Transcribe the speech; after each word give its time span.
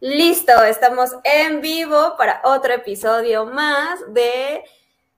Listo, 0.00 0.52
estamos 0.64 1.16
en 1.24 1.62
vivo 1.62 2.16
para 2.18 2.42
otro 2.44 2.74
episodio 2.74 3.46
más 3.46 3.98
de 4.12 4.62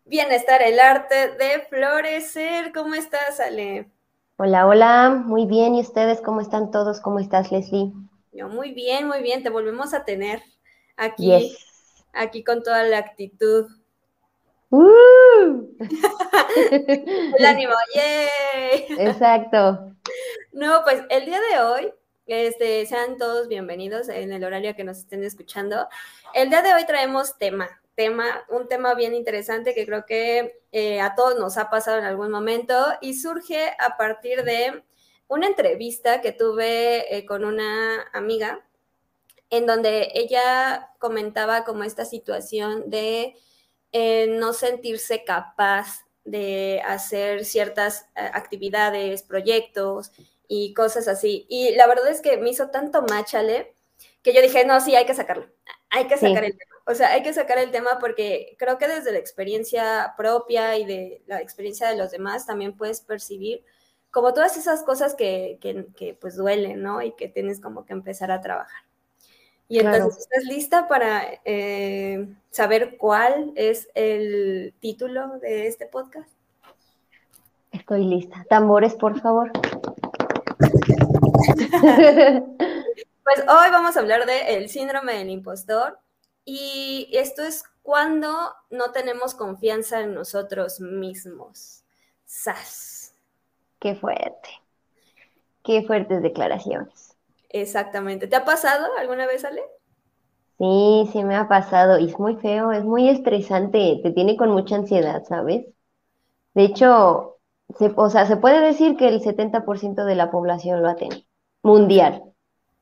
Bienestar, 0.05 0.63
el 0.63 0.79
arte 0.79 1.33
de 1.33 1.67
florecer. 1.69 2.73
¿Cómo 2.73 2.95
estás, 2.95 3.41
Ale? 3.41 3.91
Hola, 4.37 4.69
hola, 4.69 5.11
muy 5.11 5.47
bien. 5.47 5.75
¿Y 5.75 5.81
ustedes 5.81 6.21
cómo 6.21 6.41
están 6.41 6.71
todos? 6.71 7.01
¿Cómo 7.01 7.19
estás, 7.19 7.51
Leslie? 7.51 7.93
Yo 8.33 8.49
muy 8.49 8.71
bien, 8.71 9.09
muy 9.09 9.21
bien. 9.21 9.43
Te 9.43 9.51
volvemos 9.51 9.95
a 9.95 10.05
tener 10.05 10.41
aquí, 10.97 11.59
aquí 12.13 12.45
con 12.45 12.63
toda 12.63 12.85
la 12.85 12.99
actitud. 12.99 13.67
¡Uh! 14.71 15.77
el 17.37 17.45
ánimo, 17.45 17.75
¡yay! 17.97 18.97
Exacto. 18.97 19.93
No, 20.53 20.83
pues 20.85 21.03
el 21.11 21.25
día 21.25 21.41
de 21.51 21.61
hoy 21.63 21.93
este, 22.29 22.85
sean 22.85 23.17
todos 23.17 23.49
bienvenidos 23.49 24.11
en 24.11 24.33
el 24.33 24.45
horario 24.45 24.77
que 24.77 24.85
nos 24.85 24.99
estén 24.99 25.25
escuchando. 25.25 25.89
El 26.35 26.51
día 26.51 26.61
de 26.61 26.75
hoy 26.75 26.85
traemos 26.85 27.39
tema, 27.39 27.81
tema, 27.95 28.45
un 28.51 28.69
tema 28.69 28.95
bien 28.95 29.15
interesante 29.15 29.75
que 29.75 29.87
creo 29.87 30.05
que 30.05 30.61
eh, 30.71 31.01
a 31.01 31.15
todos 31.15 31.39
nos 31.39 31.57
ha 31.57 31.71
pasado 31.71 31.99
en 31.99 32.05
algún 32.05 32.31
momento 32.31 32.75
y 33.01 33.15
surge 33.15 33.75
a 33.79 33.97
partir 33.97 34.45
de 34.45 34.85
una 35.27 35.47
entrevista 35.47 36.21
que 36.21 36.33
tuve 36.33 37.17
eh, 37.17 37.25
con 37.25 37.47
una 37.47 38.03
amiga 38.13 38.63
en 39.49 39.65
donde 39.65 40.11
ella 40.13 40.91
comentaba 40.99 41.65
como 41.65 41.83
esta 41.83 42.05
situación 42.05 42.91
de 42.91 43.37
eh, 43.93 44.27
no 44.39 44.53
sentirse 44.53 45.25
capaz 45.25 46.05
de 46.25 46.83
hacer 46.85 47.47
ciertas 47.47 48.05
actividades, 48.15 49.23
proyectos, 49.23 50.13
y 50.49 50.75
cosas 50.75 51.07
así. 51.07 51.47
Y 51.49 51.75
la 51.77 51.87
verdad 51.87 52.09
es 52.09 52.21
que 52.21 52.39
me 52.39 52.51
hizo 52.51 52.71
tanto 52.71 53.03
machale 53.03 53.75
que 54.23 54.33
yo 54.33 54.43
dije, 54.43 54.65
no, 54.65 54.81
sí, 54.81 54.97
hay 54.97 55.07
que 55.07 55.15
sacarlo. 55.15 55.47
Hay 55.91 56.07
que 56.07 56.17
sacar 56.17 56.45
el 56.45 56.57
tema. 56.57 56.75
O 56.87 56.95
sea, 56.95 57.13
hay 57.13 57.23
que 57.23 57.35
sacar 57.35 57.59
el 57.59 57.71
tema 57.71 57.99
porque 58.01 58.57
creo 58.59 58.79
que 58.79 58.89
desde 58.89 59.13
la 59.13 59.19
experiencia 59.19 60.15
propia 60.17 60.77
y 60.79 60.87
de 60.87 61.23
la 61.27 61.41
experiencia 61.41 61.89
de 61.89 61.97
los 61.97 62.11
demás 62.11 62.47
también 62.47 62.77
puedes 62.77 63.03
percibir 63.03 63.63
como 64.11 64.33
todas 64.33 64.57
esas 64.57 64.83
cosas 64.83 65.15
que, 65.15 65.59
que, 65.61 66.15
pues 66.19 66.37
duelen, 66.37 66.83
¿no? 66.83 67.03
Y 67.03 67.13
que 67.13 67.29
tienes 67.29 67.61
como 67.61 67.85
que 67.85 67.93
empezar 67.93 68.31
a 68.31 68.41
trabajar. 68.41 68.83
Y 69.69 69.81
entonces, 69.81 70.23
¿estás 70.23 70.45
lista 70.45 70.89
para 70.89 71.25
eh, 71.45 72.27
saber 72.51 72.97
cuál 72.97 73.53
es 73.55 73.91
el 73.95 74.73
título 74.81 75.39
de 75.41 75.67
este 75.67 75.85
podcast? 75.87 76.31
Estoy 77.71 78.05
lista. 78.05 78.47
Tambores, 78.49 78.95
por 78.95 79.21
favor. 79.21 79.53
Pues 83.25 83.41
hoy 83.41 83.71
vamos 83.71 83.97
a 83.97 84.01
hablar 84.01 84.25
del 84.25 84.47
el 84.47 84.69
síndrome 84.71 85.19
del 85.19 85.29
impostor 85.29 85.99
y 86.47 87.11
esto 87.13 87.43
es 87.43 87.63
cuando 87.83 88.31
no 88.71 88.91
tenemos 88.93 89.35
confianza 89.35 90.01
en 90.01 90.15
nosotros 90.15 90.81
mismos. 90.81 91.85
¡Sas! 92.25 93.15
Qué 93.79 93.95
fuerte. 93.95 94.49
Qué 95.63 95.83
fuertes 95.83 96.23
declaraciones. 96.23 97.17
Exactamente. 97.51 98.27
¿Te 98.27 98.37
ha 98.37 98.45
pasado 98.47 98.87
alguna 98.99 99.27
vez, 99.27 99.45
Ale? 99.45 99.63
Sí, 100.59 101.09
sí 101.13 101.23
me 101.23 101.37
ha 101.37 101.49
pasado 101.49 101.99
y 101.99 102.07
es 102.07 102.19
muy 102.19 102.37
feo, 102.37 102.73
es 102.73 102.83
muy 102.83 103.09
estresante, 103.09 104.01
te 104.03 104.11
tiene 104.11 104.37
con 104.37 104.51
mucha 104.51 104.77
ansiedad, 104.77 105.23
¿sabes? 105.29 105.67
De 106.55 106.65
hecho, 106.65 107.39
o 107.97 108.11
sea, 108.11 108.27
se 108.27 108.37
puede 108.39 108.61
decir 108.61 108.97
que 108.97 109.09
el 109.09 109.21
70% 109.21 110.05
de 110.05 110.15
la 110.15 110.31
población 110.31 110.83
lo 110.83 110.89
ha 110.89 110.97
tenido. 110.97 111.28
Mundial. 111.63 112.23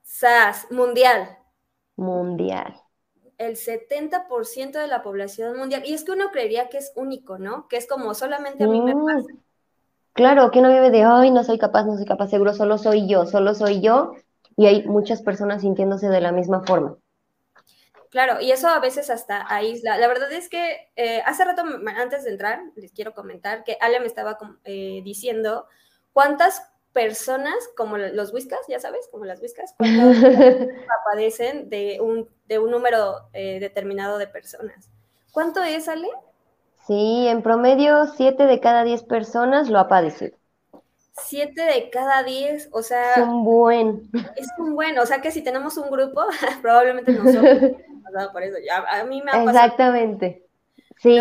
SAS, 0.02 0.70
mundial. 0.70 1.38
Mundial. 1.96 2.74
El 3.38 3.56
70% 3.56 4.72
de 4.72 4.86
la 4.86 5.02
población 5.02 5.58
mundial. 5.58 5.82
Y 5.84 5.94
es 5.94 6.04
que 6.04 6.12
uno 6.12 6.30
creería 6.30 6.68
que 6.68 6.78
es 6.78 6.92
único, 6.96 7.38
¿no? 7.38 7.68
Que 7.68 7.76
es 7.76 7.86
como 7.86 8.14
solamente 8.14 8.64
a 8.64 8.68
mí 8.68 8.80
me 8.80 8.94
pasa. 8.94 9.28
Claro, 10.12 10.50
que 10.50 10.62
no 10.62 10.68
vive 10.68 10.90
de, 10.90 11.02
ay, 11.02 11.30
no 11.30 11.44
soy 11.44 11.58
capaz, 11.58 11.84
no 11.84 11.96
soy 11.96 12.06
capaz, 12.06 12.28
seguro, 12.28 12.54
solo 12.54 12.78
soy 12.78 13.06
yo, 13.06 13.26
solo 13.26 13.54
soy 13.54 13.82
yo. 13.82 14.12
Y 14.56 14.66
hay 14.66 14.86
muchas 14.86 15.20
personas 15.20 15.60
sintiéndose 15.60 16.08
de 16.08 16.20
la 16.22 16.32
misma 16.32 16.62
forma. 16.64 16.96
Claro, 18.10 18.40
y 18.40 18.50
eso 18.50 18.68
a 18.68 18.80
veces 18.80 19.10
hasta 19.10 19.44
aísla. 19.52 19.98
La 19.98 20.08
verdad 20.08 20.32
es 20.32 20.48
que 20.48 20.90
eh, 20.96 21.20
hace 21.26 21.44
rato, 21.44 21.62
antes 21.96 22.24
de 22.24 22.30
entrar, 22.30 22.60
les 22.74 22.92
quiero 22.92 23.12
comentar 23.12 23.62
que 23.64 23.76
Ale 23.78 24.00
me 24.00 24.06
estaba 24.06 24.38
eh, 24.64 25.02
diciendo 25.04 25.66
cuántas 26.14 26.62
personas, 26.96 27.54
como 27.76 27.98
los 27.98 28.32
whiskas, 28.32 28.60
ya 28.68 28.80
sabes, 28.80 29.06
como 29.12 29.26
las 29.26 29.42
whiskas, 29.42 29.74
padecen 31.04 31.68
de 31.68 32.00
un, 32.00 32.26
de 32.46 32.58
un 32.58 32.70
número 32.70 33.28
eh, 33.34 33.60
determinado 33.60 34.16
de 34.16 34.26
personas. 34.26 34.88
¿Cuánto 35.30 35.62
es, 35.62 35.88
Ale? 35.88 36.08
Sí, 36.86 37.28
en 37.28 37.42
promedio, 37.42 38.06
siete 38.06 38.46
de 38.46 38.60
cada 38.60 38.82
diez 38.82 39.02
personas 39.02 39.68
lo 39.68 39.78
ha 39.78 39.88
padecido. 39.88 40.38
Siete 41.12 41.60
de 41.60 41.90
cada 41.90 42.22
diez, 42.22 42.70
o 42.72 42.80
sea... 42.82 43.12
Es 43.16 43.18
un 43.18 43.44
buen. 43.44 44.10
Es 44.36 44.48
un 44.56 44.74
buen, 44.74 44.98
o 44.98 45.04
sea 45.04 45.20
que 45.20 45.30
si 45.30 45.42
tenemos 45.42 45.76
un 45.76 45.90
grupo, 45.90 46.22
probablemente 46.62 47.12
nosotros 47.12 47.72
por 48.32 48.42
eso. 48.42 48.56
a 48.90 49.04
mí 49.04 49.20
me 49.20 49.30
ha 49.30 49.34
pasado. 49.34 49.50
Exactamente. 49.50 50.46
Sí. 50.96 51.20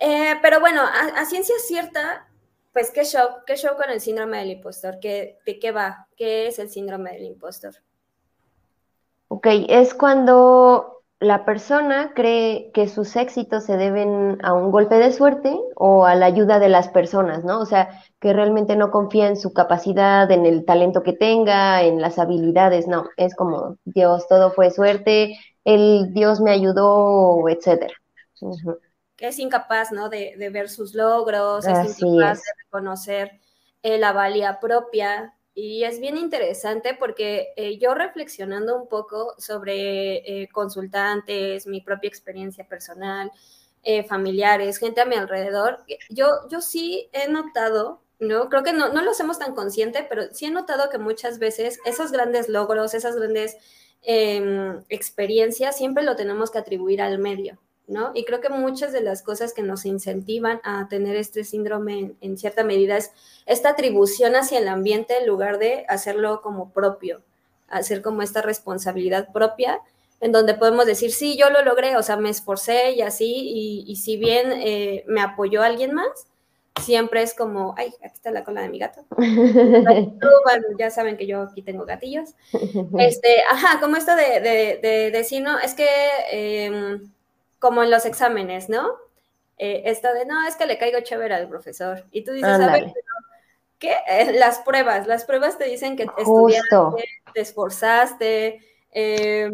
Eh, 0.00 0.34
pero 0.42 0.58
bueno, 0.58 0.82
a, 0.82 1.24
ciencia 1.26 1.54
cierta, 1.60 2.26
pues 2.72 2.90
qué 2.90 3.04
show, 3.04 3.28
qué 3.46 3.56
show 3.56 3.76
con 3.76 3.90
el 3.90 4.00
síndrome 4.00 4.38
del 4.38 4.50
impostor, 4.52 4.98
¿Qué, 5.00 5.38
¿de 5.44 5.58
qué 5.58 5.72
va? 5.72 6.08
¿Qué 6.16 6.46
es 6.46 6.58
el 6.58 6.70
síndrome 6.70 7.12
del 7.12 7.24
impostor? 7.24 7.74
Ok, 9.28 9.46
es 9.68 9.94
cuando 9.94 11.02
la 11.22 11.44
persona 11.44 12.12
cree 12.14 12.70
que 12.74 12.88
sus 12.88 13.14
éxitos 13.14 13.64
se 13.64 13.76
deben 13.76 14.38
a 14.42 14.54
un 14.54 14.72
golpe 14.72 14.96
de 14.96 15.12
suerte 15.12 15.56
o 15.76 16.04
a 16.04 16.16
la 16.16 16.26
ayuda 16.26 16.58
de 16.58 16.68
las 16.68 16.88
personas, 16.88 17.44
¿no? 17.44 17.60
O 17.60 17.66
sea, 17.66 18.02
que 18.20 18.32
realmente 18.32 18.74
no 18.74 18.90
confía 18.90 19.28
en 19.28 19.36
su 19.36 19.52
capacidad, 19.52 20.30
en 20.30 20.46
el 20.46 20.64
talento 20.64 21.02
que 21.04 21.12
tenga, 21.12 21.82
en 21.82 22.00
las 22.00 22.18
habilidades, 22.18 22.88
no, 22.88 23.04
es 23.16 23.36
como 23.36 23.76
Dios, 23.84 24.26
todo 24.28 24.50
fue 24.50 24.70
suerte, 24.70 25.38
el 25.64 26.12
Dios 26.12 26.40
me 26.40 26.50
ayudó, 26.50 27.48
etcétera. 27.48 27.94
Que 28.40 28.46
es 29.28 29.38
incapaz, 29.38 29.92
¿no? 29.92 30.08
De, 30.08 30.34
ver 30.52 30.68
sus 30.68 30.94
logros, 30.94 31.64
es 31.66 32.00
incapaz 32.00 32.38
de 32.38 32.52
reconocer 32.64 33.40
eh, 33.82 33.96
la 33.98 34.12
valía 34.12 34.58
propia, 34.60 35.34
y 35.54 35.84
es 35.84 36.00
bien 36.00 36.16
interesante 36.16 36.94
porque 36.98 37.52
eh, 37.56 37.78
yo 37.78 37.94
reflexionando 37.94 38.74
un 38.74 38.88
poco 38.88 39.34
sobre 39.38 40.42
eh, 40.42 40.48
consultantes, 40.50 41.66
mi 41.66 41.80
propia 41.82 42.08
experiencia 42.08 42.66
personal, 42.66 43.30
familiares, 44.08 44.78
gente 44.78 45.00
a 45.00 45.04
mi 45.04 45.16
alrededor, 45.16 45.84
yo, 46.08 46.28
yo 46.48 46.60
sí 46.60 47.08
he 47.12 47.28
notado, 47.28 48.00
¿no? 48.20 48.48
Creo 48.48 48.62
que 48.62 48.72
no, 48.72 48.92
no 48.92 49.02
lo 49.02 49.10
hacemos 49.10 49.40
tan 49.40 49.56
consciente, 49.56 50.06
pero 50.08 50.32
sí 50.32 50.46
he 50.46 50.50
notado 50.52 50.88
que 50.88 50.98
muchas 50.98 51.40
veces 51.40 51.80
esos 51.84 52.12
grandes 52.12 52.48
logros, 52.48 52.94
esas 52.94 53.16
grandes 53.16 53.56
em, 54.02 54.84
experiencias, 54.88 55.76
siempre 55.76 56.04
lo 56.04 56.14
tenemos 56.14 56.52
que 56.52 56.58
atribuir 56.58 57.02
al 57.02 57.18
medio, 57.18 57.58
¿no? 57.92 58.12
Y 58.14 58.24
creo 58.24 58.40
que 58.40 58.48
muchas 58.48 58.92
de 58.92 59.00
las 59.00 59.22
cosas 59.22 59.52
que 59.52 59.62
nos 59.62 59.84
incentivan 59.84 60.60
a 60.64 60.88
tener 60.88 61.16
este 61.16 61.44
síndrome 61.44 62.14
en, 62.20 62.38
cierta 62.38 62.64
medida 62.64 62.96
es 62.96 63.12
esta 63.46 63.70
atribución 63.70 64.34
hacia 64.34 64.58
el 64.58 64.68
ambiente 64.68 65.18
en 65.18 65.26
lugar 65.26 65.58
de 65.58 65.84
hacerlo 65.88 66.40
como 66.42 66.70
propio, 66.70 67.22
hacer 67.68 68.02
como 68.02 68.22
esta 68.22 68.42
responsabilidad 68.42 69.32
propia, 69.32 69.80
en 70.20 70.32
donde 70.32 70.54
podemos 70.54 70.86
decir, 70.86 71.12
sí, 71.12 71.36
yo 71.36 71.50
lo 71.50 71.62
logré, 71.64 71.96
o 71.96 72.02
sea, 72.02 72.16
me 72.16 72.30
esforcé 72.30 72.92
y 72.92 73.02
así, 73.02 73.84
y, 73.86 73.96
si 73.96 74.16
bien 74.16 74.52
eh, 74.52 75.04
me 75.06 75.20
apoyó 75.20 75.62
alguien 75.62 75.94
más, 75.94 76.26
siempre 76.80 77.22
es 77.22 77.34
como, 77.34 77.74
ay, 77.76 77.92
aquí 78.02 78.14
está 78.14 78.30
la 78.30 78.44
cola 78.44 78.62
de 78.62 78.68
mi 78.68 78.78
gato. 78.78 79.04
ya 80.78 80.90
saben 80.90 81.16
que 81.16 81.26
yo 81.26 81.42
aquí 81.42 81.62
tengo 81.62 81.84
gatillos. 81.84 82.34
Este, 82.98 83.42
ajá, 83.50 83.80
como 83.80 83.96
esto 83.96 84.14
de, 84.14 84.40
de, 84.80 85.10
decir, 85.10 85.42
no, 85.42 85.58
es 85.58 85.74
que 85.74 85.88
em, 86.30 87.10
como 87.62 87.84
en 87.84 87.92
los 87.92 88.04
exámenes, 88.06 88.68
¿no? 88.68 88.96
Eh, 89.56 89.84
esto 89.84 90.12
de, 90.12 90.26
no, 90.26 90.44
es 90.48 90.56
que 90.56 90.66
le 90.66 90.78
caigo 90.78 90.98
chévere 91.00 91.32
al 91.32 91.48
profesor. 91.48 92.04
Y 92.10 92.24
tú 92.24 92.32
dices, 92.32 92.50
a 92.50 92.72
ver, 92.72 92.92
¿qué? 93.78 93.94
Eh, 94.08 94.32
las 94.32 94.58
pruebas, 94.58 95.06
las 95.06 95.24
pruebas 95.24 95.58
te 95.58 95.66
dicen 95.66 95.96
que 95.96 96.08
estudiaste, 96.18 96.76
te 97.32 97.40
esforzaste, 97.40 98.60
eh, 98.90 99.48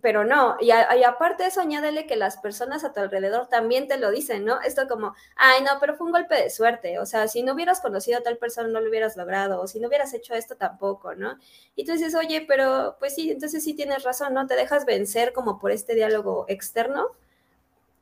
pero 0.00 0.24
no, 0.24 0.56
y, 0.60 0.70
aparte 0.70 1.42
de 1.42 1.48
eso, 1.48 1.60
añádele 1.60 2.06
que 2.06 2.14
las 2.14 2.36
personas 2.36 2.84
a 2.84 2.92
tu 2.92 3.00
alrededor 3.00 3.48
también 3.48 3.88
te 3.88 3.98
lo 3.98 4.10
dicen, 4.10 4.44
¿no? 4.44 4.60
Esto 4.60 4.86
como, 4.86 5.14
ay, 5.36 5.62
no, 5.64 5.70
pero 5.80 5.96
fue 5.96 6.06
un 6.06 6.12
golpe 6.12 6.36
de 6.36 6.50
suerte, 6.50 7.00
o 7.00 7.06
sea, 7.06 7.26
si 7.26 7.42
no 7.42 7.54
hubieras 7.54 7.80
conocido 7.80 8.18
a 8.18 8.22
tal 8.22 8.38
persona 8.38 8.68
no 8.68 8.80
lo 8.80 8.88
hubieras 8.88 9.16
logrado, 9.16 9.60
o 9.60 9.66
si 9.66 9.80
no 9.80 9.88
hubieras 9.88 10.14
hecho 10.14 10.34
esto 10.34 10.54
tampoco, 10.56 11.16
¿no? 11.16 11.38
Y 11.74 11.84
tú 11.84 11.92
dices, 11.92 12.14
oye, 12.14 12.44
pero 12.46 12.96
pues 13.00 13.16
sí, 13.16 13.32
entonces 13.32 13.64
sí 13.64 13.74
tienes 13.74 14.04
razón, 14.04 14.32
¿no? 14.32 14.46
Te 14.46 14.54
dejas 14.54 14.86
vencer 14.86 15.32
como 15.32 15.58
por 15.58 15.72
este 15.72 15.94
diálogo 15.96 16.44
externo 16.46 17.08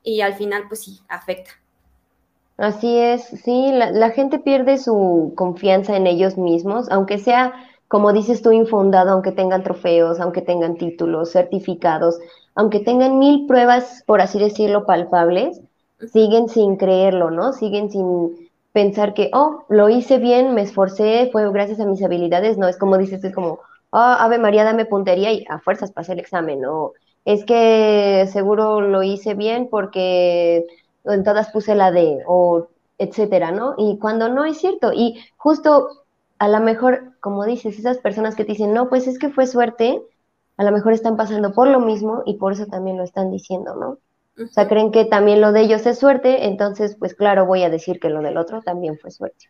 y 0.03 0.21
al 0.21 0.35
final, 0.35 0.65
pues 0.69 0.85
sí, 0.85 1.01
afecta. 1.09 1.53
Así 2.59 2.99
es, 2.99 3.25
sí, 3.25 3.71
la, 3.73 3.91
la 3.91 4.11
gente 4.11 4.39
pierde 4.39 4.77
su 4.79 5.33
confianza 5.37 5.97
en 5.97 6.07
ellos 6.07 6.37
mismos, 6.37 6.91
aunque 6.91 7.19
sea 7.19 7.55
como 7.89 8.13
dices 8.13 8.43
tú, 8.43 8.53
infundado, 8.53 9.11
aunque 9.13 9.33
tengan 9.33 9.63
trofeos, 9.63 10.21
aunque 10.21 10.43
tengan 10.43 10.77
títulos, 10.77 11.33
certificados, 11.33 12.19
aunque 12.55 12.81
tengan 12.81 13.19
mil 13.19 13.47
pruebas, 13.47 14.03
por 14.07 14.21
así 14.21 14.39
decirlo, 14.39 14.87
palpables, 14.87 15.61
siguen 16.13 16.49
sin 16.49 16.77
creerlo, 16.77 17.31
¿no? 17.31 17.53
Siguen 17.53 17.91
sin 17.91 18.51
pensar 18.73 19.15
que, 19.15 19.31
oh, 19.33 19.65
lo 19.69 19.89
hice 19.89 20.19
bien, 20.19 20.55
me 20.55 20.63
esforcé, 20.63 21.31
fue 21.33 21.51
gracias 21.53 21.81
a 21.81 21.87
mis 21.87 22.03
habilidades, 22.03 22.59
no, 22.59 22.69
es 22.69 22.77
como 22.77 22.99
dices, 22.99 23.23
es 23.25 23.35
como, 23.35 23.61
oh, 23.91 23.99
Ave 23.99 24.39
María, 24.39 24.65
dame 24.65 24.85
puntería 24.85 25.33
y 25.33 25.45
a 25.49 25.59
fuerzas 25.59 25.93
pasé 25.93 26.13
el 26.13 26.19
examen, 26.19 26.61
no, 26.61 26.93
es 27.25 27.45
que 27.45 28.29
seguro 28.33 28.81
lo 28.81 29.03
hice 29.03 29.35
bien 29.35 29.69
porque 29.71 30.67
en 31.05 31.25
todas 31.25 31.51
puse 31.51 31.75
la 31.75 31.91
D, 31.91 32.23
o 32.27 32.69
etcétera, 32.99 33.51
¿no? 33.53 33.75
Y 33.79 33.99
cuando 33.99 34.29
no 34.29 34.45
es 34.45 34.59
cierto, 34.59 34.93
y 34.93 35.25
justo 35.37 35.89
a 36.39 36.49
lo 36.49 36.61
mejor, 36.61 37.13
como 37.21 37.45
dices, 37.45 37.79
esas 37.79 37.99
personas 37.99 38.35
que 38.35 38.45
te 38.45 38.53
dicen, 38.53 38.75
no, 38.75 38.89
pues 38.89 39.07
es 39.07 39.19
que 39.19 39.31
fue 39.31 39.47
suerte, 39.47 40.03
a 40.57 40.65
lo 40.65 40.73
mejor 40.73 40.93
están 40.93 41.17
pasando 41.17 41.53
por 41.53 41.69
lo 41.69 41.81
mismo 41.81 42.23
y 42.27 42.35
por 42.35 42.53
eso 42.53 42.67
también 42.67 42.97
lo 42.97 43.05
están 43.05 43.31
diciendo, 43.31 43.75
¿no? 43.75 43.99
O 44.43 44.49
sea, 44.49 44.69
creen 44.69 44.93
que 44.93 45.07
también 45.07 45.41
lo 45.41 45.53
de 45.53 45.63
ellos 45.63 45.87
es 45.87 45.99
suerte, 45.99 46.47
entonces, 46.47 46.97
pues 46.99 47.15
claro, 47.15 47.47
voy 47.47 47.63
a 47.63 47.71
decir 47.71 47.99
que 47.99 48.11
lo 48.11 48.21
del 48.21 48.37
otro 48.37 48.61
también 48.61 48.99
fue 48.99 49.11
suerte. 49.11 49.49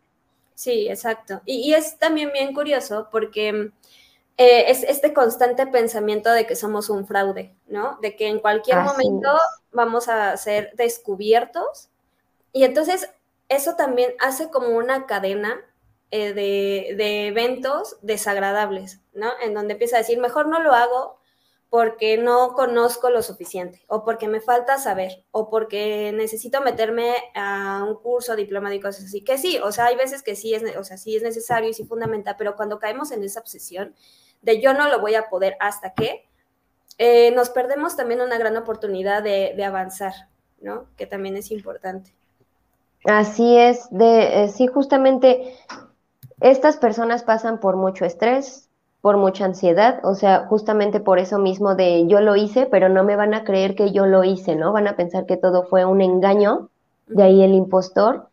Sí, 0.54 0.88
exacto. 0.88 1.42
Y, 1.44 1.74
es 1.74 1.98
también 1.98 2.32
bien 2.32 2.54
curioso 2.54 3.08
porque 3.10 3.72
eh, 4.38 4.64
es 4.68 4.84
este 4.84 5.12
constante 5.12 5.66
pensamiento 5.66 6.30
de 6.30 6.46
que 6.46 6.54
somos 6.54 6.88
un 6.88 7.06
fraude, 7.06 7.54
¿no? 7.66 7.98
De 8.00 8.14
que 8.14 8.28
en 8.28 8.38
cualquier 8.38 8.78
momento 8.78 9.30
vamos 9.72 10.08
a 10.08 10.36
ser 10.36 10.72
descubiertos. 10.76 11.88
Y 12.52 12.64
entonces 12.64 13.10
eso 13.48 13.74
también 13.74 14.12
hace 14.20 14.50
como 14.50 14.68
una 14.68 15.06
cadena 15.06 15.60
eh, 16.10 16.32
de, 16.34 17.26
eventos 17.26 17.98
desagradables, 18.02 19.00
¿no? 19.12 19.30
En 19.42 19.54
donde 19.54 19.72
empieza 19.72 19.96
a 19.96 20.00
decir, 20.00 20.18
mejor 20.18 20.48
no 20.48 20.62
lo 20.62 20.72
hago 20.72 21.18
porque 21.68 22.16
no 22.16 22.54
conozco 22.54 23.10
lo 23.10 23.22
suficiente, 23.22 23.82
o 23.88 24.04
porque 24.04 24.28
me 24.28 24.40
falta 24.40 24.78
saber, 24.78 25.24
o 25.32 25.50
porque 25.50 26.12
necesito 26.14 26.60
meterme 26.60 27.12
a 27.34 27.84
un 27.86 27.96
curso, 27.96 28.36
diploma 28.36 28.72
y 28.72 28.80
cosas 28.80 29.06
así. 29.06 29.22
Que 29.22 29.36
sí, 29.36 29.58
o 29.62 29.72
sea, 29.72 29.86
hay 29.86 29.96
veces 29.96 30.22
que 30.22 30.36
sí 30.36 30.54
es, 30.54 30.62
o 30.76 30.84
sea, 30.84 30.96
sí 30.96 31.16
es 31.16 31.22
necesario 31.22 31.68
y 31.68 31.74
sí 31.74 31.84
fundamental, 31.84 32.36
pero 32.38 32.54
cuando 32.54 32.78
caemos 32.78 33.10
en 33.10 33.24
esa 33.24 33.40
obsesión 33.40 33.94
de 34.42 34.60
yo 34.60 34.74
no 34.74 34.88
lo 34.88 35.00
voy 35.00 35.16
a 35.16 35.28
poder 35.28 35.56
hasta 35.58 35.92
que, 35.92 36.28
eh, 36.98 37.32
nos 37.32 37.50
perdemos 37.50 37.96
también 37.96 38.20
una 38.20 38.38
gran 38.38 38.56
oportunidad 38.56 39.22
de, 39.22 39.54
de, 39.56 39.64
avanzar, 39.64 40.14
¿no? 40.60 40.86
Que 40.96 41.06
también 41.06 41.36
es 41.36 41.50
importante. 41.50 42.14
Así 43.04 43.58
es, 43.58 43.88
de, 43.90 44.44
eh, 44.44 44.48
sí, 44.48 44.66
justamente 44.66 45.54
estas 46.40 46.76
personas 46.76 47.22
pasan 47.22 47.60
por 47.60 47.76
mucho 47.76 48.04
estrés, 48.04 48.68
por 49.00 49.16
mucha 49.16 49.44
ansiedad, 49.44 50.00
o 50.04 50.14
sea, 50.14 50.46
justamente 50.48 51.00
por 51.00 51.18
eso 51.18 51.38
mismo 51.38 51.74
de 51.76 52.06
yo 52.08 52.20
lo 52.20 52.36
hice, 52.36 52.66
pero 52.66 52.88
no 52.88 53.04
me 53.04 53.16
van 53.16 53.34
a 53.34 53.44
creer 53.44 53.74
que 53.74 53.92
yo 53.92 54.06
lo 54.06 54.24
hice, 54.24 54.56
¿no? 54.56 54.72
Van 54.72 54.88
a 54.88 54.96
pensar 54.96 55.26
que 55.26 55.36
todo 55.36 55.64
fue 55.64 55.84
un 55.84 56.00
engaño, 56.00 56.70
de 57.06 57.22
ahí 57.22 57.42
el 57.42 57.54
impostor, 57.54 58.28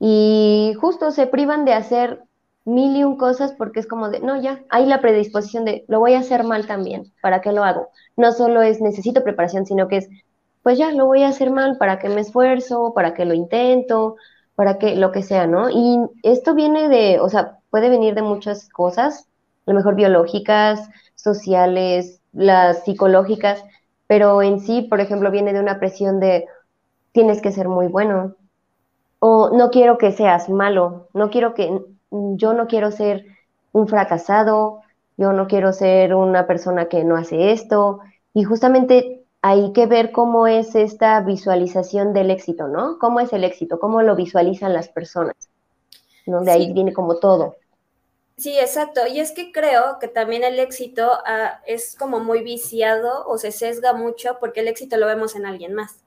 y 0.00 0.74
justo 0.80 1.10
se 1.10 1.26
privan 1.26 1.64
de 1.64 1.72
hacer 1.72 2.22
mil 2.64 2.96
y 2.96 3.04
un 3.04 3.16
cosas 3.16 3.52
porque 3.52 3.80
es 3.80 3.86
como 3.86 4.10
de, 4.10 4.20
no, 4.20 4.40
ya, 4.40 4.62
hay 4.70 4.86
la 4.86 5.00
predisposición 5.00 5.64
de, 5.64 5.84
lo 5.88 6.00
voy 6.00 6.14
a 6.14 6.20
hacer 6.20 6.44
mal 6.44 6.66
también, 6.66 7.12
¿para 7.22 7.40
qué 7.40 7.52
lo 7.52 7.64
hago? 7.64 7.88
No 8.16 8.32
solo 8.32 8.62
es 8.62 8.80
necesito 8.80 9.24
preparación, 9.24 9.66
sino 9.66 9.88
que 9.88 9.98
es, 9.98 10.08
pues 10.62 10.78
ya, 10.78 10.92
lo 10.92 11.06
voy 11.06 11.22
a 11.22 11.28
hacer 11.28 11.50
mal, 11.50 11.78
¿para 11.78 11.98
qué 11.98 12.08
me 12.08 12.20
esfuerzo? 12.20 12.92
¿Para 12.94 13.14
qué 13.14 13.24
lo 13.24 13.34
intento? 13.34 14.16
Para 14.58 14.78
que 14.78 14.96
lo 14.96 15.12
que 15.12 15.22
sea, 15.22 15.46
¿no? 15.46 15.70
Y 15.70 16.00
esto 16.24 16.52
viene 16.52 16.88
de, 16.88 17.20
o 17.20 17.28
sea, 17.28 17.60
puede 17.70 17.88
venir 17.88 18.16
de 18.16 18.22
muchas 18.22 18.68
cosas, 18.68 19.28
a 19.64 19.70
lo 19.70 19.76
mejor 19.76 19.94
biológicas, 19.94 20.90
sociales, 21.14 22.20
las 22.32 22.82
psicológicas, 22.82 23.62
pero 24.08 24.42
en 24.42 24.58
sí, 24.58 24.82
por 24.82 25.00
ejemplo, 25.00 25.30
viene 25.30 25.52
de 25.52 25.60
una 25.60 25.78
presión 25.78 26.18
de 26.18 26.46
tienes 27.12 27.40
que 27.40 27.52
ser 27.52 27.68
muy 27.68 27.86
bueno 27.86 28.34
o 29.20 29.56
no 29.56 29.70
quiero 29.70 29.96
que 29.96 30.10
seas 30.10 30.48
malo, 30.48 31.06
no 31.14 31.30
quiero 31.30 31.54
que 31.54 31.80
yo 32.10 32.52
no 32.52 32.66
quiero 32.66 32.90
ser 32.90 33.26
un 33.70 33.86
fracasado, 33.86 34.80
yo 35.16 35.32
no 35.32 35.46
quiero 35.46 35.72
ser 35.72 36.16
una 36.16 36.48
persona 36.48 36.86
que 36.86 37.04
no 37.04 37.14
hace 37.14 37.52
esto 37.52 38.00
y 38.34 38.42
justamente 38.42 39.17
hay 39.42 39.72
que 39.72 39.86
ver 39.86 40.12
cómo 40.12 40.46
es 40.46 40.74
esta 40.74 41.20
visualización 41.20 42.12
del 42.12 42.30
éxito, 42.30 42.68
¿no? 42.68 42.98
¿Cómo 42.98 43.20
es 43.20 43.32
el 43.32 43.44
éxito? 43.44 43.78
¿Cómo 43.78 44.02
lo 44.02 44.16
visualizan 44.16 44.72
las 44.72 44.88
personas? 44.88 45.36
¿no? 46.26 46.42
De 46.42 46.50
ahí 46.50 46.72
viene 46.72 46.92
como 46.92 47.18
todo. 47.18 47.56
Sí, 48.36 48.56
exacto. 48.58 49.06
Y 49.06 49.18
es 49.20 49.32
que 49.32 49.50
creo 49.50 49.98
que 50.00 50.06
también 50.08 50.44
el 50.44 50.58
éxito 50.58 51.10
ah, 51.26 51.60
es 51.66 51.96
como 51.96 52.20
muy 52.20 52.42
viciado 52.42 53.26
o 53.26 53.36
se 53.38 53.50
sesga 53.50 53.92
mucho 53.94 54.38
porque 54.38 54.60
el 54.60 54.68
éxito 54.68 54.96
lo 54.96 55.06
vemos 55.06 55.34
en 55.34 55.46
alguien 55.46 55.74
más. 55.74 56.04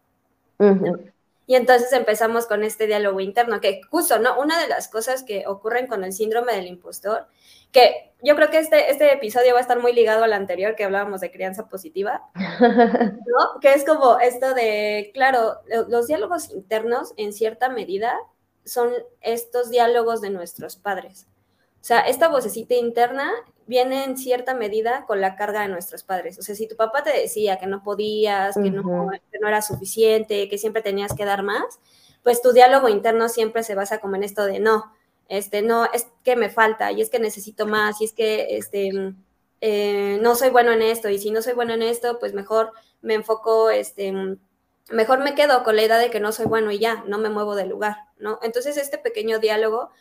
Y 1.51 1.55
entonces 1.55 1.91
empezamos 1.91 2.47
con 2.47 2.63
este 2.63 2.87
diálogo 2.87 3.19
interno, 3.19 3.59
que 3.59 3.81
justo, 3.89 4.19
¿no? 4.19 4.39
Una 4.39 4.57
de 4.61 4.69
las 4.69 4.87
cosas 4.87 5.21
que 5.21 5.43
ocurren 5.47 5.85
con 5.85 6.05
el 6.05 6.13
síndrome 6.13 6.55
del 6.55 6.65
impostor, 6.65 7.27
que 7.73 8.13
yo 8.23 8.37
creo 8.37 8.49
que 8.49 8.59
este, 8.59 8.89
este 8.89 9.11
episodio 9.11 9.51
va 9.51 9.57
a 9.57 9.61
estar 9.61 9.77
muy 9.77 9.91
ligado 9.91 10.23
al 10.23 10.31
anterior 10.31 10.77
que 10.77 10.85
hablábamos 10.85 11.19
de 11.19 11.29
crianza 11.29 11.67
positiva, 11.67 12.21
¿no? 12.61 13.59
Que 13.59 13.73
es 13.73 13.83
como 13.83 14.17
esto 14.19 14.53
de, 14.53 15.11
claro, 15.13 15.57
los 15.89 16.07
diálogos 16.07 16.51
internos 16.51 17.13
en 17.17 17.33
cierta 17.33 17.67
medida 17.67 18.15
son 18.63 18.93
estos 19.19 19.69
diálogos 19.69 20.21
de 20.21 20.29
nuestros 20.29 20.77
padres. 20.77 21.27
O 21.81 21.83
sea, 21.83 21.99
esta 21.99 22.29
vocecita 22.29 22.75
interna 22.75 23.29
viene 23.71 24.03
en 24.03 24.17
cierta 24.17 24.53
medida 24.53 25.05
con 25.07 25.21
la 25.21 25.37
carga 25.37 25.61
de 25.61 25.69
nuestros 25.69 26.03
padres. 26.03 26.37
O 26.37 26.41
sea, 26.41 26.55
si 26.55 26.67
tu 26.67 26.75
papá 26.75 27.03
te 27.03 27.09
decía 27.13 27.57
que 27.57 27.67
no 27.67 27.83
podías, 27.83 28.53
que, 28.55 28.69
no, 28.69 29.09
que 29.31 29.39
no 29.39 29.47
era 29.47 29.61
suficiente, 29.61 30.49
que 30.49 30.57
siempre 30.57 30.81
tenías 30.81 31.13
que 31.13 31.23
dar 31.23 31.41
más, 31.41 31.79
pues 32.21 32.41
tu 32.41 32.51
diálogo 32.51 32.89
interno 32.89 33.29
siempre 33.29 33.63
se 33.63 33.73
basa 33.73 33.99
como 33.99 34.17
en 34.17 34.23
esto 34.23 34.43
de 34.43 34.59
no, 34.59 34.91
este, 35.29 35.61
no, 35.61 35.85
es 35.93 36.07
que 36.25 36.35
me 36.35 36.49
falta 36.49 36.91
y 36.91 37.01
es 37.01 37.09
que 37.09 37.19
necesito 37.19 37.65
más 37.65 38.01
y 38.01 38.05
es 38.05 38.11
que 38.11 38.57
este, 38.57 38.91
eh, 39.61 40.19
no 40.21 40.35
soy 40.35 40.49
bueno 40.49 40.73
en 40.73 40.81
esto 40.81 41.07
y 41.07 41.17
si 41.17 41.31
no 41.31 41.41
soy 41.41 41.53
bueno 41.53 41.73
en 41.73 41.81
esto, 41.81 42.19
pues 42.19 42.33
mejor 42.33 42.73
me 43.01 43.13
enfoco, 43.13 43.69
este, 43.69 44.13
mejor 44.91 45.19
me 45.19 45.33
quedo 45.33 45.63
con 45.63 45.77
la 45.77 45.83
idea 45.83 45.97
de 45.97 46.09
que 46.09 46.19
no 46.19 46.33
soy 46.33 46.45
bueno 46.45 46.71
y 46.71 46.79
ya, 46.79 47.05
no 47.07 47.19
me 47.19 47.29
muevo 47.29 47.55
del 47.55 47.69
lugar, 47.69 47.95
¿no? 48.17 48.37
Entonces 48.43 48.75
este 48.75 48.97
pequeño 48.97 49.39
diálogo 49.39 49.91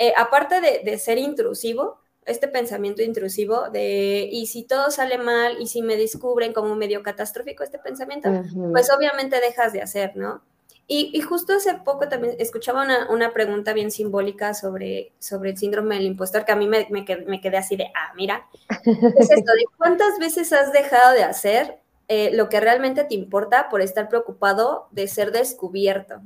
eh, 0.00 0.14
aparte 0.16 0.60
de, 0.60 0.98
ser 0.98 1.18
intrusivo, 1.18 2.00
este 2.28 2.48
pensamiento 2.48 3.02
intrusivo 3.02 3.70
de, 3.70 4.28
y 4.30 4.46
si 4.46 4.62
todo 4.62 4.90
sale 4.90 5.18
mal, 5.18 5.56
y 5.60 5.66
si 5.66 5.82
me 5.82 5.96
descubren 5.96 6.52
como 6.52 6.74
medio 6.76 7.02
catastrófico 7.02 7.64
este 7.64 7.78
pensamiento, 7.78 8.30
pues 8.72 8.88
obviamente 8.96 9.40
dejas 9.40 9.72
de 9.72 9.82
hacer, 9.82 10.16
¿no? 10.16 10.42
Y, 10.90 11.20
justo 11.20 11.52
hace 11.52 11.74
poco 11.74 12.08
también 12.08 12.34
escuchaba 12.38 12.86
una, 13.10 13.34
pregunta 13.34 13.74
bien 13.74 13.90
simbólica 13.90 14.54
sobre, 14.54 15.12
sobre 15.18 15.50
el 15.50 15.58
síndrome 15.58 15.96
del 15.96 16.06
impostor, 16.06 16.46
que 16.46 16.52
a 16.52 16.56
mí 16.56 16.66
me, 16.66 16.88
me, 16.88 17.04
quedé, 17.04 17.58
así 17.58 17.76
de, 17.76 17.92
ah, 17.94 18.14
mira, 18.16 18.48
es 18.86 19.30
esto, 19.30 19.52
de 19.52 19.64
cuántas 19.76 20.18
veces 20.18 20.50
has 20.54 20.72
dejado 20.72 21.12
de 21.12 21.24
hacer 21.24 21.78
eh, 22.08 22.30
lo 22.32 22.48
que 22.48 22.58
realmente 22.58 23.04
te 23.04 23.14
importa 23.14 23.68
por 23.68 23.82
estar 23.82 24.08
preocupado 24.08 24.88
de 24.90 25.08
ser 25.08 25.30
descubierto, 25.30 26.22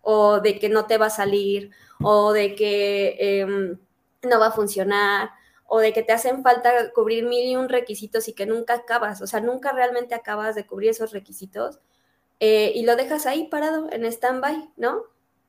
o 0.00 0.40
de 0.40 0.58
que 0.58 0.70
no 0.70 0.86
te 0.86 0.96
va 0.96 1.06
a 1.06 1.10
salir, 1.10 1.70
o 2.02 2.32
de 2.32 2.54
que 2.54 3.16
em, 3.18 3.78
no 4.28 4.38
va 4.40 4.48
a 4.48 4.52
funcionar, 4.52 5.30
o 5.66 5.78
de 5.78 5.92
que 5.92 6.02
te 6.02 6.12
hacen 6.12 6.42
falta 6.42 6.70
cubrir 6.94 7.24
mil 7.24 7.48
y 7.48 7.56
un 7.56 7.68
requisitos 7.68 8.28
y 8.28 8.34
que 8.34 8.46
nunca 8.46 8.74
acabas, 8.74 9.22
o 9.22 9.26
sea, 9.26 9.40
nunca 9.40 9.72
realmente 9.72 10.14
acabas 10.14 10.54
de 10.54 10.66
cubrir 10.66 10.90
esos 10.90 11.12
requisitos 11.12 11.80
eh, 12.40 12.72
y 12.74 12.84
lo 12.84 12.96
dejas 12.96 13.26
ahí 13.26 13.48
parado 13.48 13.88
en 13.90 14.04
stand-by, 14.04 14.70
¿no? 14.76 15.02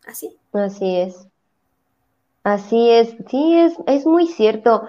así. 0.08 0.38
Así 0.52 0.98
es. 0.98 1.28
Así 2.44 2.90
es, 2.90 3.16
sí, 3.30 3.58
es, 3.58 3.74
es 3.88 4.06
muy 4.06 4.28
cierto. 4.28 4.86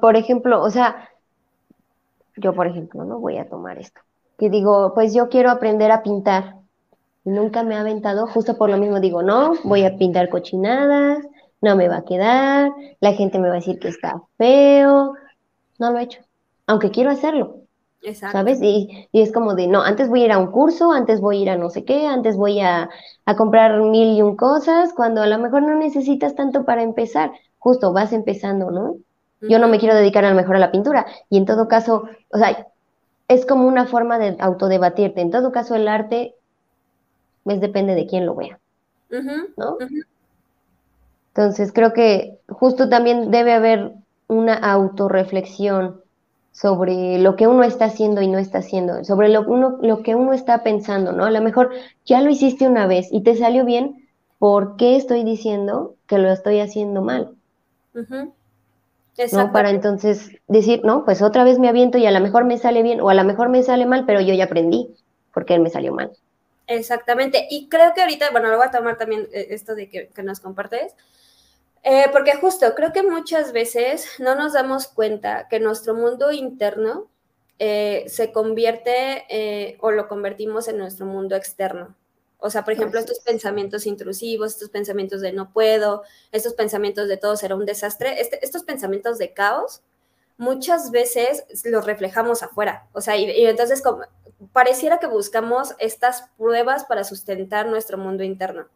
Por 0.00 0.16
ejemplo, 0.16 0.62
o 0.62 0.70
sea, 0.70 1.10
yo 2.36 2.54
por 2.54 2.66
ejemplo, 2.66 3.04
no 3.04 3.18
voy 3.18 3.38
a 3.38 3.48
tomar 3.48 3.78
esto. 3.78 4.00
Que 4.38 4.48
digo, 4.48 4.94
pues 4.94 5.12
yo 5.12 5.28
quiero 5.28 5.50
aprender 5.50 5.90
a 5.90 6.02
pintar. 6.02 6.56
nunca 7.24 7.62
me 7.62 7.76
ha 7.76 7.80
aventado, 7.80 8.26
justo 8.26 8.56
por 8.56 8.70
lo 8.70 8.78
mismo 8.78 9.00
digo, 9.00 9.22
no, 9.22 9.54
voy 9.64 9.84
a 9.84 9.96
pintar 9.96 10.28
cochinadas, 10.28 11.24
no 11.62 11.76
me 11.76 11.88
va 11.88 11.98
a 11.98 12.04
quedar, 12.04 12.72
la 13.00 13.12
gente 13.14 13.38
me 13.38 13.48
va 13.48 13.54
a 13.54 13.58
decir 13.58 13.78
que 13.78 13.88
está 13.88 14.20
feo. 14.36 15.14
No 15.78 15.92
lo 15.92 15.98
he 15.98 16.02
hecho, 16.02 16.20
aunque 16.66 16.90
quiero 16.90 17.10
hacerlo. 17.10 17.56
Exacto. 18.02 18.36
¿Sabes? 18.36 18.60
Y, 18.60 19.08
y, 19.12 19.22
es 19.22 19.32
como 19.32 19.54
de, 19.54 19.68
no, 19.68 19.80
antes 19.80 20.08
voy 20.08 20.22
a 20.22 20.24
ir 20.26 20.32
a 20.32 20.38
un 20.38 20.50
curso, 20.50 20.90
antes 20.90 21.20
voy 21.20 21.38
a 21.38 21.42
ir 21.42 21.50
a 21.50 21.56
no 21.56 21.70
sé 21.70 21.84
qué, 21.84 22.06
antes 22.06 22.36
voy 22.36 22.60
a, 22.60 22.90
a 23.24 23.36
comprar 23.36 23.80
mil 23.80 24.16
y 24.16 24.22
un 24.22 24.36
cosas, 24.36 24.92
cuando 24.92 25.22
a 25.22 25.26
lo 25.26 25.38
mejor 25.38 25.62
no 25.62 25.76
necesitas 25.76 26.34
tanto 26.34 26.64
para 26.64 26.82
empezar. 26.82 27.30
Justo 27.58 27.92
vas 27.92 28.12
empezando, 28.12 28.72
¿no? 28.72 28.96
Yo 29.40 29.58
no 29.58 29.68
me 29.68 29.78
quiero 29.78 29.94
dedicar 29.94 30.24
a 30.24 30.30
lo 30.30 30.36
mejor 30.36 30.56
a 30.56 30.60
la 30.60 30.70
pintura. 30.70 31.06
Y 31.28 31.36
en 31.36 31.46
todo 31.46 31.66
caso, 31.66 32.08
o 32.30 32.38
sea, 32.38 32.68
es 33.28 33.44
como 33.46 33.66
una 33.66 33.86
forma 33.86 34.18
de 34.18 34.36
autodebatirte. 34.38 35.20
En 35.20 35.30
todo 35.30 35.50
caso, 35.50 35.74
el 35.74 35.88
arte, 35.88 36.34
pues 37.42 37.60
depende 37.60 37.94
de 37.94 38.06
quién 38.06 38.26
lo 38.26 38.34
vea. 38.34 38.58
¿No? 39.56 39.78
Entonces, 41.34 41.72
creo 41.72 41.92
que 41.92 42.38
justo 42.48 42.88
también 42.88 43.30
debe 43.30 43.52
haber 43.52 43.92
una 44.28 44.54
autorreflexión 44.54 46.00
sobre 46.52 47.18
lo 47.18 47.36
que 47.36 47.46
uno 47.46 47.64
está 47.64 47.86
haciendo 47.86 48.20
y 48.20 48.28
no 48.28 48.38
está 48.38 48.58
haciendo, 48.58 49.02
sobre 49.04 49.30
lo, 49.30 49.42
uno, 49.46 49.78
lo 49.80 50.02
que 50.02 50.14
uno 50.14 50.34
está 50.34 50.62
pensando, 50.62 51.12
¿no? 51.12 51.24
A 51.24 51.30
lo 51.30 51.40
mejor 51.40 51.70
ya 52.04 52.20
lo 52.20 52.30
hiciste 52.30 52.68
una 52.68 52.86
vez 52.86 53.08
y 53.10 53.22
te 53.22 53.34
salió 53.36 53.64
bien, 53.64 54.08
¿por 54.38 54.76
qué 54.76 54.96
estoy 54.96 55.24
diciendo 55.24 55.96
que 56.06 56.18
lo 56.18 56.30
estoy 56.30 56.60
haciendo 56.60 57.00
mal? 57.02 57.34
¿no? 59.30 59.52
Para 59.52 59.70
entonces 59.70 60.30
decir, 60.48 60.82
no, 60.84 61.04
pues 61.04 61.22
otra 61.22 61.44
vez 61.44 61.58
me 61.58 61.68
aviento 61.68 61.98
y 61.98 62.06
a 62.06 62.10
lo 62.10 62.20
mejor 62.20 62.44
me 62.44 62.58
sale 62.58 62.82
bien 62.82 63.00
o 63.00 63.08
a 63.08 63.14
lo 63.14 63.24
mejor 63.24 63.48
me 63.48 63.62
sale 63.62 63.86
mal, 63.86 64.04
pero 64.06 64.20
yo 64.20 64.34
ya 64.34 64.44
aprendí 64.44 64.94
porque 65.32 65.54
él 65.54 65.60
me 65.62 65.70
salió 65.70 65.92
mal. 65.94 66.12
Exactamente. 66.72 67.46
Y 67.50 67.68
creo 67.68 67.92
que 67.94 68.00
ahorita, 68.00 68.30
bueno, 68.30 68.48
lo 68.48 68.56
voy 68.56 68.66
a 68.66 68.70
tomar 68.70 68.96
también 68.96 69.28
eh, 69.32 69.48
esto 69.50 69.74
de 69.74 69.88
que, 69.88 70.22
nos 70.22 70.40
compartes, 70.40 70.94
eh, 71.82 72.06
porque 72.12 72.34
justo 72.36 72.74
creo 72.74 72.92
que 72.92 73.02
muchas 73.02 73.52
veces 73.52 74.06
no 74.18 74.34
nos 74.34 74.52
damos 74.52 74.88
cuenta 74.88 75.48
que 75.48 75.60
nuestro 75.60 75.94
mundo 75.94 76.32
interno 76.32 77.10
eh, 77.58 78.04
se 78.08 78.32
convierte 78.32 79.76
o 79.80 79.90
lo 79.90 80.08
convertimos 80.08 80.68
en 80.68 80.78
nuestro 80.78 81.06
mundo 81.06 81.36
externo. 81.36 81.94
O 82.38 82.50
sea, 82.50 82.64
por 82.64 82.72
ejemplo, 82.72 82.98
estos 82.98 83.20
pensamientos 83.20 83.86
intrusivos, 83.86 84.52
estos 84.52 84.70
pensamientos 84.70 85.20
de 85.20 85.32
no 85.32 85.52
puedo, 85.52 86.02
estos 86.32 86.54
pensamientos 86.54 87.06
de 87.06 87.16
todo 87.16 87.36
será 87.36 87.54
un 87.54 87.66
desastre, 87.66 88.20
este, 88.20 88.44
estos 88.44 88.64
pensamientos 88.64 89.18
de 89.18 89.32
caos, 89.32 89.82
muchas 90.42 90.90
veces 90.90 91.44
los 91.64 91.86
reflejamos 91.86 92.42
afuera. 92.42 92.88
O 92.92 93.00
sea, 93.00 93.16
y, 93.16 93.46
entonces 93.46 93.80
como, 93.80 94.02
pareciera 94.52 94.98
que 94.98 95.06
buscamos 95.06 95.74
estas 95.78 96.28
pruebas 96.36 96.84
para 96.84 97.04
sustentar 97.04 97.66
nuestro 97.66 97.96
mundo 97.96 98.24
interno 98.24 98.66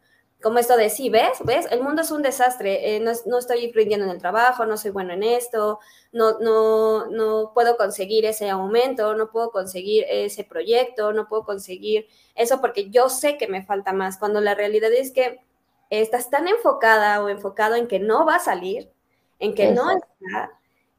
como 0.42 0.58
esto 0.58 0.76
de, 0.76 0.90
sí, 0.90 1.08
¿ves? 1.08 1.38
¿Ves? 1.44 1.66
El 1.70 1.82
mundo 1.82 2.02
es 2.02 2.10
un 2.10 2.22
desastre, 2.22 2.94
eh, 2.94 3.00
no, 3.00 3.38
estoy 3.38 3.72
rindiendo 3.72 4.04
en 4.04 4.12
el 4.12 4.20
trabajo, 4.20 4.66
no 4.66 4.76
soy 4.76 4.90
bueno 4.90 5.14
en 5.14 5.22
esto, 5.22 5.80
no, 6.12 6.38
no, 6.38 7.06
no 7.06 7.52
puedo 7.54 7.76
conseguir 7.76 8.26
ese 8.26 8.50
aumento, 8.50 9.14
no 9.14 9.30
puedo 9.30 9.50
conseguir 9.50 10.04
ese 10.08 10.44
proyecto, 10.44 11.12
no 11.14 11.26
puedo 11.26 11.44
conseguir 11.44 12.06
eso 12.34 12.60
porque 12.60 12.90
yo 12.90 13.08
sé 13.08 13.38
que 13.38 13.48
me 13.48 13.64
falta 13.64 13.92
más, 13.92 14.18
cuando 14.18 14.40
la 14.40 14.54
realidad 14.54 14.92
es 14.92 15.10
que 15.10 15.40
estás 15.88 16.28
tan 16.30 16.46
enfocada 16.48 17.24
o 17.24 17.30
enfocado 17.30 17.74
en 17.74 17.88
que 17.88 17.98
no 17.98 18.26
va 18.26 18.36
a 18.36 18.40
salir, 18.40 18.90
en 19.38 19.54
que 19.54 19.72
no 19.72 19.90
está, 19.90 20.52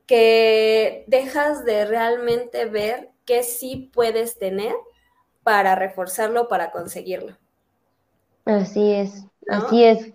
que 0.08 1.04
dejas 1.08 1.66
de 1.66 1.86
realmente 1.86 2.66
ver 2.66 3.12
qué 3.26 3.44
sí 3.44 3.92
puedes 3.94 4.40
tener 4.40 4.74
para 5.44 5.76
reforzarlo, 5.76 6.48
para 6.48 6.72
conseguirlo. 6.72 7.38
Así 8.46 8.94
es, 8.94 9.26
así 9.50 9.84
es. 9.84 10.14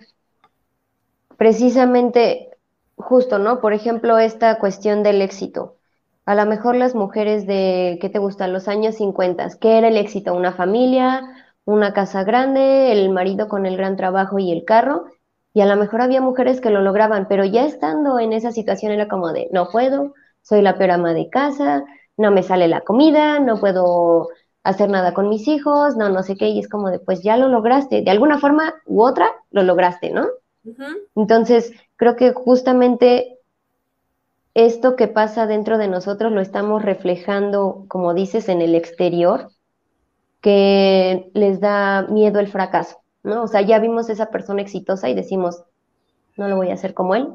Precisamente, 1.36 2.50
justo, 2.96 3.38
¿no? 3.38 3.60
Por 3.60 3.74
ejemplo, 3.74 4.18
esta 4.18 4.58
cuestión 4.58 5.02
del 5.02 5.20
éxito. 5.20 5.76
A 6.24 6.34
lo 6.34 6.46
mejor 6.46 6.76
las 6.76 6.94
mujeres 6.94 7.46
de, 7.46 7.98
¿qué 8.00 8.08
te 8.08 8.18
gustan? 8.18 8.52
Los 8.52 8.68
años 8.68 8.94
50, 8.96 9.48
¿qué 9.60 9.78
era 9.78 9.88
el 9.88 9.96
éxito? 9.96 10.34
Una 10.34 10.52
familia, 10.52 11.22
una 11.64 11.92
casa 11.92 12.24
grande, 12.24 12.92
el 12.92 13.10
marido 13.10 13.48
con 13.48 13.66
el 13.66 13.76
gran 13.76 13.96
trabajo 13.96 14.38
y 14.38 14.52
el 14.52 14.64
carro. 14.64 15.06
Y 15.54 15.60
a 15.60 15.66
lo 15.66 15.76
mejor 15.76 16.00
había 16.00 16.20
mujeres 16.20 16.60
que 16.60 16.70
lo 16.70 16.80
lograban, 16.80 17.26
pero 17.28 17.44
ya 17.44 17.64
estando 17.64 18.18
en 18.18 18.32
esa 18.32 18.52
situación 18.52 18.92
era 18.92 19.08
como 19.08 19.32
de, 19.32 19.48
no 19.52 19.68
puedo, 19.68 20.14
soy 20.40 20.62
la 20.62 20.78
peor 20.78 20.92
ama 20.92 21.12
de 21.12 21.28
casa, 21.28 21.84
no 22.16 22.30
me 22.30 22.42
sale 22.42 22.68
la 22.68 22.80
comida, 22.80 23.38
no 23.38 23.60
puedo 23.60 24.28
hacer 24.62 24.88
nada 24.88 25.12
con 25.12 25.28
mis 25.28 25.48
hijos, 25.48 25.96
no, 25.96 26.08
no 26.08 26.22
sé 26.22 26.36
qué, 26.36 26.48
y 26.48 26.60
es 26.60 26.68
como 26.68 26.90
de, 26.90 27.00
pues 27.00 27.22
ya 27.22 27.36
lo 27.36 27.48
lograste, 27.48 28.02
de 28.02 28.10
alguna 28.10 28.38
forma 28.38 28.74
u 28.86 29.02
otra 29.02 29.30
lo 29.50 29.62
lograste, 29.62 30.10
¿no? 30.10 30.26
Entonces, 31.16 31.72
creo 31.96 32.14
que 32.16 32.32
justamente 32.32 33.38
esto 34.54 34.96
que 34.96 35.08
pasa 35.08 35.46
dentro 35.46 35.78
de 35.78 35.88
nosotros 35.88 36.30
lo 36.32 36.40
estamos 36.40 36.82
reflejando, 36.82 37.84
como 37.88 38.14
dices, 38.14 38.48
en 38.48 38.62
el 38.62 38.74
exterior, 38.74 39.50
que 40.40 41.30
les 41.34 41.60
da 41.60 42.02
miedo 42.02 42.38
el 42.38 42.48
fracaso, 42.48 43.01
¿no? 43.22 43.42
O 43.42 43.48
sea, 43.48 43.60
ya 43.62 43.78
vimos 43.78 44.08
esa 44.10 44.30
persona 44.30 44.62
exitosa 44.62 45.08
y 45.08 45.14
decimos, 45.14 45.62
no 46.36 46.48
lo 46.48 46.56
voy 46.56 46.70
a 46.70 46.74
hacer 46.74 46.94
como 46.94 47.14
él, 47.14 47.28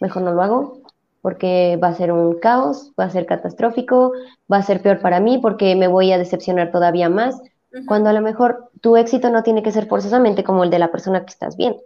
mejor 0.00 0.22
no 0.22 0.32
lo 0.32 0.42
hago, 0.42 0.80
porque 1.22 1.78
va 1.82 1.88
a 1.88 1.94
ser 1.94 2.12
un 2.12 2.38
caos, 2.38 2.92
va 2.98 3.04
a 3.04 3.10
ser 3.10 3.26
catastrófico, 3.26 4.12
va 4.50 4.58
a 4.58 4.62
ser 4.62 4.82
peor 4.82 5.00
para 5.00 5.20
mí 5.20 5.38
porque 5.38 5.74
me 5.76 5.88
voy 5.88 6.12
a 6.12 6.18
decepcionar 6.18 6.70
todavía 6.70 7.08
más, 7.08 7.40
cuando 7.86 8.10
a 8.10 8.12
lo 8.12 8.20
mejor 8.20 8.70
tu 8.80 8.96
éxito 8.96 9.30
no 9.30 9.42
tiene 9.42 9.62
que 9.62 9.70
ser 9.70 9.86
forzosamente 9.86 10.42
como 10.42 10.64
el 10.64 10.70
de 10.70 10.78
la 10.80 10.90
persona 10.90 11.20
que 11.20 11.30
estás 11.30 11.56
bien. 11.56 11.76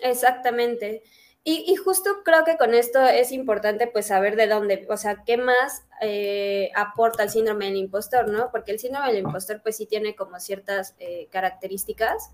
Exactamente. 0.00 1.02
Y, 1.42 1.74
justo 1.76 2.22
creo 2.22 2.44
que 2.44 2.58
con 2.58 2.74
esto 2.74 3.00
es 3.00 3.32
importante 3.32 3.86
pues 3.86 4.08
saber 4.08 4.36
de 4.36 4.46
dónde, 4.46 4.86
o 4.90 4.96
sea, 4.98 5.24
qué 5.24 5.38
más 5.38 5.86
eh, 6.02 6.70
aporta 6.74 7.22
el 7.22 7.30
síndrome 7.30 7.64
del 7.66 7.76
impostor, 7.76 8.28
¿no? 8.28 8.50
Porque 8.50 8.72
el 8.72 8.78
síndrome 8.78 9.08
del 9.08 9.24
impostor 9.24 9.62
pues 9.62 9.78
sí 9.78 9.86
tiene 9.86 10.14
como 10.14 10.38
ciertas 10.38 10.94
eh, 10.98 11.28
características 11.30 12.30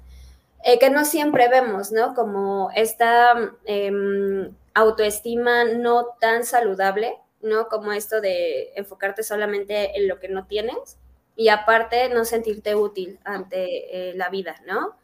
eh, 0.65 0.81
que 0.81 0.91
no 0.91 1.05
siempre 1.05 1.49
vemos, 1.49 1.93
¿no? 1.93 2.15
Como 2.15 2.71
esta 2.75 3.53
em, 3.67 4.53
autoestima 4.75 5.63
no 5.65 6.07
tan 6.21 6.45
saludable, 6.45 7.17
¿no? 7.43 7.69
Como 7.69 7.93
esto 7.93 8.21
de 8.21 8.73
enfocarte 8.75 9.23
solamente 9.23 9.97
en 9.97 10.09
lo 10.09 10.19
que 10.19 10.29
no 10.29 10.47
tienes 10.47 10.99
y 11.37 11.51
aparte 11.51 12.09
no 12.09 12.25
sentirte 12.25 12.75
útil 12.75 13.21
ante 13.23 14.11
eh, 14.11 14.15
la 14.15 14.31
vida, 14.31 14.57
¿no? 14.67 14.97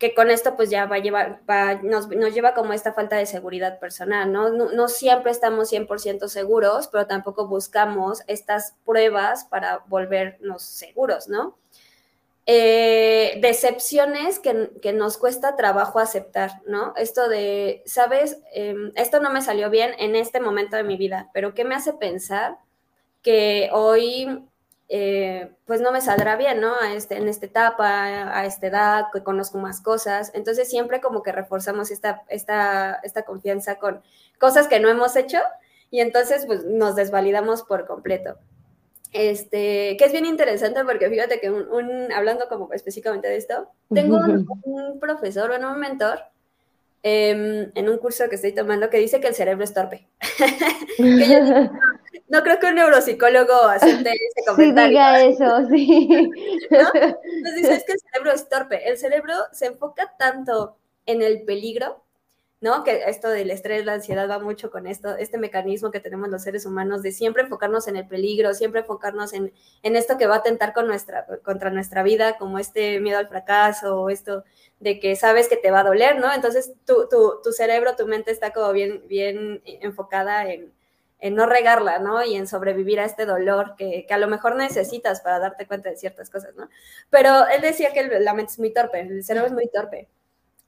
Que 0.00 0.14
con 0.14 0.30
esto 0.30 0.56
pues 0.56 0.70
ya 0.70 0.86
va 0.86 0.96
a 0.96 0.98
llevar, 0.98 1.42
nos, 1.84 2.08
lleva 2.08 2.54
como 2.54 2.72
esta 2.72 2.92
falta 2.92 3.16
de 3.16 3.26
seguridad 3.26 3.78
personal, 3.78 4.32
¿no? 4.32 4.48
No, 4.48 4.88
siempre 4.88 5.30
estamos 5.30 5.70
100% 5.70 6.26
seguros, 6.26 6.88
pero 6.88 7.06
tampoco 7.06 7.46
buscamos 7.46 8.22
estas 8.26 8.74
pruebas 8.84 9.44
para 9.44 9.84
volvernos 9.86 10.62
seguros, 10.62 11.28
¿no? 11.28 11.56
Eh, 12.46 13.38
decepciones 13.42 14.40
que, 14.40 14.92
nos 14.92 15.18
cuesta 15.18 15.54
trabajo 15.54 15.98
aceptar, 15.98 16.62
¿no? 16.66 16.94
Esto 16.96 17.28
de, 17.28 17.82
sabes, 17.84 18.38
em, 18.52 18.92
esto 18.96 19.20
no 19.20 19.30
me 19.30 19.42
salió 19.42 19.70
bien 19.70 19.92
en 19.98 20.16
este 20.16 20.40
momento 20.40 20.76
de 20.76 20.82
mi 20.82 20.96
vida, 20.96 21.30
pero 21.34 21.54
¿qué 21.54 21.64
me 21.64 21.74
hace 21.74 21.92
pensar 21.92 22.56
que 23.22 23.68
hoy 23.72 24.49
eh, 24.92 25.52
pues 25.66 25.80
no 25.80 25.92
me 25.92 26.00
saldrá 26.00 26.34
bien, 26.34 26.60
¿no? 26.60 26.74
A 26.74 26.92
este, 26.94 27.16
en 27.16 27.28
esta 27.28 27.46
etapa, 27.46 28.04
a 28.36 28.44
esta 28.44 28.66
edad, 28.66 29.06
que 29.12 29.22
conozco 29.22 29.56
más 29.56 29.80
cosas. 29.80 30.32
Entonces 30.34 30.68
siempre 30.68 31.00
como 31.00 31.22
que 31.22 31.30
reforzamos 31.30 31.92
esta, 31.92 32.24
esta, 32.28 32.94
esta 33.04 33.22
confianza 33.22 33.76
con 33.76 34.02
cosas 34.40 34.66
que 34.66 34.80
no 34.80 34.88
hemos 34.88 35.14
hecho 35.14 35.38
y 35.92 36.00
entonces 36.00 36.44
pues 36.44 36.64
nos 36.64 36.96
desvalidamos 36.96 37.62
por 37.62 37.86
completo. 37.86 38.36
Este, 39.12 39.96
que 39.96 40.04
es 40.04 40.12
bien 40.12 40.26
interesante 40.26 40.84
porque 40.84 41.08
fíjate 41.08 41.38
que 41.38 41.50
un, 41.52 42.12
hablando 42.12 42.48
como 42.48 42.72
específicamente 42.72 43.28
de 43.28 43.36
esto, 43.36 43.68
tengo 43.94 44.18
un, 44.18 44.98
profesor, 44.98 45.50
bueno, 45.50 45.72
un 45.72 45.78
mentor 45.78 46.18
em, 47.02 47.70
en 47.74 47.88
un 47.88 47.98
curso 47.98 48.28
que 48.28 48.36
estoy 48.36 48.52
tomando 48.52 48.90
que 48.90 48.98
dice 48.98 49.20
que 49.20 49.28
el 49.28 49.34
cerebro 49.34 49.64
es 49.64 49.74
torpe. 49.74 50.08
no, 52.28 52.42
creo 52.42 52.58
que 52.58 52.66
un 52.66 52.74
neuropsicólogo 52.74 53.54
acepte 53.54 54.10
ese 54.36 54.46
comentario. 54.46 54.88
Sí, 54.88 54.90
diga 54.90 55.24
eso, 55.24 55.68
sí. 55.68 56.08
Entonces 56.70 57.56
dice, 57.56 57.74
es 57.74 57.84
que 57.84 57.92
el 57.92 58.00
cerebro 58.00 58.32
es 58.32 58.48
torpe. 58.48 58.88
El 58.88 58.98
cerebro 58.98 59.34
se 59.52 59.66
enfoca 59.66 60.14
tanto 60.18 60.76
en 61.06 61.22
el 61.22 61.42
peligro 61.42 62.04
¿no? 62.60 62.84
Que 62.84 63.04
esto 63.06 63.28
del 63.28 63.50
estrés, 63.50 63.86
la 63.86 63.94
ansiedad 63.94 64.28
va 64.28 64.38
mucho 64.38 64.70
con 64.70 64.86
esto, 64.86 65.16
este 65.16 65.38
mecanismo 65.38 65.90
que 65.90 66.00
tenemos 66.00 66.28
los 66.28 66.42
seres 66.42 66.66
humanos 66.66 67.02
de 67.02 67.12
siempre 67.12 67.42
enfocarnos 67.42 67.88
en 67.88 67.96
el 67.96 68.06
peligro, 68.06 68.52
siempre 68.54 68.80
enfocarnos 68.80 69.32
en, 69.32 69.52
en 69.82 69.96
esto 69.96 70.18
que 70.18 70.26
va 70.26 70.36
a 70.36 70.38
atentar 70.38 70.74
contra 71.42 71.70
nuestra 71.70 72.02
vida, 72.02 72.36
como 72.38 72.58
este 72.58 73.00
miedo 73.00 73.18
al 73.18 73.28
fracaso 73.28 74.02
o 74.02 74.10
esto 74.10 74.44
de 74.78 75.00
que 75.00 75.16
sabes 75.16 75.48
que 75.48 75.56
te 75.56 75.70
va 75.70 75.80
a 75.80 75.84
doler, 75.84 76.18
¿no? 76.18 76.32
Entonces 76.32 76.72
tu, 76.84 77.08
tu, 77.08 77.40
tu 77.42 77.52
cerebro, 77.52 77.96
tu 77.96 78.06
mente 78.06 78.30
está 78.30 78.52
como 78.52 78.72
bien, 78.72 79.04
bien 79.08 79.62
enfocada 79.64 80.50
en, 80.50 80.72
en 81.18 81.34
no 81.34 81.46
regarla, 81.46 81.98
¿no? 81.98 82.22
Y 82.24 82.36
en 82.36 82.46
sobrevivir 82.46 83.00
a 83.00 83.04
este 83.04 83.26
dolor 83.26 83.74
que, 83.76 84.06
que, 84.06 84.14
a 84.14 84.18
lo 84.18 84.28
mejor 84.28 84.56
necesitas 84.56 85.20
para 85.20 85.38
darte 85.38 85.66
cuenta 85.66 85.90
de 85.90 85.96
ciertas 85.96 86.30
cosas, 86.30 86.54
¿no? 86.56 86.68
Pero 87.10 87.46
él 87.48 87.62
decía 87.62 87.92
que 87.92 88.20
la 88.20 88.34
mente 88.34 88.52
es 88.52 88.58
muy 88.58 88.72
torpe, 88.72 89.00
el 89.00 89.24
cerebro 89.24 89.46
es 89.46 89.52
muy 89.54 89.68
torpe. 89.68 90.08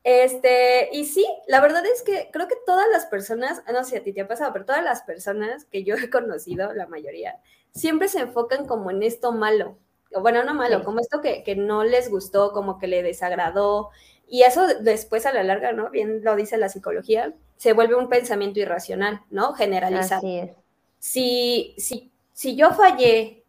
Este, 0.04 0.88
y 0.92 1.04
sí, 1.04 1.24
la 1.46 1.60
verdad 1.60 1.84
es 1.86 2.02
que 2.02 2.28
creo 2.32 2.48
que 2.48 2.56
todas 2.66 2.86
las 2.90 3.06
personas, 3.06 3.62
no 3.72 3.84
sé 3.84 3.90
si 3.90 3.96
a 3.96 4.02
ti 4.02 4.12
te 4.12 4.22
ha 4.22 4.28
pasado, 4.28 4.52
pero 4.52 4.64
todas 4.64 4.82
las 4.82 5.02
personas 5.02 5.64
que 5.66 5.84
yo 5.84 5.94
he 5.94 6.10
conocido, 6.10 6.72
la 6.72 6.86
mayoría, 6.86 7.40
siempre 7.72 8.08
se 8.08 8.20
enfocan 8.20 8.66
como 8.66 8.90
en 8.90 9.02
esto 9.02 9.32
malo. 9.32 9.76
O 10.14 10.20
bueno, 10.20 10.44
no 10.44 10.54
malo, 10.54 10.84
como 10.84 11.00
esto 11.00 11.20
que, 11.20 11.42
que 11.42 11.56
no 11.56 11.84
les 11.84 12.10
gustó, 12.10 12.52
como 12.52 12.78
que 12.78 12.86
le 12.86 13.02
desagradó. 13.02 13.90
Y 14.28 14.42
eso 14.42 14.66
después 14.80 15.24
a 15.24 15.32
la 15.32 15.42
larga, 15.42 15.72
¿no? 15.72 15.90
Bien 15.90 16.22
lo 16.22 16.36
dice 16.36 16.58
la 16.58 16.68
psicología, 16.68 17.32
se 17.56 17.72
vuelve 17.72 17.94
un 17.94 18.08
pensamiento 18.08 18.60
irracional, 18.60 19.22
¿no? 19.30 19.54
Generalizado. 19.54 20.18
Así 20.18 20.38
es. 20.38 20.50
Si, 20.98 21.74
si, 21.78 22.10
si 22.32 22.56
yo 22.56 22.72
fallé 22.72 23.44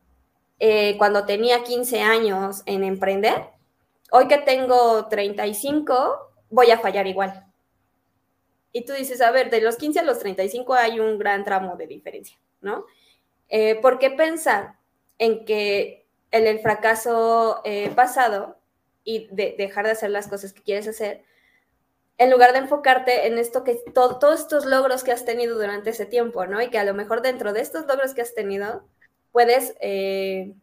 eh, 0.60 0.96
cuando 0.98 1.26
tenía 1.26 1.64
15 1.64 2.02
años 2.02 2.64
en 2.66 2.84
emprender, 2.84 3.44
hoy 4.12 4.28
que 4.28 4.38
tengo 4.38 5.08
35, 5.08 6.33
voy 6.54 6.70
a 6.70 6.78
fallar 6.78 7.08
igual. 7.08 7.46
Y 8.72 8.86
tú 8.86 8.94
dices, 8.94 9.22
a 9.22 9.32
ver, 9.32 9.50
de 9.50 9.60
los 9.60 9.76
15 9.76 10.00
a 10.00 10.04
los 10.04 10.20
35 10.20 10.74
hay 10.76 11.00
un 11.00 11.18
gran 11.18 11.44
tramo 11.44 11.76
de 11.76 11.88
diferencia, 11.88 12.38
¿no? 12.62 12.86
Eh, 13.50 13.76
¿Por 13.82 14.00
pensar 14.16 14.76
en 15.18 15.46
que 15.46 16.06
el, 16.32 16.46
el 16.46 16.60
fracaso 16.60 17.62
eh, 17.66 17.92
pasado 17.96 18.58
y 19.04 19.28
de, 19.32 19.56
dejar 19.58 19.86
de 19.86 19.92
hacer 19.92 20.12
las 20.12 20.28
cosas 20.28 20.54
que 20.54 20.62
quieres 20.62 20.88
hacer, 20.88 21.24
en 22.20 22.30
lugar 22.30 22.54
de 22.54 22.60
enfocarte 22.60 23.28
en 23.28 23.40
esto 23.40 23.64
que 23.64 23.82
todos 23.94 24.40
estos 24.40 24.66
logros 24.66 25.04
que 25.04 25.12
has 25.12 25.26
tenido 25.26 25.56
durante 25.56 25.90
ese 25.90 26.06
tiempo, 26.06 26.46
¿no? 26.46 26.62
Y 26.62 26.70
que 26.70 26.78
a 26.78 26.86
lo 26.86 26.94
mejor 26.94 27.22
dentro 27.24 27.52
de 27.52 27.62
estos 27.62 27.88
logros 27.88 28.14
que 28.14 28.22
has 28.22 28.36
tenido, 28.36 28.88
puedes, 29.32 29.76
eh, 29.82 30.54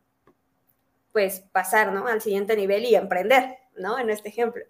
pues, 1.12 1.40
pasar, 1.52 1.92
¿no? 1.92 2.06
Al 2.06 2.20
siguiente 2.20 2.56
nivel 2.56 2.84
y 2.84 2.94
emprender, 2.94 3.58
¿no? 3.74 3.98
En 3.98 4.10
este 4.10 4.28
ejemplo. 4.28 4.64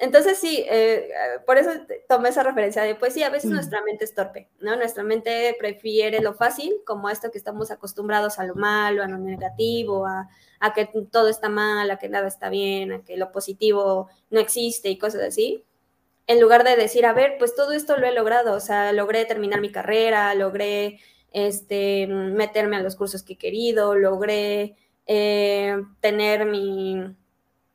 Entonces 0.00 0.38
sí, 0.38 0.64
eh, 0.66 1.10
por 1.44 1.58
eso 1.58 1.70
tomé 2.08 2.30
esa 2.30 2.42
referencia 2.42 2.82
de, 2.82 2.94
pues 2.94 3.12
sí, 3.12 3.22
a 3.22 3.28
veces 3.28 3.50
nuestra 3.50 3.82
mente 3.82 4.06
es 4.06 4.14
torpe, 4.14 4.48
¿no? 4.58 4.74
Nuestra 4.76 5.02
mente 5.02 5.54
prefiere 5.58 6.22
lo 6.22 6.32
fácil, 6.32 6.74
como 6.86 7.10
esto 7.10 7.30
que 7.30 7.36
estamos 7.36 7.70
acostumbrados 7.70 8.38
a 8.38 8.44
lo 8.44 8.54
malo, 8.54 9.02
a 9.02 9.08
lo 9.08 9.18
negativo, 9.18 10.06
a, 10.06 10.26
a, 10.58 10.72
que 10.72 10.88
todo 11.12 11.28
está 11.28 11.50
mal, 11.50 11.90
a 11.90 11.98
que 11.98 12.08
nada 12.08 12.28
está 12.28 12.48
bien, 12.48 12.92
a 12.92 13.04
que 13.04 13.18
lo 13.18 13.30
positivo 13.30 14.08
no 14.30 14.40
existe 14.40 14.88
y 14.88 14.96
cosas 14.96 15.20
así, 15.20 15.66
en 16.26 16.40
lugar 16.40 16.64
de 16.64 16.76
decir, 16.76 17.04
a 17.04 17.12
ver, 17.12 17.36
pues 17.38 17.54
todo 17.54 17.72
esto 17.72 17.98
lo 17.98 18.06
he 18.06 18.14
logrado, 18.14 18.54
o 18.54 18.60
sea, 18.60 18.92
logré 18.92 19.26
terminar 19.26 19.60
mi 19.60 19.70
carrera, 19.70 20.34
logré 20.34 20.98
este, 21.30 22.06
meterme 22.06 22.76
a 22.76 22.82
los 22.82 22.96
cursos 22.96 23.22
que 23.22 23.34
he 23.34 23.38
querido, 23.38 23.94
logré 23.96 24.76
eh, 25.06 25.76
tener 26.00 26.46
mi 26.46 27.16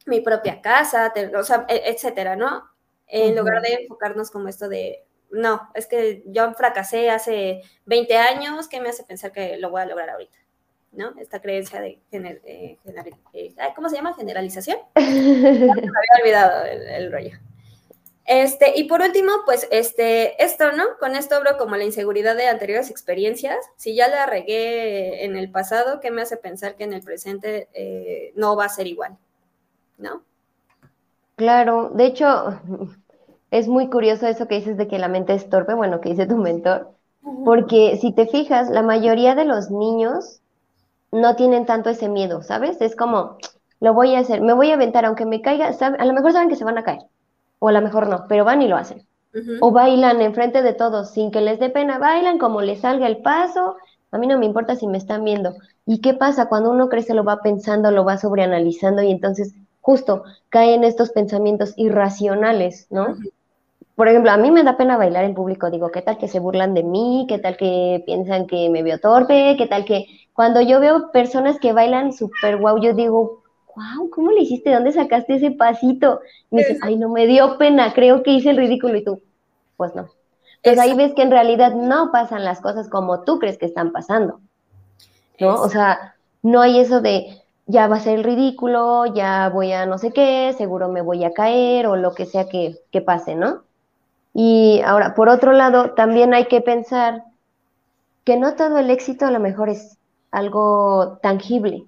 mi 0.05 0.21
propia 0.21 0.61
casa, 0.61 1.13
o 1.37 1.43
sea, 1.43 1.65
e, 1.67 1.83
etcétera, 1.85 2.35
¿no? 2.35 2.63
En 3.07 3.35
lugar 3.35 3.61
de 3.61 3.73
enfocarnos 3.73 4.31
como 4.31 4.47
esto 4.47 4.67
de, 4.67 5.05
no, 5.31 5.69
es 5.73 5.87
que 5.87 6.23
yo 6.25 6.53
fracasé 6.53 7.09
hace 7.09 7.61
20 7.85 8.17
años, 8.17 8.67
¿qué 8.67 8.79
me 8.79 8.89
hace 8.89 9.03
pensar 9.03 9.31
que 9.31 9.57
lo 9.57 9.69
voy 9.69 9.81
a 9.81 9.85
lograr 9.85 10.09
ahorita? 10.09 10.37
¿No? 10.91 11.13
Esta 11.19 11.41
creencia 11.41 11.81
de, 11.81 11.99
eh, 12.11 12.77
¿cómo 13.75 13.89
se 13.89 13.97
llama? 13.97 14.13
Generalización. 14.13 14.77
me 14.95 15.03
había 15.03 16.21
olvidado 16.21 16.65
el, 16.65 17.11
rollo. 17.11 17.37
Este, 18.25 18.79
y 18.79 18.85
por 18.85 19.01
último, 19.01 19.31
pues 19.45 19.67
este, 19.71 20.41
esto, 20.43 20.71
¿no? 20.71 20.85
Con 20.99 21.15
esto 21.15 21.35
hablo 21.35 21.57
como 21.57 21.75
la 21.75 21.83
inseguridad 21.83 22.37
de 22.37 22.47
anteriores 22.47 22.89
experiencias. 22.89 23.57
Si 23.75 23.93
ya 23.93 24.07
la 24.07 24.25
regué 24.25 25.25
en 25.25 25.35
el 25.35 25.51
pasado, 25.51 25.99
¿qué 25.99 26.11
me 26.11 26.21
hace 26.21 26.37
pensar 26.37 26.75
que 26.75 26.85
en 26.85 26.93
el 26.93 27.01
presente 27.01 27.67
eh, 27.73 28.31
no 28.35 28.55
va 28.55 28.65
a 28.65 28.69
ser 28.69 28.87
igual? 28.87 29.17
¿No? 29.97 30.21
Claro, 31.35 31.89
de 31.89 32.05
hecho, 32.05 32.59
es 33.51 33.67
muy 33.67 33.89
curioso 33.89 34.27
eso 34.27 34.47
que 34.47 34.55
dices 34.55 34.77
de 34.77 34.87
que 34.87 34.99
la 34.99 35.07
mente 35.07 35.33
es 35.33 35.49
torpe, 35.49 35.73
bueno, 35.73 36.01
que 36.01 36.09
dice 36.09 36.25
tu 36.25 36.37
mentor, 36.37 36.91
porque 37.43 37.97
si 37.97 38.13
te 38.13 38.27
fijas, 38.27 38.69
la 38.69 38.81
mayoría 38.81 39.35
de 39.35 39.45
los 39.45 39.71
niños 39.71 40.41
no 41.11 41.35
tienen 41.35 41.65
tanto 41.65 41.89
ese 41.89 42.09
miedo, 42.09 42.41
¿sabes? 42.41 42.81
Es 42.81 42.95
como, 42.95 43.37
lo 43.79 43.93
voy 43.93 44.15
a 44.15 44.19
hacer, 44.19 44.41
me 44.41 44.53
voy 44.53 44.71
a 44.71 44.75
aventar, 44.75 45.05
aunque 45.05 45.25
me 45.25 45.41
caiga, 45.41 45.67
a 45.67 46.05
lo 46.05 46.13
mejor 46.13 46.31
saben 46.31 46.49
que 46.49 46.55
se 46.55 46.65
van 46.65 46.77
a 46.77 46.83
caer, 46.83 47.01
o 47.59 47.67
a 47.67 47.71
lo 47.71 47.81
mejor 47.81 48.07
no, 48.07 48.25
pero 48.27 48.45
van 48.45 48.61
y 48.61 48.67
lo 48.67 48.77
hacen. 48.77 49.07
O 49.59 49.71
bailan 49.71 50.21
enfrente 50.21 50.61
de 50.61 50.73
todos 50.73 51.11
sin 51.11 51.29
que 51.29 51.41
les 51.41 51.59
dé 51.59 51.69
pena, 51.69 51.99
bailan 51.99 52.37
como 52.37 52.61
les 52.61 52.79
salga 52.79 53.05
el 53.05 53.17
paso, 53.17 53.75
a 54.11 54.17
mí 54.17 54.27
no 54.27 54.39
me 54.39 54.45
importa 54.45 54.77
si 54.77 54.87
me 54.87 54.97
están 54.97 55.25
viendo. 55.25 55.55
¿Y 55.85 55.99
qué 55.99 56.13
pasa? 56.13 56.47
Cuando 56.47 56.71
uno 56.71 56.87
crece 56.87 57.13
lo 57.13 57.25
va 57.25 57.41
pensando, 57.41 57.91
lo 57.91 58.05
va 58.05 58.17
sobreanalizando 58.17 59.01
y 59.01 59.11
entonces 59.11 59.53
justo 59.85 60.23
caen 60.49 60.83
estos 60.83 61.11
pensamientos 61.11 61.75
irracionales, 61.77 62.87
¿no? 62.89 63.15
Por 63.93 64.07
ejemplo, 64.07 64.31
a 64.31 64.37
mí 64.37 64.49
me 64.49 64.63
da 64.63 64.77
pena 64.77 64.97
bailar 64.97 65.25
en 65.25 65.35
público, 65.35 65.69
digo, 65.69 65.91
¿qué 65.91 66.01
tal 66.01 66.17
que 66.17 66.27
se 66.27 66.39
burlan 66.39 66.73
de 66.73 66.81
mí? 66.81 67.27
¿Qué 67.29 67.37
tal 67.37 67.55
que 67.55 68.01
piensan 68.03 68.47
que 68.47 68.67
me 68.71 68.81
veo 68.81 68.99
torpe? 68.99 69.55
¿Qué 69.59 69.67
tal 69.67 69.85
que 69.85 70.07
cuando 70.33 70.59
yo 70.59 70.79
veo 70.79 71.11
personas 71.11 71.59
que 71.59 71.71
bailan 71.71 72.13
súper 72.13 72.57
guau, 72.57 72.81
yo 72.81 72.93
digo, 72.93 73.43
wow, 73.75 74.09
¿cómo 74.09 74.31
le 74.31 74.41
hiciste? 74.41 74.73
¿Dónde 74.73 74.91
sacaste 74.91 75.35
ese 75.35 75.51
pasito? 75.51 76.19
Y 76.49 76.55
me 76.55 76.63
dice, 76.63 76.79
ay, 76.81 76.95
no 76.95 77.09
me 77.09 77.27
dio 77.27 77.59
pena, 77.59 77.93
creo 77.93 78.23
que 78.23 78.31
hice 78.31 78.49
el 78.49 78.57
ridículo 78.57 78.97
y 78.97 79.03
tú, 79.03 79.21
pues 79.77 79.93
no. 79.93 80.07
Pues 80.63 80.79
ahí 80.79 80.95
ves 80.95 81.13
que 81.13 81.21
en 81.21 81.29
realidad 81.29 81.75
no 81.75 82.11
pasan 82.11 82.43
las 82.43 82.59
cosas 82.59 82.89
como 82.89 83.21
tú 83.21 83.37
crees 83.37 83.59
que 83.59 83.67
están 83.67 83.91
pasando, 83.91 84.39
¿no? 85.39 85.61
O 85.61 85.69
sea, 85.69 86.15
no 86.41 86.61
hay 86.61 86.79
eso 86.79 87.01
de, 87.01 87.44
ya 87.67 87.87
va 87.87 87.97
a 87.97 87.99
ser 87.99 88.15
el 88.19 88.23
ridículo, 88.23 89.05
ya 89.07 89.49
voy 89.49 89.71
a 89.73 89.85
no 89.85 89.97
sé 89.97 90.11
qué, 90.11 90.53
seguro 90.57 90.89
me 90.89 91.01
voy 91.01 91.23
a 91.23 91.33
caer 91.33 91.87
o 91.87 91.95
lo 91.95 92.13
que 92.13 92.25
sea 92.25 92.47
que, 92.47 92.79
que 92.91 93.01
pase, 93.01 93.35
¿no? 93.35 93.63
Y 94.33 94.81
ahora, 94.85 95.15
por 95.15 95.29
otro 95.29 95.53
lado, 95.53 95.91
también 95.95 96.33
hay 96.33 96.47
que 96.47 96.61
pensar 96.61 97.23
que 98.25 98.37
no 98.37 98.55
todo 98.55 98.79
el 98.79 98.89
éxito 98.89 99.25
a 99.25 99.31
lo 99.31 99.39
mejor 99.39 99.69
es 99.69 99.97
algo 100.31 101.19
tangible, 101.21 101.85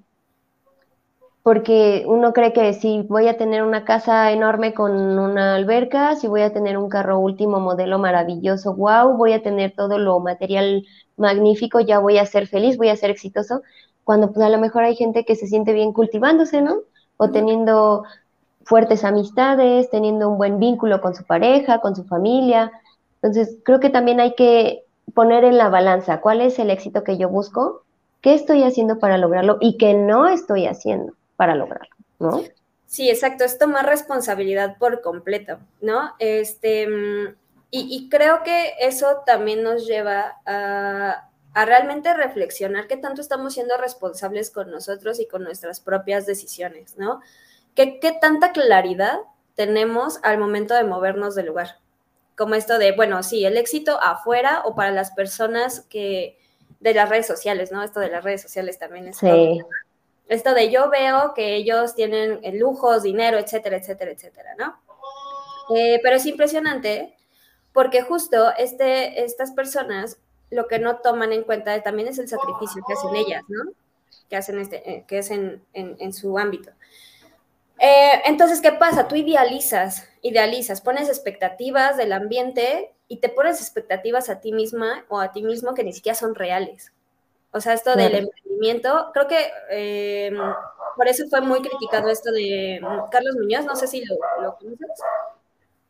porque 1.44 2.04
uno 2.08 2.34
cree 2.34 2.52
que 2.52 2.74
si 2.74 3.04
voy 3.04 3.28
a 3.30 3.38
tener 3.38 3.64
una 3.64 3.86
casa 3.86 4.32
enorme 4.34 4.74
con 4.74 4.92
una 5.18 5.56
alberca, 5.56 6.16
si 6.16 6.28
voy 6.28 6.42
a 6.42 6.52
tener 6.52 6.78
un 6.78 6.90
carro 6.90 7.20
último 7.20 7.60
modelo 7.62 8.00
maravilloso, 8.00 8.74
wow, 8.76 9.16
voy 9.16 9.32
a 9.34 9.42
tener 9.42 9.74
todo 9.76 9.98
lo 9.98 10.20
material 10.20 10.86
magnífico, 11.16 11.80
ya 11.80 12.00
voy 12.00 12.18
a 12.18 12.26
ser 12.26 12.48
feliz, 12.48 12.78
voy 12.78 12.90
a 12.90 12.98
ser 12.98 13.12
exitoso, 13.12 13.62
cuando 14.08 14.32
pues 14.32 14.46
a 14.46 14.50
lo 14.50 14.58
mejor 14.58 14.86
hay 14.86 14.96
gente 14.96 15.26
que 15.26 15.36
se 15.36 15.48
siente 15.48 15.74
bien 15.74 15.92
cultivándose, 15.92 16.62
¿no? 16.62 16.78
O 17.18 17.30
teniendo 17.30 18.06
fuertes 18.64 19.04
amistades, 19.04 19.90
teniendo 19.90 20.30
un 20.30 20.38
buen 20.38 20.60
vínculo 20.60 21.02
con 21.02 21.14
su 21.14 21.26
pareja, 21.26 21.82
con 21.82 21.94
su 21.94 22.06
familia. 22.06 22.72
Entonces, 23.16 23.58
creo 23.66 23.82
que 23.82 23.90
también 23.90 24.22
hay 24.22 24.34
que 24.36 24.86
poner 25.14 25.44
en 25.44 25.58
la 25.58 25.68
balanza 25.68 26.22
cuál 26.22 26.40
es 26.40 26.58
el 26.58 26.70
éxito 26.70 27.04
que 27.04 27.18
yo 27.18 27.28
busco, 27.28 27.84
qué 28.22 28.34
estoy 28.34 28.64
haciendo 28.64 28.98
para 28.98 29.18
lograrlo 29.18 29.58
y 29.60 29.76
qué 29.76 29.94
no 29.94 30.30
estoy 30.30 30.68
haciendo 30.68 31.12
para 31.36 31.56
lograrlo, 31.56 31.94
¿no? 32.20 32.44
Sí, 32.86 33.10
exacto, 33.10 33.44
es 33.44 33.58
tomar 33.58 33.86
responsabilidad 33.88 34.78
por 34.78 35.02
completo, 35.02 35.58
¿no? 35.82 36.14
Este, 36.20 36.88
mm, 36.88 37.36
y, 37.72 37.94
y 37.94 38.08
creo 38.08 38.42
que 38.44 38.72
eso 38.80 39.24
también 39.26 39.64
nos 39.64 39.86
lleva 39.86 40.38
a, 40.46 41.28
a 41.58 41.66
realmente 41.66 42.14
reflexionar 42.14 42.86
qué 42.86 42.98
tanto 42.98 43.20
estamos 43.20 43.56
siendo 43.56 43.78
responsables 43.78 44.52
con 44.52 44.70
nosotros 44.70 45.20
y 45.20 45.26
con 45.26 45.44
nuestras 45.44 45.80
propias 45.80 46.28
decisiones, 46.28 47.00
¿no? 47.00 47.20
¿Qué, 47.74 48.00
qué 48.00 48.12
tanta 48.12 48.52
claridad 48.52 49.18
tenemos 49.56 50.20
al 50.22 50.38
momento 50.38 50.76
de 50.76 50.84
movernos 50.84 51.34
del 51.34 51.48
lugar? 51.48 51.80
Como 52.38 52.54
esto 52.54 52.78
de, 52.78 52.92
bueno, 52.92 53.24
sí, 53.24 53.44
el 53.44 53.58
éxito 53.58 54.00
afuera 54.00 54.62
o 54.66 54.76
para 54.76 54.92
las 54.92 55.10
personas 55.14 55.82
que 55.90 56.38
de 56.80 56.94
las 56.94 57.10
redes 57.10 57.26
sociales, 57.26 57.72
¿no? 57.72 57.82
Esto 57.82 58.02
de 58.02 58.10
las 58.10 58.24
redes 58.24 58.44
sociales 58.44 58.78
también 58.78 59.08
es... 59.08 59.18
Sí. 59.18 59.60
Esto 60.28 60.54
de 60.54 60.70
yo 60.70 60.92
veo 60.92 61.34
que 61.34 61.56
ellos 61.56 61.96
tienen 61.96 62.40
lujos, 62.60 63.02
dinero, 63.02 63.40
etcétera, 63.40 63.78
etcétera, 63.78 64.12
etcétera, 64.12 64.54
¿no? 64.60 64.80
Eh, 65.76 66.00
pero 66.04 66.18
es 66.18 66.26
impresionante 66.28 67.16
porque 67.74 68.04
justo 68.04 68.52
este, 68.60 69.24
estas 69.24 69.54
personas 69.54 70.20
lo 70.50 70.68
que 70.68 70.80
no 70.80 70.98
toman 70.98 71.34
en 71.34 71.44
cuenta 71.44 71.82
también 71.82 72.08
es 72.08 72.20
el 72.20 72.28
sacrificio 72.28 72.84
que 72.88 72.94
hacen 72.94 73.16
ellas, 73.16 73.44
¿no? 73.48 73.72
Que 74.30 74.36
hacen, 74.36 74.60
este, 74.60 74.90
eh, 74.90 75.06
que 75.08 75.20
hacen 75.20 75.64
en, 75.74 76.14
su 76.14 76.38
ámbito. 76.38 76.72
Eh, 77.80 78.22
entonces, 78.26 78.62
¿qué 78.62 78.72
pasa? 78.72 79.08
Tú 79.08 79.16
idealizas, 79.16 80.10
idealizas, 80.22 80.82
pones 80.82 81.10
expectativas 81.10 81.98
del 81.98 82.14
ambiente 82.14 82.94
y 83.08 83.18
te 83.18 83.30
pones 83.30 83.62
expectativas 83.62 84.30
a 84.30 84.40
ti 84.40 84.52
misma 84.52 85.06
o 85.10 85.20
a 85.20 85.32
ti 85.32 85.44
mismo 85.44 85.74
que 85.74 85.84
ni 85.84 85.94
siquiera 85.94 86.16
son 86.16 86.36
reales. 86.36 86.92
O 87.52 87.62
sea, 87.62 87.74
esto 87.74 87.96
del 87.96 88.16
emprendimiento, 88.16 89.12
creo 89.14 89.28
que 89.28 89.48
eh, 89.72 90.32
por 90.96 91.08
eso 91.08 91.26
fue 91.30 91.42
muy 91.42 91.62
criticado 91.62 92.10
esto 92.10 92.32
de 92.32 92.82
Carlos 93.12 93.36
Muñoz, 93.36 93.66
no 93.66 93.76
sé 93.76 93.88
si 93.88 94.04
lo, 94.06 94.18
conoces. 94.58 95.02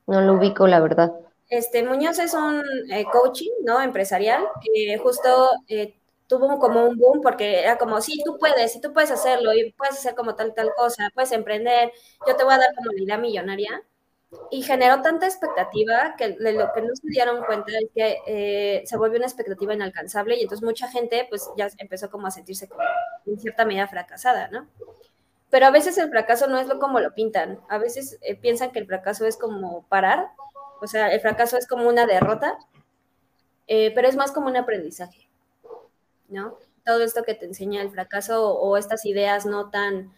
No 0.06 0.22
lo 0.22 0.34
ubico, 0.34 0.68
la 0.68 0.80
verdad. 0.80 1.12
Este, 1.50 1.84
Muñoz 1.84 2.20
es 2.20 2.34
un 2.34 2.64
eh, 2.92 3.06
coaching, 3.12 3.52
¿no? 3.64 3.82
Empresarial, 3.82 4.46
que 4.62 4.98
justo 4.98 5.52
tuvo 6.28 6.60
como 6.60 6.86
un 6.86 6.98
boom 6.98 7.22
porque 7.22 7.62
era 7.62 7.78
como, 7.78 8.02
sí, 8.02 8.22
tú 8.24 8.38
puedes, 8.38 8.74
sí, 8.74 8.82
tú 8.82 8.94
puedes 8.94 9.12
hacerlo 9.12 9.54
y 9.54 9.72
puedes 9.74 9.96
hacer 9.96 10.14
como 10.16 10.36
tal, 10.36 10.54
tal 10.54 10.72
cosa, 10.76 11.10
puedes 11.14 11.32
emprender, 11.32 11.92
yo 12.28 12.36
te 12.36 12.44
voy 12.44 12.54
a 12.54 12.58
dar 12.58 12.76
como 12.76 12.92
la 12.92 13.02
idea 13.02 13.18
millonaria. 13.18 13.84
Y 14.52 14.62
generó 14.62 15.02
tanta 15.02 15.26
expectativa 15.26 16.16
que 16.18 16.32
de 16.32 16.52
lo 16.52 16.74
que 16.74 16.82
no 16.82 16.94
se 16.94 17.08
dieron 17.08 17.46
cuenta 17.46 17.72
es 17.72 17.88
que 17.96 18.18
eh, 18.28 18.84
se 18.86 18.98
volvió 18.98 19.18
una 19.18 19.26
expectativa 19.26 19.74
inalcanzable 19.74 20.36
y 20.36 20.42
entonces 20.42 20.66
mucha 20.66 20.90
gente 20.90 21.26
pues 21.30 21.50
ya 21.56 21.70
empezó 21.78 22.10
como 22.10 22.28
a 22.28 22.32
sentirse 22.32 22.68
como 22.68 22.82
en 23.26 23.40
cierta 23.40 23.64
medida 23.64 23.88
fracasada, 23.88 24.50
¿no? 24.50 24.68
Pero 25.50 25.66
a 25.68 25.72
veces 25.72 25.98
el 25.98 26.10
fracaso 26.10 26.48
no 26.48 26.60
es 26.60 26.68
lo 26.68 26.78
como 26.78 27.00
lo 27.00 27.14
pintan, 27.16 27.62
a 27.70 27.78
veces 27.78 28.20
eh, 28.22 28.36
piensan 28.36 28.72
que 28.72 28.80
el 28.80 28.86
fracaso 28.86 29.26
es 29.26 29.38
como 29.38 29.86
parar, 29.88 30.28
o 30.82 30.88
sea, 30.88 31.12
el 31.12 31.20
fracaso 31.22 31.58
es 31.58 31.68
como 31.68 31.88
una 31.88 32.06
derrota, 32.06 32.58
eh, 33.68 33.92
pero 33.94 34.08
es 34.08 34.16
más 34.16 34.32
como 34.32 34.48
un 34.48 34.58
aprendizaje. 34.58 35.28
¿no? 36.30 36.58
Todo 36.86 37.04
esto 37.04 37.24
que 37.24 37.34
te 37.34 37.46
enseña 37.46 37.82
el 37.82 37.92
fracaso 37.92 38.54
o, 38.54 38.78
estas 38.78 39.06
ideas 39.06 39.46
no 39.46 39.70
tan, 39.70 40.14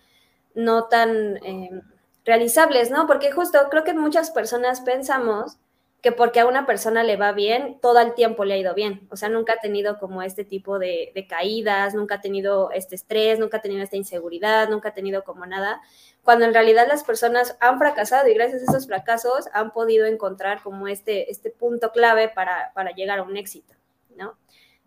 no 0.53 0.85
tan 0.87 1.37
em, 1.43 1.81
realizables, 2.25 2.91
¿no? 2.91 3.07
Porque 3.07 3.31
justo 3.31 3.59
creo 3.69 3.83
que 3.83 3.93
muchas 3.93 4.31
personas 4.31 4.81
pensamos 4.81 5.57
que 6.01 6.11
porque 6.11 6.39
a 6.39 6.45
una 6.45 6.65
persona 6.65 7.03
le 7.03 7.17
va 7.17 7.33
bien, 7.33 7.79
todo 7.81 7.99
el 7.99 8.13
tiempo 8.13 8.45
le 8.45 8.53
ha 8.53 8.57
ido 8.57 8.73
bien. 8.73 9.07
O 9.11 9.17
sea, 9.17 9.29
nunca 9.29 9.53
ha 9.53 9.59
tenido 9.59 9.99
como 9.99 10.21
este 10.21 10.45
tipo 10.45 10.79
de, 10.79 11.11
de, 11.13 11.27
caídas, 11.27 11.93
nunca 11.93 12.15
ha 12.15 12.21
tenido 12.21 12.71
este 12.71 12.95
estrés, 12.95 13.37
nunca 13.39 13.57
ha 13.57 13.61
tenido 13.61 13.83
esta 13.83 13.97
inseguridad, 13.97 14.69
nunca 14.69 14.89
ha 14.89 14.93
tenido 14.93 15.23
como 15.23 15.45
nada, 15.45 15.81
cuando 16.23 16.45
en 16.45 16.53
realidad 16.53 16.87
las 16.87 17.03
personas 17.03 17.57
han 17.59 17.79
fracasado 17.79 18.27
y 18.27 18.33
gracias 18.33 18.61
a 18.61 18.71
esos 18.71 18.87
fracasos 18.87 19.49
han 19.53 19.71
podido 19.71 20.05
encontrar 20.05 20.61
como 20.61 20.87
este, 20.87 21.31
este 21.31 21.49
punto 21.49 21.91
clave 21.91 22.29
para, 22.29 22.71
para 22.73 22.91
llegar 22.91 23.19
a 23.19 23.23
un 23.23 23.35
éxito, 23.35 23.73
¿no? 24.15 24.37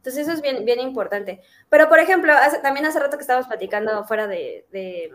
Entonces 0.03 0.27
eso 0.27 0.33
es 0.33 0.43
bien, 0.43 0.65
bien 0.65 0.81
importante. 0.81 1.41
Pero, 1.69 1.89
por 1.89 2.01
ejemplo, 2.01 2.35
también 2.61 2.87
hace 2.87 2.99
rato 2.99 3.17
que 3.17 3.23
estábamos 3.23 3.47
platicando 3.47 4.03
fuera 4.05 4.27
de, 4.27 5.13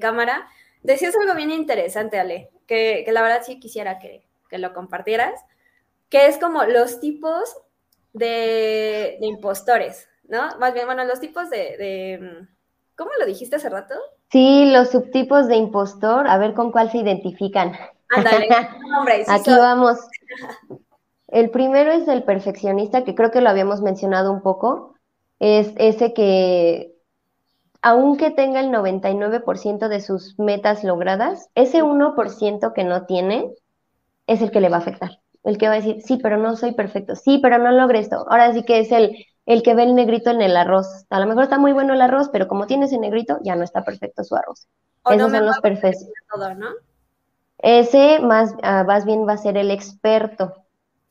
cámara, 0.00 0.48
decías 0.82 1.14
algo 1.14 1.36
bien 1.36 1.52
interesante, 1.52 2.18
Ale, 2.18 2.50
que, 2.66 3.04
la 3.12 3.22
verdad 3.22 3.42
sí 3.46 3.60
quisiera 3.60 4.00
que, 4.00 4.23
lo 4.50 4.72
compartieras, 4.72 5.40
que 6.08 6.26
es 6.26 6.38
como 6.38 6.64
los 6.64 7.00
tipos 7.00 7.56
de, 8.12 9.18
impostores, 9.20 10.08
¿no? 10.28 10.56
Más 10.58 10.72
bien, 10.74 10.86
bueno, 10.86 11.04
los 11.04 11.20
tipos 11.20 11.50
de, 11.50 12.46
¿Cómo 12.96 13.10
lo 13.18 13.26
dijiste 13.26 13.56
hace 13.56 13.68
rato? 13.68 13.94
Sí, 14.30 14.70
los 14.70 14.90
subtipos 14.90 15.48
de 15.48 15.56
impostor, 15.56 16.28
a 16.28 16.38
ver 16.38 16.54
con 16.54 16.70
cuál 16.70 16.90
se 16.90 16.98
identifican. 16.98 17.72
Ándale, 18.10 18.48
hombre, 18.98 19.24
Aquí 19.26 19.50
vamos. 19.50 19.98
El 21.28 21.50
primero 21.50 21.90
es 21.90 22.06
el 22.06 22.22
perfeccionista, 22.22 23.02
que 23.02 23.16
creo 23.16 23.32
que 23.32 23.40
lo 23.40 23.50
habíamos 23.50 23.80
mencionado 23.80 24.30
un 24.30 24.40
poco. 24.40 24.94
Es 25.40 25.72
ese 25.78 26.14
que, 26.14 26.94
aunque 27.82 28.30
tenga 28.30 28.60
el 28.60 28.70
99% 28.70 29.88
de 29.88 30.00
sus 30.00 30.38
metas 30.38 30.84
logradas, 30.84 31.48
ese 31.56 31.82
1% 31.82 32.72
que 32.72 32.84
no 32.84 33.06
tiene 33.06 33.52
es 34.26 34.42
el 34.42 34.50
que 34.50 34.60
le 34.60 34.68
va 34.68 34.76
a 34.76 34.80
afectar. 34.80 35.20
El 35.42 35.58
que 35.58 35.68
va 35.68 35.74
a 35.74 35.76
decir, 35.76 36.00
sí, 36.02 36.18
pero 36.22 36.38
no 36.38 36.56
soy 36.56 36.72
perfecto, 36.72 37.16
sí, 37.16 37.38
pero 37.42 37.58
no 37.58 37.70
logré 37.70 37.98
esto. 37.98 38.24
Ahora 38.30 38.52
sí 38.52 38.62
que 38.64 38.80
es 38.80 38.90
el, 38.92 39.26
el 39.46 39.62
que 39.62 39.74
ve 39.74 39.82
el 39.82 39.94
negrito 39.94 40.30
en 40.30 40.40
el 40.40 40.56
arroz. 40.56 41.04
A 41.10 41.20
lo 41.20 41.26
mejor 41.26 41.44
está 41.44 41.58
muy 41.58 41.72
bueno 41.72 41.92
el 41.92 42.00
arroz, 42.00 42.30
pero 42.30 42.48
como 42.48 42.66
tiene 42.66 42.86
ese 42.86 42.98
negrito, 42.98 43.38
ya 43.42 43.54
no 43.54 43.64
está 43.64 43.84
perfecto 43.84 44.24
su 44.24 44.34
arroz. 44.34 44.66
Esos 45.10 45.30
son 45.30 45.46
los 45.46 45.58
perfectos. 45.60 46.08
Ese 47.58 48.20
más, 48.20 48.54
ah, 48.62 48.84
más 48.84 49.04
bien 49.04 49.26
va 49.28 49.34
a 49.34 49.38
ser 49.38 49.56
el 49.56 49.70
experto. 49.70 50.54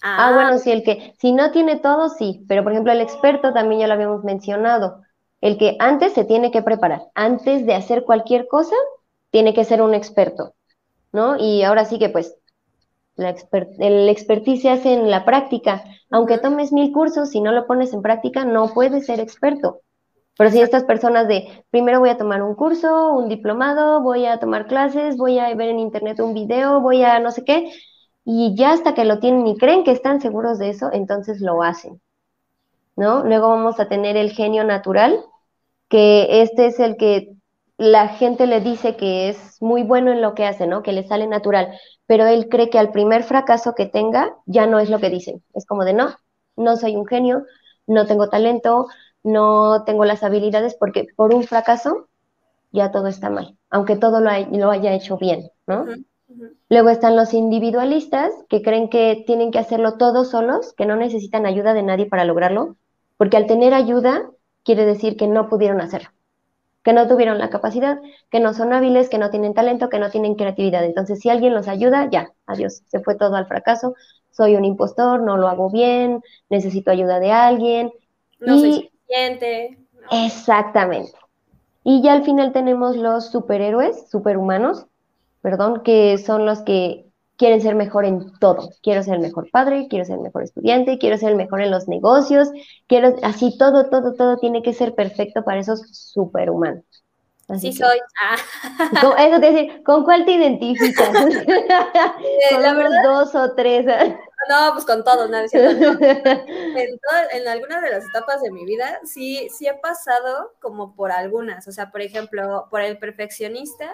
Ah, 0.02 0.32
bueno, 0.34 0.52
ah. 0.56 0.58
sí, 0.58 0.72
el 0.72 0.84
que, 0.84 1.16
si 1.20 1.32
no 1.32 1.52
tiene 1.52 1.78
todo, 1.78 2.10
sí, 2.10 2.44
pero 2.48 2.64
por 2.64 2.74
ejemplo 2.74 2.92
el 2.92 3.02
experto 3.02 3.54
también 3.54 3.82
ya 3.82 3.88
lo 3.88 3.94
habíamos 3.94 4.24
mencionado, 4.24 5.02
el 5.40 5.58
que 5.58 5.78
antes 5.80 6.14
se 6.14 6.26
tiene 6.26 6.52
que 6.52 6.62
preparar, 6.62 7.04
antes 7.16 7.66
de 7.66 7.74
hacer 7.74 8.04
cualquier 8.04 8.48
cosa, 8.48 8.76
tiene 9.32 9.54
que 9.54 9.64
ser 9.64 9.82
un 9.82 9.94
experto, 9.94 10.54
¿no? 11.14 11.38
Y 11.38 11.64
ahora 11.64 11.86
sí 11.86 12.00
que 12.00 12.10
pues 12.10 12.36
la 13.16 13.36
el 13.80 14.10
expertise 14.10 14.62
se 14.64 14.70
hace 14.70 14.94
en 14.94 15.10
la 15.10 15.26
práctica, 15.26 15.84
aunque 16.10 16.38
tomes 16.38 16.72
mil 16.72 16.92
cursos, 16.92 17.30
si 17.30 17.42
no 17.42 17.52
lo 17.52 17.68
pones 17.68 17.94
en 17.94 18.02
práctica, 18.02 18.46
no 18.46 18.74
puedes 18.74 19.06
ser 19.06 19.20
experto. 19.20 19.82
Pero 20.38 20.50
si 20.50 20.62
estas 20.62 20.84
personas 20.84 21.28
de, 21.28 21.64
primero 21.70 22.00
voy 22.00 22.10
a 22.10 22.18
tomar 22.18 22.42
un 22.42 22.56
curso, 22.56 23.14
un 23.14 23.30
diplomado, 23.30 24.02
voy 24.02 24.26
a 24.26 24.40
tomar 24.40 24.66
clases, 24.68 25.16
voy 25.18 25.38
a 25.38 25.54
ver 25.54 25.70
en 25.70 25.80
internet 25.80 26.20
un 26.20 26.34
video, 26.34 26.82
voy 26.82 27.04
a 27.04 27.20
no 27.20 27.32
sé 27.32 27.44
qué, 27.46 27.72
y 28.26 28.56
ya 28.56 28.72
hasta 28.72 28.96
que 28.96 29.06
lo 29.06 29.20
tienen 29.20 29.46
y 29.46 29.58
creen 29.58 29.84
que 29.84 29.92
están 29.92 30.22
seguros 30.22 30.58
de 30.58 30.70
eso, 30.70 30.90
entonces 30.92 31.40
lo 31.40 31.62
hacen, 31.62 32.02
¿no? 32.96 33.24
Luego 33.24 33.50
vamos 33.50 33.80
a 33.80 33.88
tener 33.88 34.18
el 34.18 34.32
genio 34.32 34.64
natural, 34.64 35.24
que 35.88 36.42
este 36.42 36.68
es 36.68 36.80
el 36.80 36.98
que 36.98 37.34
la 37.78 38.08
gente 38.08 38.48
le 38.48 38.62
dice 38.62 38.96
que 38.96 39.30
es 39.30 39.62
muy 39.62 39.84
bueno 39.84 40.12
en 40.12 40.22
lo 40.22 40.34
que 40.34 40.46
hace, 40.46 40.68
¿no? 40.68 40.82
Que 40.82 40.94
le 40.94 41.04
sale 41.04 41.28
natural, 41.28 41.78
pero 42.14 42.28
él 42.28 42.48
cree 42.48 42.70
que 42.70 42.78
al 42.78 42.92
primer 42.92 43.24
fracaso 43.24 43.74
que 43.74 43.88
tenga 43.88 44.36
ya 44.46 44.68
no 44.68 44.78
es 44.78 44.92
lo 44.92 45.00
que 45.00 45.10
dicen. 45.10 45.42
Es 45.56 45.66
como 45.66 45.84
de, 45.84 45.94
no, 45.94 46.16
no 46.56 46.78
soy 46.78 46.96
un 46.96 47.08
genio, 47.08 47.48
no 47.88 48.06
tengo 48.06 48.30
talento, 48.30 48.86
no 49.24 49.84
tengo 49.84 50.06
las 50.06 50.22
habilidades, 50.22 50.76
porque 50.76 51.08
por 51.16 51.34
un 51.34 51.42
fracaso 51.42 52.08
ya 52.72 52.92
todo 52.92 53.08
está 53.08 53.32
mal, 53.32 53.58
aunque 53.72 53.96
todo 53.96 54.20
lo, 54.20 54.30
haya 54.30 54.94
hecho 54.94 55.18
bien, 55.18 55.50
¿no? 55.66 55.88
Luego 56.70 56.90
están 56.90 57.16
los 57.16 57.34
individualistas 57.34 58.32
que 58.48 58.62
creen 58.62 58.90
que 58.90 59.24
tienen 59.26 59.50
que 59.50 59.58
hacerlo 59.58 59.98
todos 59.98 60.30
solos, 60.30 60.74
que 60.74 60.86
no 60.86 60.96
necesitan 60.96 61.48
ayuda 61.48 61.74
de 61.74 61.82
nadie 61.82 62.06
para 62.06 62.26
lograrlo, 62.26 62.76
porque 63.18 63.38
al 63.38 63.48
tener 63.48 63.74
ayuda 63.74 64.30
quiere 64.64 64.86
decir 64.86 65.18
que 65.18 65.26
no 65.26 65.50
pudieron 65.50 65.82
hacerlo, 65.82 66.10
que 66.84 66.94
no 66.94 67.08
tuvieron 67.08 67.38
la 67.38 67.50
capacidad, 67.50 68.00
que 68.30 68.40
no 68.40 68.54
son 68.54 68.74
hábiles, 68.74 69.10
que 69.10 69.18
no 69.18 69.30
tienen 69.30 69.54
talento, 69.54 69.90
que 69.90 70.00
no 70.00 70.12
tienen 70.12 70.36
creatividad. 70.36 70.84
Entonces, 70.84 71.20
si 71.20 71.30
alguien 71.30 71.54
los 71.54 71.68
ayuda, 71.68 72.10
ya, 72.12 72.34
adiós, 72.46 72.84
se 72.86 73.00
fue 73.00 73.16
todo 73.16 73.36
al 73.36 73.48
fracaso, 73.48 73.96
soy 74.32 74.56
un 74.56 74.66
impostor, 74.66 75.22
no 75.22 75.38
lo 75.38 75.48
hago 75.48 75.70
bien, 75.70 76.22
necesito 76.50 76.92
ayuda 76.92 77.20
de 77.20 77.32
alguien. 77.32 77.92
No 78.40 78.58
soy 78.60 78.74
suficiente. 78.74 79.78
Exactamente. 80.12 81.14
Y 81.84 82.02
ya 82.02 82.14
al 82.14 82.24
final 82.24 82.52
tenemos 82.52 82.98
los 82.98 83.32
superhéroes, 83.32 84.10
superhumanos, 84.10 84.88
perdón, 85.42 85.84
que 85.84 86.18
son 86.18 86.46
los 86.46 86.62
que 86.62 87.06
quieren 87.44 87.62
ser 87.62 87.76
mejor 87.76 88.06
en 88.06 88.32
todo. 88.40 88.70
Quiero 88.82 89.04
ser 89.04 89.16
el 89.16 89.20
mejor 89.20 89.52
padre, 89.52 89.88
quiero 89.90 90.06
ser 90.06 90.16
el 90.16 90.22
mejor 90.22 90.44
estudiante, 90.44 90.98
quiero 90.98 91.18
ser 91.18 91.32
el 91.32 91.36
mejor 91.36 91.60
en 91.60 91.72
los 91.72 91.90
negocios, 91.90 92.48
quiero, 92.88 93.18
así 93.22 93.58
todo, 93.58 93.90
todo, 93.90 94.14
todo 94.14 94.38
tiene 94.38 94.64
que 94.64 94.74
ser 94.74 94.96
perfecto 94.96 95.44
para 95.44 95.60
esos 95.60 95.82
superhumanos. 95.92 96.86
Así 97.50 97.74
soy. 97.74 98.00
Ah. 98.24 98.38
¿con, 99.02 99.20
eso 99.20 99.42
te 99.42 99.52
decir, 99.52 99.84
¿con 99.84 100.06
cuál 100.06 100.24
te 100.24 100.32
identificas? 100.32 101.10
¿Con 102.50 102.62
la 102.62 102.74
verdad, 102.74 103.04
dos 103.04 103.36
o 103.36 103.54
tres? 103.54 103.86
No, 104.48 104.72
pues 104.72 104.86
con 104.86 105.04
todos, 105.04 105.30
nada, 105.30 105.46
en, 105.52 107.00
en 107.34 107.48
algunas 107.50 107.82
de 107.82 107.90
las 107.90 108.06
etapas 108.06 108.42
de 108.42 108.52
mi 108.52 108.64
vida 108.64 109.02
sí, 109.04 109.50
sí 109.50 109.68
he 109.68 109.74
pasado 109.74 110.54
como 110.62 110.96
por 110.96 111.12
algunas. 111.12 111.68
O 111.68 111.74
sea, 111.74 111.92
por 111.92 112.02
ejemplo, 112.02 112.68
por 112.70 112.80
el 112.80 112.98
perfeccionista, 112.98 113.94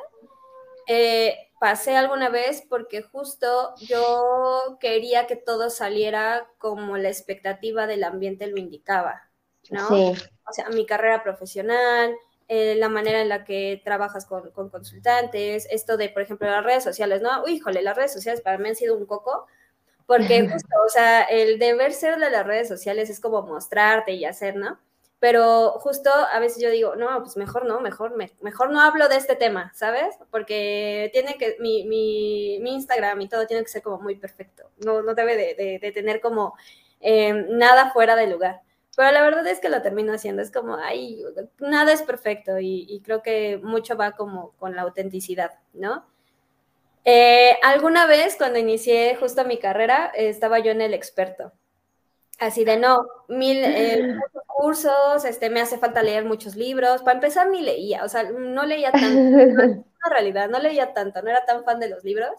eh, 0.91 1.51
pasé 1.59 1.95
alguna 1.95 2.29
vez 2.29 2.63
porque 2.67 3.03
justo 3.03 3.75
yo 3.77 4.79
quería 4.79 5.27
que 5.27 5.35
todo 5.35 5.69
saliera 5.69 6.47
como 6.57 6.97
la 6.97 7.09
expectativa 7.09 7.85
del 7.85 8.03
ambiente 8.03 8.47
lo 8.47 8.57
indicaba, 8.57 9.29
¿no? 9.69 9.87
O 9.87 10.51
sea, 10.51 10.67
mi 10.69 10.87
carrera 10.87 11.21
profesional, 11.21 12.15
eh, 12.47 12.73
la 12.75 12.89
manera 12.89 13.21
en 13.21 13.29
la 13.29 13.43
que 13.43 13.79
trabajas 13.85 14.25
con, 14.25 14.49
consultantes, 14.49 15.67
esto 15.69 15.95
de, 15.95 16.09
por 16.09 16.23
ejemplo, 16.23 16.49
las 16.49 16.63
redes 16.63 16.83
sociales, 16.83 17.21
¿no? 17.21 17.47
Híjole, 17.47 17.83
las 17.83 17.95
redes 17.95 18.11
sociales 18.11 18.41
para 18.41 18.57
mí 18.57 18.67
han 18.67 18.75
sido 18.75 18.97
un 18.97 19.05
coco, 19.05 19.45
porque 20.07 20.49
justo, 20.49 20.75
o 20.87 20.89
sea, 20.89 21.21
el 21.21 21.59
deber 21.59 21.93
ser 21.93 22.17
de 22.17 22.31
las 22.31 22.47
redes 22.47 22.67
sociales 22.67 23.11
es 23.11 23.19
como 23.19 23.43
mostrarte 23.43 24.13
y 24.13 24.25
hacer, 24.25 24.55
¿no? 24.55 24.79
Pero 25.19 25.71
justo 25.79 26.09
a 26.09 26.39
veces 26.39 26.63
yo 26.63 26.69
digo, 26.69 26.95
no, 26.95 27.19
pues 27.19 27.35
mejor 27.35 27.65
no, 27.65 27.81
mejor, 27.81 28.15
mejor 28.15 28.71
no 28.71 28.81
hablo 28.81 29.09
de 29.09 29.17
este 29.17 29.35
tema, 29.35 29.71
¿sabes? 29.75 30.15
Porque 30.31 31.09
tiene 31.11 31.35
que, 31.37 31.57
mi, 31.59 31.83
mi, 31.83 32.57
mi 32.61 32.75
Instagram 32.75 33.19
y 33.21 33.27
todo 33.27 33.45
tiene 33.45 33.63
que 33.63 33.69
ser 33.69 33.81
como 33.81 33.99
muy 33.99 34.15
perfecto, 34.15 34.71
no, 34.77 35.01
no 35.01 35.13
debe 35.15 35.35
de, 35.35 35.79
de, 35.79 35.91
tener 35.91 36.21
como 36.21 36.55
em, 37.01 37.47
nada 37.57 37.91
fuera 37.91 38.15
de 38.15 38.27
lugar. 38.27 38.61
pero 38.95 39.11
la 39.11 39.21
verdad 39.21 39.45
es 39.47 39.59
que 39.59 39.69
lo 39.69 39.81
termino 39.81 40.13
haciendo, 40.13 40.41
es 40.41 40.51
como, 40.51 40.75
ay, 40.77 41.21
nada 41.59 41.91
es 41.91 42.01
perfecto 42.01 42.57
y, 42.59 43.01
creo 43.03 43.21
que 43.21 43.59
mucho 43.61 43.97
va 43.97 44.13
como 44.13 44.51
con 44.57 44.75
la 44.75 44.83
autenticidad, 44.83 45.51
¿no? 45.73 46.05
Eh, 47.05 47.57
alguna 47.63 48.05
vez 48.05 48.35
cuando 48.37 48.59
inicié 48.59 49.15
justo 49.15 49.43
mi 49.45 49.57
carrera, 49.57 50.11
estaba 50.15 50.59
yo 50.59 50.71
en 50.71 50.81
el 50.81 50.93
experto, 50.93 51.51
así 52.39 52.65
de 52.65 52.77
no, 52.77 53.07
mil 53.27 53.63
eh, 53.63 54.15
cursos, 54.47 55.25
este, 55.25 55.49
me 55.49 55.61
hace 55.61 55.77
falta 55.77 56.03
leer 56.03 56.25
muchos 56.25 56.55
libros, 56.55 57.01
para 57.01 57.15
empezar 57.15 57.49
ni 57.49 57.61
leía, 57.61 58.03
o 58.03 58.09
sea, 58.09 58.23
no 58.23 58.65
leía 58.65 58.91
tanto, 58.91 59.07
en 59.07 59.85
realidad, 60.09 60.49
no 60.49 60.59
leía 60.59 60.93
tanto, 60.93 61.21
no 61.21 61.29
era 61.29 61.45
tan 61.45 61.63
fan 61.63 61.79
de 61.79 61.89
los 61.89 62.03
libros, 62.03 62.31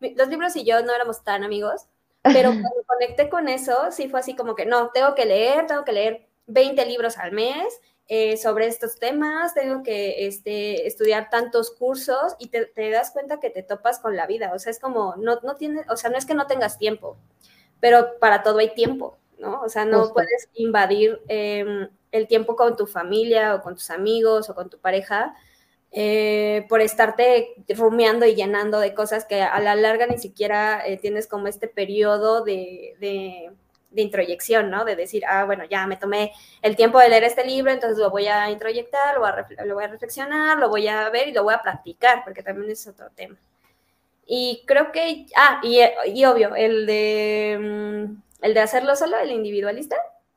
los 0.00 0.28
libros 0.28 0.56
y 0.56 0.64
yo 0.64 0.82
no 0.82 0.94
éramos 0.94 1.24
tan 1.24 1.44
amigos, 1.44 1.86
pero 2.22 2.50
cuando 2.50 2.84
conecté 2.86 3.28
con 3.28 3.48
eso, 3.48 3.90
sí 3.90 4.08
fue 4.08 4.20
así 4.20 4.34
como 4.34 4.54
que, 4.54 4.64
no, 4.64 4.90
tengo 4.90 5.14
que 5.14 5.26
leer, 5.26 5.66
tengo 5.66 5.84
que 5.84 5.92
leer 5.92 6.26
20 6.46 6.86
libros 6.86 7.18
al 7.18 7.32
mes 7.32 7.80
eh, 8.06 8.36
sobre 8.36 8.66
estos 8.66 8.98
temas, 8.98 9.54
tengo 9.54 9.82
que 9.82 10.26
este, 10.26 10.86
estudiar 10.86 11.30
tantos 11.30 11.70
cursos 11.70 12.34
y 12.38 12.48
te, 12.48 12.90
das 12.90 13.10
cuenta 13.10 13.40
que 13.40 13.50
te 13.50 13.62
topas 13.62 13.98
con 13.98 14.16
la 14.16 14.26
vida. 14.26 14.52
O 14.54 14.58
sea, 14.58 14.70
es 14.70 14.78
como, 14.78 15.16
no, 15.16 15.40
no 15.42 15.54
tienes, 15.56 15.86
o 15.90 15.96
sea, 15.96 16.10
no 16.10 16.18
es 16.18 16.26
que 16.26 16.34
no 16.34 16.46
tengas 16.46 16.78
tiempo, 16.78 17.16
pero 17.80 18.18
para 18.20 18.42
todo 18.42 18.58
hay 18.58 18.74
tiempo, 18.74 19.18
¿no? 19.38 19.62
O 19.62 19.68
sea, 19.68 19.84
no 19.84 20.12
puedes 20.12 20.48
invadir 20.54 21.20
em, 21.28 21.88
el 22.12 22.26
tiempo 22.28 22.56
con 22.56 22.76
tu 22.76 22.86
familia 22.86 23.54
o 23.54 23.62
con 23.62 23.74
tus 23.74 23.90
amigos 23.90 24.48
o 24.50 24.54
con 24.54 24.70
tu 24.70 24.78
pareja 24.78 25.34
eh, 25.96 26.66
por 26.68 26.80
estarte 26.80 27.54
rumiando 27.68 28.26
y 28.26 28.34
llenando 28.34 28.80
de 28.80 28.94
cosas 28.94 29.24
que 29.26 29.42
a 29.42 29.60
la 29.60 29.76
larga 29.76 30.08
ni 30.08 30.18
siquiera 30.18 30.84
eh, 30.84 30.96
tienes 30.96 31.28
como 31.28 31.46
este 31.46 31.68
periodo 31.68 32.42
de, 32.42 32.96
de, 32.98 33.52
introyección, 34.02 34.70
¿no? 34.70 34.84
De 34.84 34.96
decir, 34.96 35.22
ah, 35.24 35.44
bueno, 35.44 35.62
ya 35.70 35.86
me 35.86 35.96
tomé 35.96 36.32
el 36.62 36.74
tiempo 36.74 36.98
de 36.98 37.10
leer 37.10 37.22
este 37.22 37.46
libro, 37.46 37.70
entonces 37.70 37.96
lo 37.96 38.10
voy 38.10 38.26
a 38.26 38.50
introyectar, 38.50 39.14
lo 39.14 39.20
voy 39.20 39.30
a, 39.30 39.64
lo 39.64 39.74
voy 39.76 39.84
a 39.84 39.88
reflexionar, 39.88 40.58
lo 40.58 40.68
voy 40.68 40.88
a 40.88 41.08
ver 41.10 41.28
y 41.28 41.32
lo 41.32 41.44
voy 41.44 41.54
a 41.54 41.62
practicar, 41.62 42.24
porque 42.24 42.42
también 42.42 42.72
es 42.72 42.84
otro 42.88 43.06
tema. 43.14 43.36
Y 44.26 44.64
creo 44.66 44.90
que, 44.90 45.26
ah, 45.36 45.60
y, 45.62 45.78
y 46.12 46.24
obvio, 46.24 46.56
el 46.56 46.86
de, 46.86 47.56
mm, 47.60 48.22
el 48.44 48.54
de 48.54 48.60
hacerlo 48.60 48.94
solo, 48.96 49.18
el 49.18 49.30
individualista, 49.32 49.96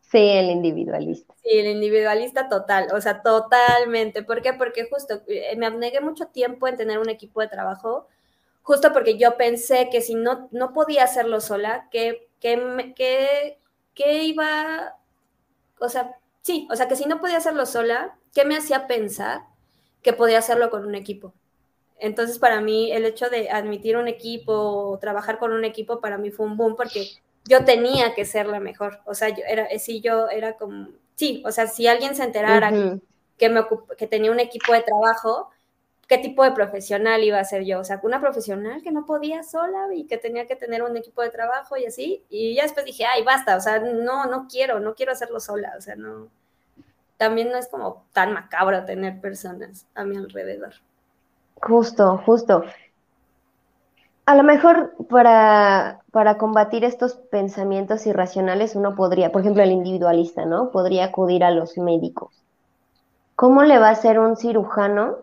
Sí, 0.09 0.19
el 0.19 0.49
individualista. 0.49 1.33
Sí, 1.43 1.49
el 1.59 1.67
individualista 1.67 2.47
total, 2.47 2.87
o 2.93 3.01
sea, 3.01 3.21
totalmente. 3.21 4.23
¿Por 4.23 4.41
qué? 4.41 4.53
Porque 4.53 4.87
justo 4.89 5.21
eh, 5.27 5.53
me 5.57 5.65
abnegué 5.65 5.99
mucho 5.99 6.27
tiempo 6.27 6.67
en 6.67 6.77
tener 6.77 6.97
un 6.99 7.09
equipo 7.09 7.41
de 7.41 7.49
trabajo, 7.49 8.07
justo 8.63 8.93
porque 8.93 9.17
yo 9.17 9.35
pensé 9.35 9.89
que 9.91 9.99
si 10.01 10.15
no, 10.15 10.47
no 10.51 10.71
podía 10.73 11.03
hacerlo 11.03 11.41
sola, 11.41 11.89
que, 11.91 12.29
que, 12.39 12.93
que, 12.95 13.59
que 13.93 14.23
iba, 14.23 14.95
o 15.79 15.89
sea, 15.89 16.15
sí, 16.41 16.67
o 16.71 16.75
sea, 16.77 16.87
que 16.87 16.95
si 16.95 17.05
no 17.05 17.19
podía 17.19 17.37
hacerlo 17.37 17.65
sola, 17.65 18.17
¿qué 18.33 18.45
me 18.45 18.55
hacía 18.57 18.87
pensar 18.87 19.41
que 20.03 20.13
podía 20.13 20.39
hacerlo 20.39 20.69
con 20.69 20.85
un 20.85 20.95
equipo? 20.95 21.33
Entonces, 21.99 22.39
para 22.39 22.61
mí, 22.61 22.91
el 22.93 23.05
hecho 23.05 23.29
de 23.29 23.49
admitir 23.49 23.97
un 23.97 24.07
equipo 24.07 24.53
o 24.53 24.99
trabajar 24.99 25.37
con 25.39 25.51
un 25.51 25.65
equipo, 25.65 25.99
para 25.99 26.17
mí 26.17 26.31
fue 26.31 26.45
un 26.45 26.55
boom 26.55 26.75
porque 26.77 27.09
yo 27.47 27.65
tenía 27.65 28.13
que 28.13 28.25
ser 28.25 28.47
la 28.47 28.59
mejor. 28.59 28.99
O 29.05 29.13
sea, 29.13 29.29
yo 29.29 29.43
era, 29.47 29.67
sí, 29.79 30.01
yo 30.01 30.29
era 30.29 30.53
como, 30.53 30.89
sí, 31.15 31.43
o 31.45 31.51
sea, 31.51 31.67
si 31.67 31.87
alguien 31.87 32.15
se 32.15 32.23
enterara 32.23 32.71
que, 33.37 33.49
me 33.49 33.65
que 33.97 34.07
tenía 34.07 34.31
un 34.31 34.39
equipo 34.39 34.73
de 34.73 34.81
trabajo, 34.81 35.49
¿qué 36.07 36.17
tipo 36.17 36.43
de 36.43 36.51
profesional 36.51 37.23
iba 37.23 37.39
a 37.39 37.43
ser 37.43 37.63
yo? 37.63 37.79
O 37.79 37.83
sea, 37.83 37.99
una 38.03 38.19
profesional 38.19 38.81
que 38.81 38.91
no 38.91 39.05
podía 39.05 39.43
sola 39.43 39.87
y 39.93 40.05
que 40.05 40.17
tenía 40.17 40.47
que 40.47 40.55
tener 40.55 40.83
un 40.83 40.97
equipo 40.97 41.21
de 41.21 41.29
trabajo 41.29 41.77
y 41.77 41.85
así. 41.85 42.23
Y 42.29 42.55
ya 42.55 42.63
después 42.63 42.85
dije, 42.85 43.05
ay, 43.05 43.23
basta, 43.23 43.55
o 43.55 43.61
sea, 43.61 43.79
no, 43.79 44.25
no 44.25 44.47
quiero, 44.49 44.79
no 44.79 44.95
quiero 44.95 45.11
hacerlo 45.11 45.39
sola, 45.39 45.73
o 45.77 45.81
sea, 45.81 45.95
no. 45.95 46.29
También 47.17 47.49
no 47.49 47.57
es 47.57 47.67
como 47.67 48.05
tan 48.13 48.33
macabro 48.33 48.85
tener 48.85 49.19
personas 49.19 49.87
a 49.95 50.03
mi 50.03 50.17
alrededor. 50.17 50.73
Justo, 51.61 52.21
justo. 52.25 52.63
A 54.27 54.35
lo 54.35 54.43
mejor 54.43 54.93
para, 55.09 56.01
para 56.11 56.37
combatir 56.37 56.83
estos 56.83 57.13
pensamientos 57.13 58.05
irracionales 58.05 58.75
uno 58.75 58.93
podría, 58.93 59.31
por 59.31 59.39
ejemplo, 59.39 59.63
el 59.63 59.71
individualista, 59.71 60.43
¿no? 60.43 60.69
Podría 60.69 61.05
acudir 61.05 61.45
a 61.45 61.51
los 61.51 61.77
médicos. 61.77 62.33
¿Cómo 63.37 63.63
le 63.63 63.79
va 63.79 63.87
a 63.87 63.91
hacer 63.91 64.19
un 64.19 64.35
cirujano 64.35 65.15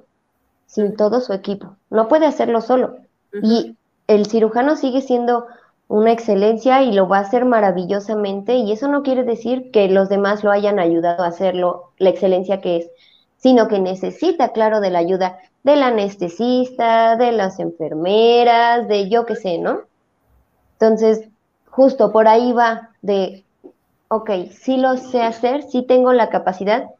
sin 0.64 0.96
todo 0.96 1.20
su 1.20 1.34
equipo? 1.34 1.76
No 1.90 2.08
puede 2.08 2.24
hacerlo 2.24 2.62
solo. 2.62 2.96
Y 3.42 3.76
el 4.06 4.24
cirujano 4.24 4.74
sigue 4.74 5.02
siendo 5.02 5.48
una 5.86 6.10
excelencia 6.10 6.82
y 6.82 6.92
lo 6.92 7.06
va 7.06 7.18
a 7.18 7.22
hacer 7.22 7.44
maravillosamente 7.44 8.54
y 8.54 8.72
eso 8.72 8.88
no 8.88 9.02
quiere 9.02 9.24
decir 9.24 9.70
que 9.70 9.86
los 9.88 10.08
demás 10.08 10.42
lo 10.44 10.50
hayan 10.50 10.78
ayudado 10.78 11.24
a 11.24 11.28
hacerlo, 11.28 11.90
la 11.98 12.08
excelencia 12.08 12.62
que 12.62 12.78
es, 12.78 12.90
sino 13.36 13.68
que 13.68 13.80
necesita, 13.80 14.52
claro, 14.52 14.80
de 14.80 14.88
la 14.88 15.00
ayuda 15.00 15.36
del 15.64 15.82
anestesista, 15.82 17.16
de 17.16 17.32
las 17.32 17.58
enfermeras, 17.58 18.86
de 18.86 19.08
yo 19.08 19.26
qué 19.26 19.34
sé, 19.34 19.58
¿no? 19.58 19.80
Entonces, 20.74 21.28
justo 21.70 22.12
por 22.12 22.28
ahí 22.28 22.52
va 22.52 22.90
de, 23.02 23.44
ok, 24.08 24.30
sí 24.52 24.76
lo 24.76 24.96
sé 24.98 25.22
hacer, 25.22 25.62
sí 25.62 25.82
tengo 25.82 26.12
la 26.12 26.28
capacidad, 26.28 26.90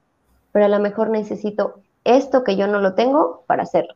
pero 0.51 0.65
a 0.65 0.69
lo 0.69 0.81
mejor 0.81 1.11
necesito 1.11 1.77
esto 2.05 2.43
que 2.43 2.57
yo 2.57 2.67
no 2.67 2.81
lo 2.81 2.95
tengo 2.95 3.45
para 3.47 3.63
hacerlo. 3.63 3.95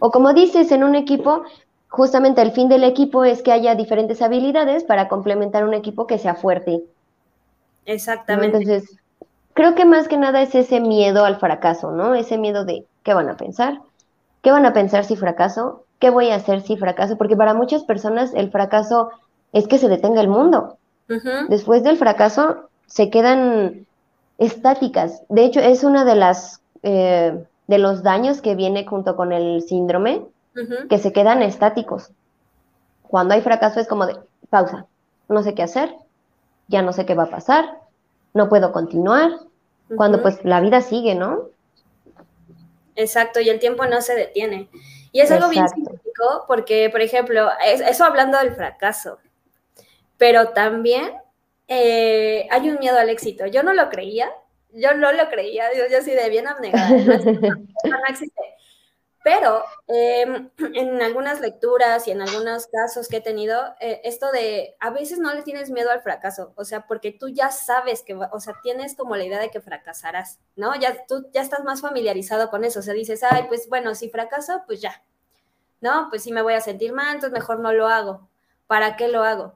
O 0.00 0.10
como 0.10 0.34
dices, 0.34 0.70
en 0.72 0.84
un 0.84 0.94
equipo, 0.94 1.42
justamente 1.88 2.42
el 2.42 2.52
fin 2.52 2.68
del 2.68 2.84
equipo 2.84 3.24
es 3.24 3.42
que 3.42 3.52
haya 3.52 3.74
diferentes 3.74 4.20
habilidades 4.20 4.84
para 4.84 5.08
complementar 5.08 5.64
un 5.64 5.72
equipo 5.72 6.06
que 6.06 6.18
sea 6.18 6.34
fuerte. 6.34 6.82
Exactamente. 7.86 8.58
Entonces, 8.58 8.98
creo 9.54 9.74
que 9.74 9.86
más 9.86 10.06
que 10.06 10.18
nada 10.18 10.42
es 10.42 10.54
ese 10.54 10.80
miedo 10.80 11.24
al 11.24 11.36
fracaso, 11.36 11.92
¿no? 11.92 12.14
Ese 12.14 12.36
miedo 12.36 12.66
de, 12.66 12.84
¿Qué 13.04 13.14
van 13.14 13.28
a 13.28 13.36
pensar? 13.36 13.80
¿Qué 14.42 14.50
van 14.50 14.66
a 14.66 14.72
pensar 14.72 15.04
si 15.04 15.14
fracaso? 15.14 15.84
¿Qué 16.00 16.10
voy 16.10 16.30
a 16.30 16.36
hacer 16.36 16.62
si 16.62 16.76
fracaso? 16.76 17.16
Porque 17.16 17.36
para 17.36 17.54
muchas 17.54 17.84
personas 17.84 18.32
el 18.34 18.50
fracaso 18.50 19.10
es 19.52 19.68
que 19.68 19.78
se 19.78 19.88
detenga 19.88 20.20
el 20.20 20.28
mundo. 20.28 20.78
Después 21.48 21.84
del 21.84 21.96
fracaso 21.96 22.68
se 22.86 23.10
quedan 23.10 23.86
estáticas. 24.38 25.22
De 25.28 25.44
hecho, 25.44 25.60
es 25.60 25.84
una 25.84 26.04
de 26.04 26.16
las 26.16 26.60
eh, 26.82 27.44
de 27.66 27.78
los 27.78 28.02
daños 28.02 28.40
que 28.40 28.54
viene 28.54 28.86
junto 28.86 29.16
con 29.16 29.32
el 29.32 29.62
síndrome, 29.62 30.26
que 30.88 30.98
se 30.98 31.12
quedan 31.12 31.42
estáticos. 31.42 32.10
Cuando 33.02 33.34
hay 33.34 33.40
fracaso 33.40 33.80
es 33.80 33.88
como 33.88 34.06
de 34.06 34.16
pausa, 34.50 34.86
no 35.28 35.42
sé 35.42 35.54
qué 35.54 35.62
hacer, 35.62 35.94
ya 36.68 36.82
no 36.82 36.92
sé 36.92 37.06
qué 37.06 37.14
va 37.14 37.24
a 37.24 37.30
pasar, 37.30 37.78
no 38.34 38.48
puedo 38.48 38.72
continuar. 38.72 39.30
Cuando 39.96 40.22
pues 40.22 40.44
la 40.44 40.60
vida 40.60 40.80
sigue, 40.80 41.14
¿no? 41.14 41.53
Exacto, 42.96 43.40
y 43.40 43.48
el 43.48 43.58
tiempo 43.58 43.86
no 43.86 44.00
se 44.00 44.14
detiene. 44.14 44.68
Y 45.12 45.20
es 45.20 45.30
algo 45.30 45.48
bien 45.48 45.68
científico 45.68 46.44
porque, 46.46 46.90
por 46.90 47.00
ejemplo, 47.00 47.48
eso 47.64 48.04
hablando 48.04 48.38
del 48.38 48.54
fracaso, 48.54 49.18
pero 50.18 50.48
también 50.48 51.12
eh, 51.68 52.46
hay 52.50 52.68
un 52.68 52.78
miedo 52.78 52.98
al 52.98 53.10
éxito. 53.10 53.46
Yo 53.46 53.62
no 53.62 53.72
lo 53.74 53.88
creía, 53.90 54.30
yo 54.72 54.94
no 54.94 55.12
lo 55.12 55.28
creía, 55.28 55.66
yo, 55.76 55.84
yo 55.90 56.02
sí 56.02 56.10
de 56.10 56.28
bien 56.30 56.48
abnegada, 56.48 56.90
no 56.90 57.98
existe. 58.08 58.42
Pero 59.24 59.64
em, 59.88 60.50
en 60.74 61.02
algunas 61.02 61.40
lecturas 61.40 62.06
y 62.06 62.12
en 62.12 62.20
algunos 62.20 62.66
casos 62.66 63.08
que 63.08 63.16
he 63.16 63.20
tenido, 63.22 63.74
eh, 63.80 64.02
esto 64.04 64.30
de 64.30 64.76
a 64.80 64.90
veces 64.90 65.18
no 65.18 65.32
le 65.34 65.42
tienes 65.42 65.70
miedo 65.70 65.90
al 65.90 66.02
fracaso, 66.02 66.52
o 66.56 66.64
sea, 66.64 66.86
porque 66.86 67.10
tú 67.10 67.30
ya 67.30 67.50
sabes 67.50 68.02
que, 68.02 68.14
o 68.14 68.40
sea, 68.40 68.54
tienes 68.62 68.94
como 68.94 69.16
la 69.16 69.24
idea 69.24 69.40
de 69.40 69.50
que 69.50 69.62
fracasarás, 69.62 70.40
¿no? 70.56 70.74
Ya 70.76 71.06
tú 71.06 71.26
ya 71.32 71.40
estás 71.40 71.64
más 71.64 71.80
familiarizado 71.80 72.50
con 72.50 72.64
eso, 72.64 72.80
o 72.80 72.82
sea, 72.82 72.92
dices, 72.92 73.22
ay, 73.24 73.46
pues 73.48 73.66
bueno, 73.70 73.94
si 73.94 74.10
fracaso, 74.10 74.62
pues 74.66 74.82
ya, 74.82 75.02
¿no? 75.80 76.08
Pues 76.10 76.22
sí 76.22 76.32
me 76.32 76.42
voy 76.42 76.54
a 76.54 76.60
sentir 76.60 76.92
mal, 76.92 77.14
entonces 77.14 77.32
mejor 77.32 77.60
no 77.60 77.72
lo 77.72 77.88
hago. 77.88 78.28
¿Para 78.66 78.96
qué 78.96 79.08
lo 79.08 79.24
hago? 79.24 79.54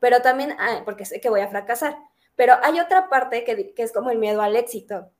Pero 0.00 0.22
también, 0.22 0.56
porque 0.84 1.04
sé 1.04 1.20
que 1.20 1.30
voy 1.30 1.40
a 1.40 1.48
fracasar. 1.48 1.96
Pero 2.36 2.54
hay 2.62 2.80
otra 2.80 3.08
parte 3.08 3.44
que 3.44 3.82
es 3.82 3.92
como 3.92 4.10
el 4.10 4.18
miedo 4.18 4.42
al 4.42 4.56
éxito 4.56 5.10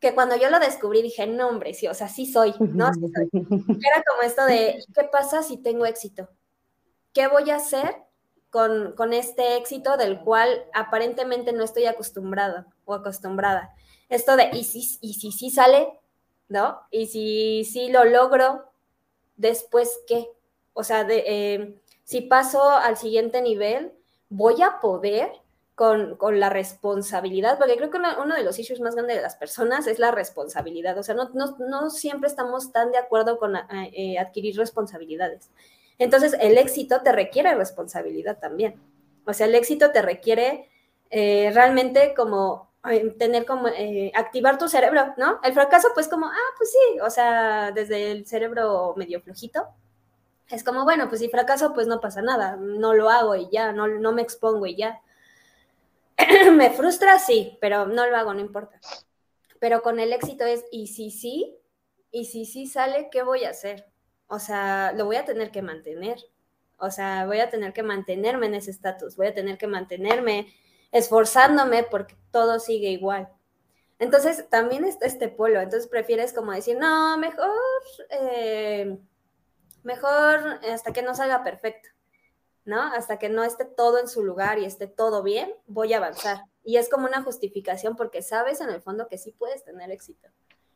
que 0.00 0.14
cuando 0.14 0.36
yo 0.36 0.48
lo 0.48 0.58
descubrí 0.58 1.02
dije, 1.02 1.26
no, 1.26 1.48
hombre, 1.48 1.74
sí, 1.74 1.86
o 1.86 1.94
sea, 1.94 2.08
sí 2.08 2.24
soy, 2.26 2.54
¿no? 2.58 2.90
Era 3.32 4.02
como 4.08 4.22
esto 4.22 4.44
de, 4.46 4.82
¿qué 4.94 5.04
pasa 5.04 5.42
si 5.42 5.58
tengo 5.58 5.84
éxito? 5.84 6.28
¿Qué 7.12 7.28
voy 7.28 7.50
a 7.50 7.56
hacer 7.56 7.96
con, 8.48 8.94
con 8.96 9.12
este 9.12 9.56
éxito 9.56 9.96
del 9.98 10.20
cual 10.20 10.64
aparentemente 10.72 11.52
no 11.52 11.62
estoy 11.64 11.84
acostumbrado 11.84 12.64
o 12.86 12.94
acostumbrada? 12.94 13.74
Esto 14.08 14.36
de, 14.36 14.50
¿y 14.54 14.64
si 14.64 14.98
y 15.02 15.14
si, 15.14 15.32
si 15.32 15.50
sale? 15.50 15.88
¿No? 16.48 16.80
¿Y 16.90 17.06
si, 17.06 17.64
si 17.64 17.90
lo 17.90 18.04
logro? 18.04 18.72
¿Después 19.36 20.00
qué? 20.08 20.28
O 20.72 20.82
sea, 20.82 21.04
de, 21.04 21.24
eh, 21.26 21.80
si 22.04 22.22
paso 22.22 22.70
al 22.70 22.96
siguiente 22.96 23.42
nivel, 23.42 23.92
¿voy 24.30 24.62
a 24.62 24.80
poder? 24.80 25.30
Con, 25.80 26.38
la 26.38 26.50
responsabilidad, 26.50 27.56
porque 27.56 27.74
creo 27.78 27.88
que 27.88 27.96
uno, 27.96 28.34
de 28.34 28.42
los 28.42 28.58
issues 28.58 28.80
más 28.80 28.94
grandes 28.94 29.16
de 29.16 29.22
las 29.22 29.36
personas 29.36 29.86
es 29.86 29.98
la 29.98 30.10
responsabilidad. 30.10 30.98
O 30.98 31.02
sea, 31.02 31.14
no, 31.14 31.30
no, 31.32 31.88
siempre 31.88 32.28
estamos 32.28 32.70
tan 32.70 32.92
de 32.92 32.98
acuerdo 32.98 33.38
con 33.38 33.56
eh, 33.56 34.18
adquirir 34.18 34.58
responsabilidades. 34.58 35.48
Entonces, 35.98 36.36
el 36.38 36.58
éxito 36.58 37.00
te 37.00 37.12
requiere 37.12 37.54
responsabilidad 37.54 38.38
también. 38.38 38.78
O 39.24 39.32
sea, 39.32 39.46
el 39.46 39.54
éxito 39.54 39.90
te 39.90 40.02
requiere 40.02 40.68
eh, 41.08 41.50
realmente 41.54 42.12
como 42.14 42.68
tener 43.16 43.46
como, 43.46 43.68
eh, 43.68 44.12
activar 44.14 44.58
tu 44.58 44.68
cerebro, 44.68 45.14
¿no? 45.16 45.40
El 45.42 45.54
fracaso, 45.54 45.88
pues 45.94 46.08
como, 46.08 46.26
ah, 46.26 46.54
pues 46.58 46.72
sí, 46.72 47.00
o 47.00 47.08
sea, 47.08 47.72
desde 47.72 48.12
el 48.12 48.26
cerebro 48.26 48.92
medio 48.98 49.22
flojito, 49.22 49.66
es 50.50 50.62
como, 50.62 50.84
bueno, 50.84 51.08
pues 51.08 51.22
si 51.22 51.30
fracaso, 51.30 51.72
pues 51.72 51.86
no 51.86 52.00
pasa 52.02 52.20
nada, 52.20 52.56
no 52.56 52.92
lo 52.92 53.08
hago 53.08 53.34
y 53.34 53.48
ya, 53.50 53.72
no, 53.72 53.86
no 53.86 54.12
me 54.12 54.20
expongo 54.20 54.66
y 54.66 54.76
ya. 54.76 55.00
me 56.52 56.70
frustra, 56.70 57.18
sí, 57.18 57.58
pero 57.60 57.86
no 57.86 58.06
lo 58.06 58.16
hago, 58.16 58.34
no 58.34 58.40
importa. 58.40 58.80
Pero 59.58 59.82
con 59.82 60.00
el 60.00 60.12
éxito 60.12 60.44
es, 60.44 60.64
y 60.70 60.88
si 60.88 61.10
sí, 61.10 61.58
y 62.10 62.24
si 62.24 62.44
sí 62.44 62.66
sale, 62.66 63.08
¿qué 63.10 63.22
voy 63.22 63.44
a 63.44 63.50
hacer? 63.50 63.86
O 64.26 64.38
sea, 64.38 64.92
lo 64.96 65.04
voy 65.04 65.16
a 65.16 65.24
tener 65.24 65.50
que 65.50 65.62
mantener. 65.62 66.18
O 66.78 66.90
sea, 66.90 67.26
voy 67.26 67.40
a 67.40 67.50
tener 67.50 67.72
que 67.72 67.82
mantenerme 67.82 68.46
en 68.46 68.54
ese 68.54 68.70
estatus, 68.70 69.16
voy 69.16 69.26
a 69.28 69.34
tener 69.34 69.58
que 69.58 69.66
mantenerme 69.66 70.52
esforzándome 70.92 71.84
porque 71.84 72.16
todo 72.30 72.58
sigue 72.58 72.90
igual. 72.90 73.28
Entonces, 73.98 74.48
también 74.48 74.84
está 74.84 75.06
este 75.06 75.28
polo. 75.28 75.60
Entonces, 75.60 75.88
prefieres 75.88 76.32
como 76.32 76.52
decir, 76.52 76.78
no, 76.78 77.18
mejor, 77.18 77.50
eh, 78.10 78.98
mejor 79.82 80.60
hasta 80.72 80.92
que 80.92 81.02
no 81.02 81.14
salga 81.14 81.44
perfecto, 81.44 81.90
¿no? 82.64 82.80
Hasta 82.80 83.18
que 83.18 83.28
no 83.28 83.42
esté 83.44 83.64
todo 83.64 83.98
en 83.98 84.08
su 84.08 84.24
lugar 84.24 84.58
y 84.58 84.64
esté 84.64 84.86
todo 84.86 85.22
bien, 85.22 85.52
voy 85.66 85.92
a 85.92 85.98
avanzar. 85.98 86.44
Y 86.64 86.76
es 86.76 86.88
como 86.88 87.06
una 87.06 87.22
justificación 87.22 87.96
porque 87.96 88.22
sabes 88.22 88.60
en 88.60 88.70
el 88.70 88.80
fondo 88.82 89.08
que 89.08 89.18
sí 89.18 89.32
puedes 89.32 89.64
tener 89.64 89.90
éxito. 89.90 90.28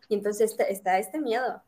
Y 0.09 0.15
entonces 0.15 0.57
está 0.69 0.99
este 0.99 1.21
miedo. 1.21 1.63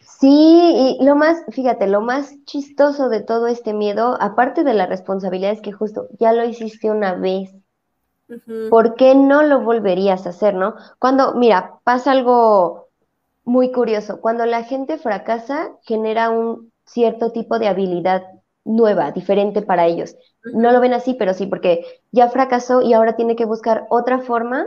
Sí, 0.00 0.98
y 1.00 1.04
lo 1.04 1.16
más, 1.16 1.44
fíjate, 1.50 1.86
lo 1.86 2.00
más 2.00 2.34
chistoso 2.44 3.08
de 3.08 3.22
todo 3.22 3.46
este 3.46 3.72
miedo, 3.72 4.16
aparte 4.20 4.64
de 4.64 4.74
la 4.74 4.86
responsabilidad, 4.86 5.52
es 5.52 5.60
que 5.60 5.72
justo 5.72 6.08
ya 6.18 6.32
lo 6.32 6.44
hiciste 6.44 6.90
una 6.90 7.14
vez. 7.14 7.54
¿Por 8.70 8.94
qué 8.94 9.14
no 9.14 9.42
lo 9.42 9.60
volverías 9.60 10.26
a 10.26 10.30
hacer, 10.30 10.54
no? 10.54 10.74
Cuando, 10.98 11.34
mira, 11.34 11.80
pasa 11.84 12.12
algo 12.12 12.88
muy 13.44 13.72
curioso. 13.72 14.20
Cuando 14.20 14.46
la 14.46 14.62
gente 14.62 14.96
fracasa, 14.96 15.72
genera 15.82 16.30
un 16.30 16.71
cierto 16.92 17.32
tipo 17.32 17.58
de 17.58 17.68
habilidad 17.68 18.22
nueva, 18.64 19.12
diferente 19.12 19.62
para 19.62 19.86
ellos. 19.86 20.16
No 20.44 20.72
lo 20.72 20.80
ven 20.80 20.94
así, 20.94 21.14
pero 21.14 21.34
sí, 21.34 21.46
porque 21.46 21.84
ya 22.10 22.28
fracasó 22.28 22.82
y 22.82 22.92
ahora 22.92 23.16
tiene 23.16 23.36
que 23.36 23.44
buscar 23.44 23.86
otra 23.90 24.20
forma 24.20 24.66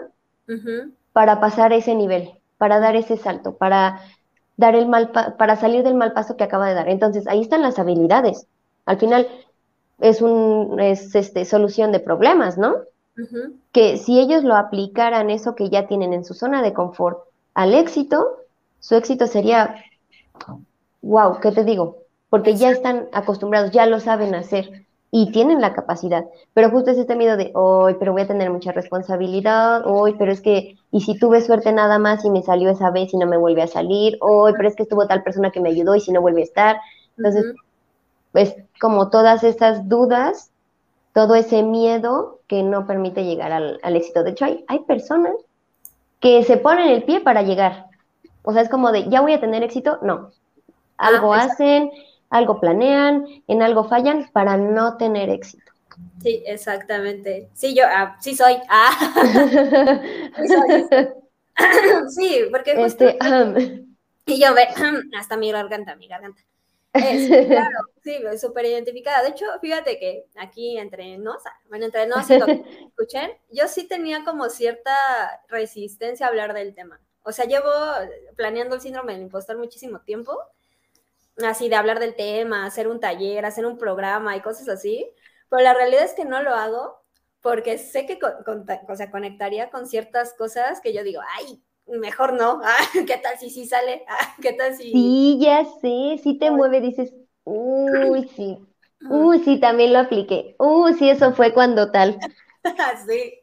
para 1.14 1.40
pasar 1.40 1.74
ese 1.74 1.96
nivel, 1.96 2.32
para 2.58 2.80
dar 2.80 2.96
ese 2.96 3.18
salto, 3.18 3.58
para 3.58 4.02
dar 4.58 4.76
el 4.76 4.88
mal 4.88 5.12
para 5.38 5.56
salir 5.56 5.84
del 5.84 5.96
mal 5.96 6.14
paso 6.14 6.38
que 6.38 6.44
acaba 6.44 6.68
de 6.68 6.74
dar. 6.74 6.90
Entonces, 6.90 7.28
ahí 7.28 7.42
están 7.42 7.62
las 7.62 7.80
habilidades. 7.80 8.48
Al 8.86 8.98
final 8.98 9.28
es 10.00 10.22
un 10.22 10.80
es 10.80 11.16
este 11.16 11.46
solución 11.46 11.92
de 11.92 12.00
problemas, 12.00 12.58
¿no? 12.58 12.76
Que 13.72 13.98
si 13.98 14.20
ellos 14.20 14.44
lo 14.44 14.56
aplicaran 14.56 15.30
eso 15.30 15.56
que 15.56 15.70
ya 15.70 15.88
tienen 15.88 16.14
en 16.14 16.26
su 16.26 16.34
zona 16.34 16.62
de 16.62 16.74
confort 16.74 17.20
al 17.54 17.74
éxito, 17.74 18.38
su 18.80 18.96
éxito 18.96 19.28
sería 19.28 19.76
wow, 21.02 21.40
¿qué 21.40 21.52
te 21.52 21.64
digo? 21.64 22.05
Porque 22.30 22.56
ya 22.56 22.72
están 22.72 23.08
acostumbrados, 23.14 23.72
ya 23.72 23.86
lo 23.86 24.00
saben 24.00 24.36
hacer 24.36 24.86
y 25.12 25.32
tienen 25.32 25.62
la 25.62 25.74
capacidad, 25.74 26.26
pero 26.54 26.70
justo 26.70 26.92
es 26.92 26.98
este 26.98 27.16
miedo 27.16 27.38
de, 27.38 27.52
hoy, 27.54 27.96
pero 27.98 28.12
voy 28.12 28.24
a 28.24 28.28
tener 28.28 28.50
mucha 28.50 28.74
responsabilidad, 28.74 29.84
hoy, 29.86 30.16
pero 30.20 30.32
es 30.32 30.42
que, 30.42 30.76
y 30.92 31.02
si 31.02 31.18
tuve 31.18 31.40
suerte 31.40 31.72
nada 31.72 32.00
más 32.00 32.26
y 32.26 32.30
me 32.30 32.44
salió 32.44 32.70
esa 32.70 32.92
vez 32.92 33.14
y 33.14 33.18
no 33.18 33.26
me 33.26 33.38
vuelve 33.38 33.62
a 33.62 33.68
salir, 33.68 34.18
hoy, 34.20 34.52
pero 34.58 34.68
es 34.68 34.76
que 34.76 34.84
estuvo 34.84 35.08
tal 35.08 35.24
persona 35.24 35.52
que 35.52 35.62
me 35.62 35.70
ayudó 35.70 35.96
y 35.96 36.02
si 36.02 36.12
no 36.12 36.20
vuelve 36.20 36.42
a 36.42 36.44
estar. 36.44 36.82
Entonces, 37.18 37.46
pues 38.34 38.56
como 38.82 39.10
todas 39.10 39.46
estas 39.46 39.88
dudas, 39.88 40.52
todo 41.14 41.36
ese 41.36 41.64
miedo 41.64 42.42
que 42.48 42.62
no 42.62 42.86
permite 42.86 43.24
llegar 43.24 43.54
al, 43.54 43.96
éxito. 43.96 44.24
De 44.24 44.32
hecho, 44.32 44.44
hay, 44.44 44.66
hay 44.68 44.80
personas 44.80 45.34
que 46.20 46.44
se 46.44 46.58
ponen 46.58 46.90
el 46.90 47.04
pie 47.04 47.22
para 47.22 47.42
llegar. 47.42 47.86
O 48.44 48.52
sea, 48.52 48.62
es 48.62 48.70
como 48.70 48.92
de, 48.92 49.08
ya 49.10 49.22
voy 49.22 49.32
a 49.32 49.40
tener 49.40 49.64
éxito, 49.64 50.00
no. 50.02 50.32
Ah, 50.98 51.08
Algo 51.08 51.34
hacen, 51.34 51.90
algo 52.36 52.60
planean, 52.60 53.26
en 53.48 53.62
algo 53.62 53.86
fallan 53.86 54.30
para 54.32 54.58
no 54.58 54.98
tener 54.98 55.30
éxito. 55.30 55.72
Sí, 56.22 56.44
exactamente. 56.46 57.50
Sí, 57.54 57.74
yo, 57.74 57.84
ah, 57.88 58.18
sí 58.20 58.36
soy. 58.36 58.58
Ah. 58.70 58.92
sí, 62.10 62.42
porque 62.52 62.76
justo... 62.76 63.08
Este, 63.08 63.86
y 64.26 64.42
yo 64.42 64.54
ve, 64.54 64.68
hasta 65.18 65.38
mi 65.38 65.52
garganta, 65.52 65.96
mi 65.96 66.08
garganta. 66.08 66.42
claro, 66.94 67.78
sí, 68.04 68.18
súper 68.40 68.66
identificada. 68.66 69.22
De 69.22 69.30
hecho, 69.30 69.46
fíjate 69.62 70.00
que 70.00 70.26
aquí 70.38 70.78
entre 70.78 71.18
nos, 71.18 71.38
bueno, 71.70 71.86
entre 71.86 72.08
nos 72.08 72.30
y 72.30 72.40
lo 72.40 72.46
que 72.46 72.64
escuchen, 72.88 73.32
yo 73.52 73.68
sí 73.68 73.88
tenía 73.88 74.24
como 74.24 74.50
cierta 74.50 74.96
resistencia 75.48 76.26
a 76.26 76.30
hablar 76.30 76.54
del 76.54 76.74
tema. 76.74 77.00
O 77.24 77.32
sea, 77.32 77.46
llevo 77.46 77.70
planeando 78.36 78.76
el 78.76 78.82
síndrome 78.82 79.14
del 79.14 79.24
impostor 79.24 79.58
muchísimo 79.58 80.02
tiempo 80.02 80.38
así 81.44 81.70
de 81.70 81.76
hablar 81.76 82.00
del 82.00 82.16
tema, 82.16 82.66
hacer 82.66 82.88
un 82.88 83.00
taller, 83.00 83.46
hacer 83.46 83.66
un 83.66 83.78
programa 83.78 84.36
y 84.36 84.42
cosas 84.42 84.70
así, 84.70 85.10
pero 85.50 85.64
la 85.64 85.74
realidad 85.74 86.04
es 86.04 86.14
que 86.14 86.26
no 86.26 86.42
lo 86.42 86.54
hago 86.56 87.04
porque 87.42 87.78
sé 87.78 88.06
que 88.06 88.18
o 88.88 88.96
sea, 88.96 89.12
conectaría 89.12 89.70
con 89.70 89.88
ciertas 89.88 90.34
cosas 90.34 90.82
que 90.82 90.94
yo 90.94 91.04
digo, 91.04 91.22
ay, 91.38 91.62
mejor 91.88 92.34
no, 92.34 92.62
ah, 92.64 92.78
¿qué 93.06 93.18
tal 93.18 93.38
si 93.38 93.50
sí 93.50 93.66
sale? 93.68 94.04
Ah, 94.10 94.36
¿Qué 94.42 94.54
tal 94.54 94.76
si...? 94.76 94.92
Sí, 94.92 95.38
ya 95.42 95.66
sé, 95.66 96.20
sí 96.24 96.38
te 96.40 96.52
mueve, 96.52 96.82
dices, 96.82 97.14
uy, 97.44 98.28
sí, 98.36 98.58
uy, 99.10 99.40
sí, 99.44 99.60
también 99.60 99.94
lo 99.94 100.00
apliqué, 100.00 100.56
uy, 100.58 100.94
sí, 100.96 101.10
eso 101.10 101.34
fue 101.34 101.54
cuando 101.54 101.92
tal. 101.92 102.18
sí, 103.08 103.42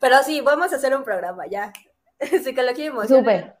pero 0.00 0.22
sí, 0.22 0.40
vamos 0.40 0.72
a 0.72 0.76
hacer 0.76 0.96
un 0.96 1.04
programa, 1.04 1.46
ya, 1.46 1.72
lo 2.20 2.72
quiero 2.72 3.06
Súper 3.06 3.55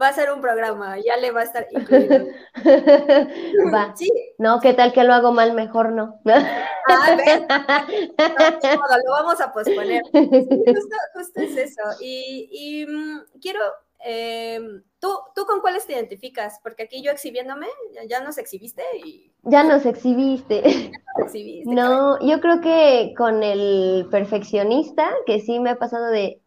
va 0.00 0.08
a 0.08 0.12
ser 0.12 0.32
un 0.32 0.40
programa, 0.40 0.96
ya 0.98 1.16
le 1.16 1.30
va 1.30 1.40
a 1.40 1.44
estar 1.44 1.66
incluido. 1.70 2.26
va. 3.74 3.94
Sí. 3.96 4.10
No, 4.38 4.60
¿qué 4.60 4.74
tal 4.74 4.92
que 4.92 5.04
lo 5.04 5.14
hago 5.14 5.32
mal? 5.32 5.54
Mejor 5.54 5.92
no. 5.92 6.20
Ah, 6.26 7.16
ven. 7.16 7.46
No, 8.18 8.98
lo 9.04 9.12
vamos 9.12 9.40
a 9.40 9.52
posponer. 9.52 10.02
justo, 10.12 11.40
es 11.40 11.56
eso. 11.56 11.82
Y, 12.00 12.86
mm, 12.86 13.40
quiero, 13.40 13.60
eh, 14.04 14.60
¿tú, 14.98 15.08
¿tú 15.34 15.44
con 15.46 15.60
cuáles 15.60 15.86
te 15.86 15.92
identificas? 15.92 16.58
Porque 16.62 16.84
aquí 16.84 17.02
yo 17.02 17.10
exhibiéndome, 17.10 17.68
ya 18.08 18.20
nos 18.20 18.38
exhibiste 18.38 18.82
y... 19.04 19.32
Ya 19.42 19.62
nos 19.62 19.86
exhibiste. 19.86 20.62
Ya 20.62 20.90
nos 21.18 21.26
exhibiste 21.26 21.70
no, 21.70 22.18
yo 22.26 22.40
creo 22.40 22.60
que 22.60 23.14
con 23.16 23.42
el 23.42 24.08
perfeccionista, 24.10 25.10
que 25.26 25.40
sí 25.40 25.60
me 25.60 25.70
ha 25.70 25.76
pasado 25.76 26.06
de 26.06 26.40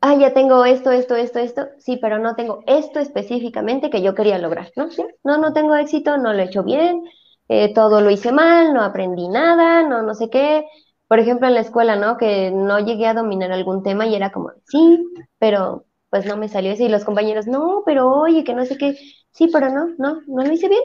ah, 0.00 0.14
ya 0.16 0.32
tengo 0.34 0.64
esto, 0.64 0.90
esto, 0.90 1.16
esto, 1.16 1.38
esto, 1.38 1.68
sí, 1.78 1.98
pero 2.00 2.18
no 2.18 2.34
tengo 2.34 2.62
esto 2.66 3.00
específicamente 3.00 3.90
que 3.90 4.02
yo 4.02 4.14
quería 4.14 4.38
lograr, 4.38 4.70
¿no? 4.76 4.90
¿Sí? 4.90 5.04
No, 5.24 5.38
no 5.38 5.52
tengo 5.52 5.74
éxito, 5.76 6.18
no 6.18 6.32
lo 6.32 6.40
he 6.40 6.44
hecho 6.44 6.64
bien, 6.64 7.02
eh, 7.48 7.72
todo 7.74 8.00
lo 8.00 8.10
hice 8.10 8.32
mal, 8.32 8.72
no 8.74 8.82
aprendí 8.82 9.28
nada, 9.28 9.82
no, 9.82 10.02
no 10.02 10.14
sé 10.14 10.30
qué. 10.30 10.64
Por 11.08 11.18
ejemplo, 11.18 11.46
en 11.46 11.54
la 11.54 11.60
escuela, 11.60 11.96
¿no? 11.96 12.16
Que 12.16 12.50
no 12.50 12.78
llegué 12.78 13.06
a 13.06 13.14
dominar 13.14 13.52
algún 13.52 13.82
tema 13.82 14.06
y 14.06 14.14
era 14.14 14.32
como, 14.32 14.52
sí, 14.66 15.04
pero 15.38 15.84
pues 16.10 16.26
no 16.26 16.36
me 16.36 16.48
salió 16.48 16.72
eso 16.72 16.84
y 16.84 16.88
los 16.88 17.04
compañeros, 17.04 17.46
no, 17.46 17.82
pero 17.86 18.10
oye, 18.10 18.44
que 18.44 18.54
no 18.54 18.64
sé 18.66 18.76
qué, 18.76 18.98
sí, 19.30 19.48
pero 19.52 19.70
no, 19.70 19.88
no, 19.98 20.20
no 20.26 20.42
lo 20.44 20.52
hice 20.52 20.68
bien. 20.68 20.82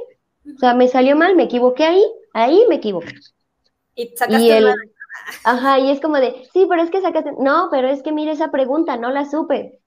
O 0.55 0.59
sea, 0.59 0.73
me 0.73 0.87
salió 0.87 1.15
mal, 1.17 1.35
me 1.35 1.43
equivoqué 1.43 1.83
ahí, 1.83 2.03
ahí 2.33 2.63
me 2.69 2.75
equivoqué. 2.75 3.13
Y 3.95 4.15
sacaste 4.15 4.57
el, 4.57 4.73
Ajá, 5.43 5.79
y 5.79 5.91
es 5.91 5.99
como 5.99 6.17
de, 6.17 6.47
sí, 6.53 6.65
pero 6.69 6.81
es 6.81 6.89
que 6.89 7.01
sacaste, 7.01 7.33
no, 7.39 7.69
pero 7.71 7.87
es 7.87 8.01
que 8.01 8.11
mire 8.11 8.31
esa 8.31 8.51
pregunta, 8.51 8.97
no 8.97 9.11
la 9.11 9.25
supe. 9.25 9.79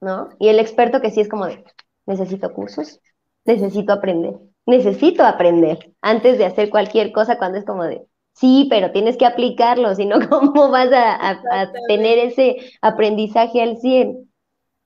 ¿No? 0.00 0.28
Y 0.38 0.48
el 0.48 0.58
experto 0.58 1.00
que 1.00 1.10
sí 1.10 1.20
es 1.20 1.28
como 1.28 1.46
de, 1.46 1.64
necesito 2.06 2.52
cursos, 2.52 3.00
necesito 3.44 3.92
aprender, 3.92 4.34
necesito 4.66 5.24
aprender 5.24 5.92
antes 6.02 6.38
de 6.38 6.44
hacer 6.46 6.70
cualquier 6.70 7.12
cosa 7.12 7.38
cuando 7.38 7.58
es 7.58 7.64
como 7.64 7.84
de, 7.84 8.06
sí, 8.32 8.66
pero 8.70 8.92
tienes 8.92 9.16
que 9.16 9.26
aplicarlo, 9.26 9.94
si 9.94 10.06
no, 10.06 10.18
¿cómo 10.28 10.70
vas 10.70 10.92
a, 10.92 11.30
a, 11.30 11.72
tener 11.88 12.18
ese 12.18 12.56
aprendizaje 12.82 13.62
al 13.62 13.78
100? 13.78 14.30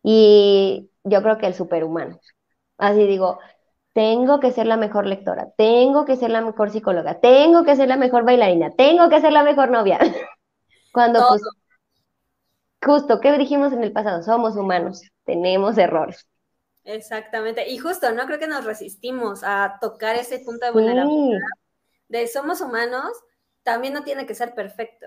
Y 0.03 0.91
yo 1.05 1.23
creo 1.23 1.39
que 1.39 1.47
el 1.47 1.55
superhumano. 1.55 2.19
Así 2.79 3.07
digo, 3.07 3.39
tengo 3.93 4.41
que 4.41 4.53
ser 4.53 4.67
la 4.67 4.77
mejor 4.77 5.07
lectora, 5.07 5.51
tengo 5.57 6.05
que 6.05 6.17
ser 6.17 6.31
la 6.31 6.41
mejor 6.41 6.71
psicóloga, 6.71 7.21
tengo 7.21 7.65
que 7.65 7.77
ser 7.77 7.89
la 7.89 7.97
mejor 7.97 8.25
bailarina, 8.25 8.71
tengo 8.77 9.09
que 9.09 9.21
ser 9.21 9.33
la 9.33 9.43
mejor 9.43 9.71
novia. 9.71 9.99
Cuando 10.93 11.27
pues, 11.29 11.43
justo, 12.83 13.21
¿qué 13.21 13.37
dijimos 13.37 13.73
en 13.73 13.83
el 13.83 13.93
pasado? 13.93 14.23
Somos 14.23 14.57
humanos, 14.57 15.03
tenemos 15.25 15.79
errores. 15.79 16.27
Exactamente, 16.85 17.69
y 17.69 17.79
justo, 17.79 18.11
¿no? 18.13 18.27
Creo 18.27 18.39
que 18.39 18.47
nos 18.47 18.65
resistimos 18.65 19.43
a 19.45 19.79
tocar 19.81 20.17
ese 20.17 20.41
punto 20.41 20.67
de 20.67 20.73
vulnerabilidad. 20.73 21.39
De 22.09 22.27
somos 22.27 22.61
humanos, 22.61 23.13
también 23.63 23.93
no 23.93 24.03
tiene 24.03 24.27
que 24.27 24.35
ser 24.35 24.55
perfecto, 24.55 25.07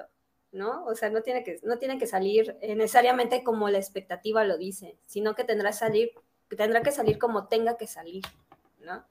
¿no? 0.52 0.86
O 0.86 0.96
sea, 0.96 1.10
no 1.10 1.22
tiene 1.22 1.44
que, 1.44 1.60
no 1.64 1.78
tiene 1.80 1.98
que 1.98 2.08
salir 2.08 2.58
necesariamente 2.62 3.44
como 3.44 3.70
la 3.70 3.80
expectativa 3.80 4.44
lo 4.44 4.58
dice, 4.58 4.98
sino 5.06 5.36
que 5.36 5.44
tendrá, 5.44 5.74
salir, 5.74 6.12
tendrá 6.56 6.82
que 6.82 6.92
salir 6.92 7.18
como 7.18 7.48
tenga 7.48 7.76
que 7.76 7.88
salir. 7.88 8.24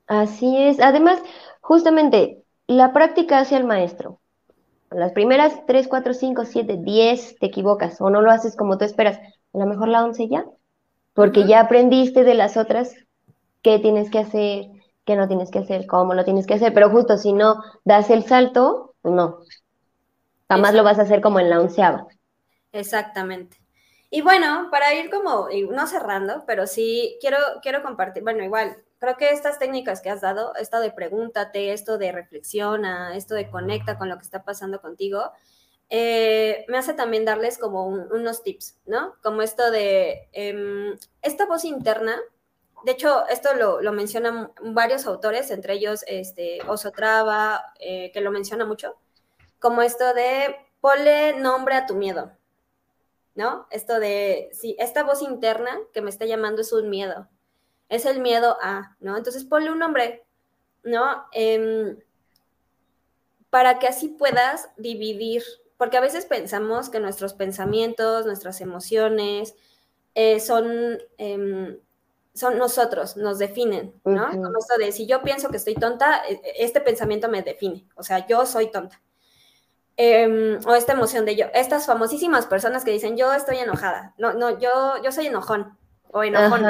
Así 0.06 0.56
es. 0.56 0.80
Además, 0.80 1.22
justamente, 1.60 2.44
la 2.66 2.92
práctica 2.92 3.38
hacia 3.38 3.58
el 3.58 3.64
maestro. 3.64 4.20
las 4.90 5.12
primeras 5.12 5.64
3, 5.66 5.88
4, 5.88 6.14
5, 6.14 6.44
7, 6.44 6.76
10 6.80 7.36
te 7.38 7.46
equivocas 7.46 8.00
o 8.00 8.10
no 8.10 8.20
lo 8.22 8.30
haces 8.30 8.56
como 8.56 8.78
tú 8.78 8.84
esperas, 8.84 9.18
a 9.18 9.58
lo 9.58 9.66
mejor 9.66 9.88
la 9.88 10.04
11 10.04 10.28
ya, 10.28 10.44
porque 11.14 11.46
ya 11.46 11.60
aprendiste 11.60 12.24
de 12.24 12.34
las 12.34 12.56
otras 12.56 12.94
qué 13.62 13.78
tienes 13.78 14.10
que 14.10 14.18
hacer, 14.18 14.66
qué 15.04 15.16
no 15.16 15.28
tienes 15.28 15.50
que 15.50 15.60
hacer, 15.60 15.86
cómo 15.86 16.14
lo 16.14 16.24
tienes 16.24 16.46
que 16.46 16.54
hacer, 16.54 16.74
pero 16.74 16.90
justo 16.90 17.16
si 17.16 17.32
no 17.32 17.62
das 17.84 18.10
el 18.10 18.24
salto, 18.24 18.94
pues 19.02 19.14
no, 19.14 19.38
jamás 20.48 20.74
lo 20.74 20.84
vas 20.84 20.98
a 20.98 21.02
hacer 21.02 21.20
como 21.22 21.40
en 21.40 21.50
la 21.50 21.60
onceava. 21.60 22.06
Exactamente. 22.72 23.58
Y 24.10 24.20
bueno, 24.20 24.68
para 24.70 24.94
ir 24.94 25.10
como, 25.10 25.48
no 25.70 25.86
cerrando, 25.86 26.44
pero 26.46 26.66
sí 26.66 27.16
quiero, 27.20 27.38
quiero 27.62 27.82
compartir, 27.82 28.22
bueno, 28.22 28.44
igual, 28.44 28.76
creo 29.03 29.16
que 29.16 29.30
estas 29.30 29.59
técnicas 29.59 30.00
que 30.00 30.11
has 30.11 30.20
dado, 30.20 30.55
esto 30.55 30.78
de 30.78 30.92
pregúntate, 30.92 31.72
esto 31.72 31.98
de 31.98 32.12
reflexiona, 32.12 33.16
esto 33.16 33.34
de 33.34 33.50
conecta 33.50 33.98
con 33.98 34.09
lo 34.09 34.16
que 34.16 34.22
está 34.22 34.44
pasando 34.44 34.80
contigo, 34.80 35.32
eh, 35.90 36.64
me 36.68 36.78
hace 36.78 36.94
también 36.94 37.24
darles 37.24 37.59
como 37.59 37.84
unos 37.88 38.44
tips, 38.44 38.78
¿no? 38.86 39.16
Como 39.20 39.42
esto 39.42 39.72
de 39.72 40.28
em, 40.30 40.96
esta 41.20 41.46
voz 41.46 41.64
interna, 41.64 42.16
de 42.84 42.92
hecho, 42.92 43.26
esto 43.26 43.48
lo, 43.55 43.92
mencionan 43.92 44.53
varios 44.62 45.05
autores, 45.07 45.50
entre 45.50 45.74
ellos 45.74 46.05
este, 46.07 46.59
eh, 47.80 48.11
que 48.12 48.20
lo 48.20 48.30
menciona 48.30 48.64
mucho, 48.64 48.94
como 49.59 49.82
esto 49.82 50.14
de 50.14 50.55
ponle 50.80 51.40
nombre 51.40 51.74
a 51.74 51.86
tu 51.86 51.96
miedo, 51.96 52.30
¿no? 53.34 53.66
Esto 53.72 53.98
de, 53.98 54.50
si 54.53 54.76
esta 54.78 55.03
voz 55.03 55.22
interna 55.22 55.76
que 55.92 56.03
me 56.03 56.11
está 56.11 56.24
llamando 56.24 56.62
es 56.62 56.72
un 56.72 56.88
miedo, 56.88 57.28
es 57.93 58.07
el 58.07 58.20
miedo 58.20 58.57
a, 58.62 58.97
¿no? 59.01 59.18
Entonces 59.18 59.45
ponle 59.45 59.70
un 59.70 59.78
nombre, 59.78 60.24
¿no? 60.82 61.26
Em, 61.30 61.99
para 63.51 63.78
que 63.78 63.86
así 63.86 64.09
puedas 64.09 64.70
dividir, 64.78 65.43
porque 65.76 65.99
a 65.99 66.01
veces 66.01 66.24
pensamos 66.24 66.88
que 66.88 67.01
nuestros 67.01 67.34
pensamientos, 67.34 68.24
nuestras 68.24 68.62
emociones 68.62 69.55
eh, 70.14 70.40
son, 70.40 70.99
em, 71.18 71.78
son 72.32 72.57
nosotros, 72.57 73.18
nos 73.18 73.38
definen, 73.38 73.93
¿no? 74.05 74.30
Como 74.30 74.59
esto 74.59 74.78
de, 74.78 74.90
si 74.90 75.07
yo 75.07 75.20
pienso 75.22 75.51
que 75.51 75.59
estoy 75.59 75.74
tonta, 75.74 76.22
e, 76.26 76.32
e, 76.32 76.64
este 76.64 76.80
pensamiento 76.80 77.28
me 77.28 77.43
define, 77.43 77.86
o 77.95 78.03
sea, 78.03 78.26
yo 78.26 78.47
soy 78.47 78.70
tonta. 78.70 79.03
Em, 79.99 80.59
o 80.66 80.74
esta 80.74 80.95
emoción 80.95 81.26
de 81.26 81.36
yo, 81.36 81.47
estas 81.53 81.84
famosísimas 81.84 82.47
personas 82.47 82.84
que 82.84 82.90
dicen 82.90 83.18
yo 83.18 83.34
estoy 83.34 83.59
enojada, 83.59 84.14
no, 84.16 84.32
no, 84.32 84.59
yo, 84.59 84.95
yo 85.05 85.12
soy 85.12 85.26
enojón 85.26 85.76
o 86.11 86.22
enojón, 86.22 86.64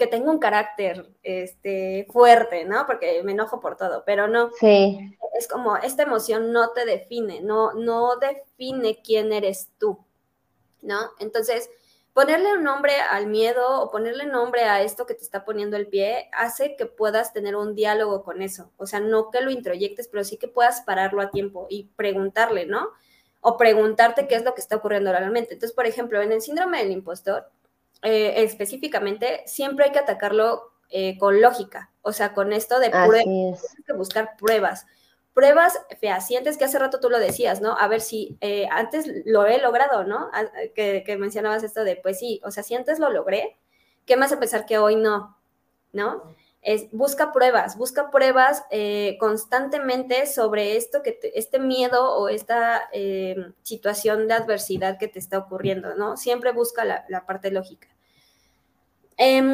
que 0.00 0.06
tengo 0.06 0.30
un 0.30 0.38
carácter 0.38 1.10
este, 1.22 2.06
fuerte, 2.10 2.64
¿no? 2.64 2.86
Porque 2.86 3.22
me 3.22 3.32
enojo 3.32 3.60
por 3.60 3.76
todo, 3.76 4.02
pero 4.06 4.28
no. 4.28 4.50
Sí. 4.58 5.14
Es 5.38 5.46
como 5.46 5.76
esta 5.76 6.04
emoción 6.04 6.52
no 6.52 6.70
te 6.70 6.86
define, 6.86 7.42
no, 7.42 7.74
no 7.74 8.16
define 8.16 9.02
quién 9.04 9.30
eres 9.30 9.68
tú, 9.78 9.98
¿no? 10.80 10.98
Entonces, 11.18 11.68
ponerle 12.14 12.54
un 12.54 12.64
nombre 12.64 12.94
al 12.94 13.26
miedo 13.26 13.82
o 13.82 13.90
ponerle 13.90 14.24
nombre 14.24 14.64
a 14.64 14.80
esto 14.82 15.04
que 15.04 15.12
te 15.12 15.22
está 15.22 15.44
poniendo 15.44 15.76
el 15.76 15.86
pie 15.86 16.30
hace 16.32 16.76
que 16.76 16.86
puedas 16.86 17.34
tener 17.34 17.54
un 17.54 17.74
diálogo 17.74 18.24
con 18.24 18.40
eso. 18.40 18.72
O 18.78 18.86
sea, 18.86 19.00
no 19.00 19.30
que 19.30 19.42
lo 19.42 19.50
introyectes, 19.50 20.08
pero 20.08 20.24
sí 20.24 20.38
que 20.38 20.48
puedas 20.48 20.80
pararlo 20.80 21.20
a 21.20 21.30
tiempo 21.30 21.66
y 21.68 21.90
preguntarle, 21.94 22.64
¿no? 22.64 22.88
O 23.42 23.58
preguntarte 23.58 24.26
qué 24.26 24.36
es 24.36 24.44
lo 24.44 24.54
que 24.54 24.62
está 24.62 24.76
ocurriendo 24.76 25.12
realmente. 25.12 25.52
Entonces, 25.52 25.76
por 25.76 25.86
ejemplo, 25.86 26.22
en 26.22 26.32
el 26.32 26.40
síndrome 26.40 26.78
del 26.78 26.90
impostor, 26.90 27.50
eh, 28.02 28.42
específicamente, 28.44 29.42
siempre 29.46 29.86
hay 29.86 29.92
que 29.92 29.98
atacarlo 29.98 30.72
eh, 30.88 31.18
con 31.18 31.40
lógica, 31.40 31.92
o 32.02 32.12
sea, 32.12 32.32
con 32.32 32.52
esto 32.52 32.78
de 32.80 32.90
pruebas, 32.90 33.26
hay 33.76 33.84
que 33.84 33.92
buscar 33.92 34.36
pruebas 34.36 34.86
pruebas 35.34 35.80
fehacientes, 36.00 36.58
que 36.58 36.64
hace 36.64 36.78
rato 36.78 37.00
tú 37.00 37.08
lo 37.08 37.18
decías, 37.18 37.60
¿no? 37.60 37.76
A 37.78 37.88
ver 37.88 38.00
si 38.00 38.36
eh, 38.40 38.66
antes 38.70 39.10
lo 39.24 39.46
he 39.46 39.60
logrado, 39.60 40.04
¿no? 40.04 40.30
Que, 40.74 41.16
mencionabas 41.18 41.62
esto 41.62 41.84
de, 41.84 41.96
pues 41.96 42.18
sí, 42.18 42.40
o 42.44 42.50
sea, 42.50 42.62
si 42.62 42.74
antes 42.74 42.98
lo 42.98 43.10
logré, 43.10 43.56
¿qué 44.06 44.16
más 44.16 44.32
a 44.32 44.38
pensar 44.38 44.66
que 44.66 44.78
hoy 44.78 44.96
no? 44.96 45.38
¿No? 45.92 46.34
Es, 46.62 46.90
busca 46.92 47.32
pruebas, 47.32 47.78
busca 47.78 48.10
pruebas 48.10 48.64
eh, 48.70 49.16
constantemente 49.18 50.26
sobre 50.26 50.76
esto, 50.76 51.02
que 51.02 51.18
este 51.34 51.58
miedo 51.58 52.14
o 52.16 52.28
esta 52.28 52.82
eh, 52.92 53.52
situación 53.62 54.28
de 54.28 54.34
adversidad 54.34 54.98
que 54.98 55.08
te 55.08 55.18
está 55.18 55.38
ocurriendo, 55.38 55.94
¿no? 55.94 56.18
Siempre 56.18 56.52
busca 56.52 56.84
la, 56.84 57.26
parte 57.26 57.50
lógica. 57.50 57.88
Em, 59.16 59.50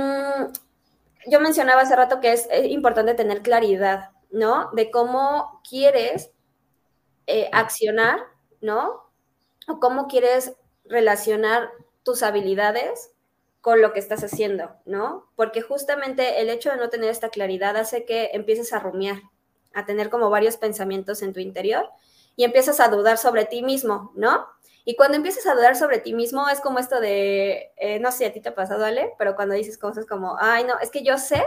yo 1.29 1.41
mencionaba 1.41 1.83
hace 1.83 1.95
rato 1.95 2.21
que 2.21 2.33
es 2.33 2.49
importante 2.65 3.15
tener 3.15 3.43
claridad, 3.43 4.11
¿no? 4.31 4.71
De 4.73 4.91
cómo 4.91 5.61
quieres 5.69 6.33
eh, 7.29 7.49
accionar, 7.53 8.19
¿no? 8.61 9.11
O 9.69 9.79
cómo 9.79 10.09
quieres 10.09 10.55
relacionar 10.85 11.71
tus 12.03 12.23
habilidades 12.23 13.11
con 13.67 13.83
lo 13.83 13.93
que 13.93 13.99
estás 13.99 14.23
haciendo, 14.23 14.77
¿no? 14.85 15.29
Porque 15.35 15.61
justamente 15.61 16.41
el 16.41 16.51
hecho 16.51 16.71
de 16.71 16.77
no 16.77 16.89
tener 16.89 17.11
esta 17.11 17.31
claridad 17.31 17.77
hace 17.77 18.05
que 18.05 18.31
empieces 18.33 18.73
a 18.73 18.79
rumiar, 18.79 19.23
a 19.75 19.85
tener 19.85 20.09
como 20.09 20.31
varios 20.31 20.57
pensamientos 20.57 21.21
en 21.21 21.33
tu 21.33 21.41
interior 21.41 21.91
y 22.37 22.45
empiezas 22.45 22.79
a 22.79 22.87
dudar 22.87 23.19
sobre 23.19 23.45
ti 23.45 23.64
mismo, 23.64 24.12
¿no? 24.14 24.47
Y 24.85 24.95
cuando 24.95 25.17
empiezas 25.17 25.49
a 25.49 25.55
dudar 25.57 25.75
sobre 25.75 25.99
ti 25.99 26.14
mismo 26.14 26.49
es 26.49 26.61
como 26.61 26.79
esto 26.79 27.01
de, 27.01 27.73
eh, 27.77 27.99
no 27.99 28.12
sé, 28.12 28.27
a 28.27 28.33
ti 28.33 28.41
te 28.41 28.51
ha 28.51 28.55
pasado, 28.55 28.85
Ale, 28.85 29.14
pero 29.19 29.35
cuando 29.35 29.57
dices 29.57 29.79
cosas 29.79 30.07
como, 30.07 30.37
ay, 30.39 30.62
no, 30.62 30.79
es 30.79 30.91
que 30.91 31.03
yo 31.03 31.19
sé 31.19 31.45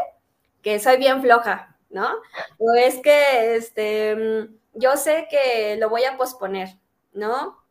que 0.62 0.78
soy 0.80 0.98
bien 0.98 1.22
floja, 1.22 1.78
¿no? 1.90 2.10
O 2.58 2.74
es 2.74 3.00
que 3.00 3.56
este, 3.56 4.18
mm, 4.18 4.58
yo 4.74 4.98
sé 4.98 5.30
que 5.30 5.78
lo 5.78 5.88
voy 5.88 6.04
a 6.04 6.18
posponer, 6.18 6.68
¿no? 7.14 7.64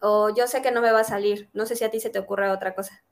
O 0.00 0.30
yo 0.30 0.48
sé 0.48 0.62
que 0.62 0.72
no 0.72 0.80
me 0.82 0.90
va 0.90 0.98
a 0.98 1.04
salir. 1.04 1.48
No 1.52 1.64
sé 1.64 1.76
si 1.76 1.84
a 1.84 1.92
ti 1.92 2.00
se 2.00 2.10
te 2.10 2.18
ocurre 2.18 2.50
otra 2.50 2.74
cosa. 2.74 3.04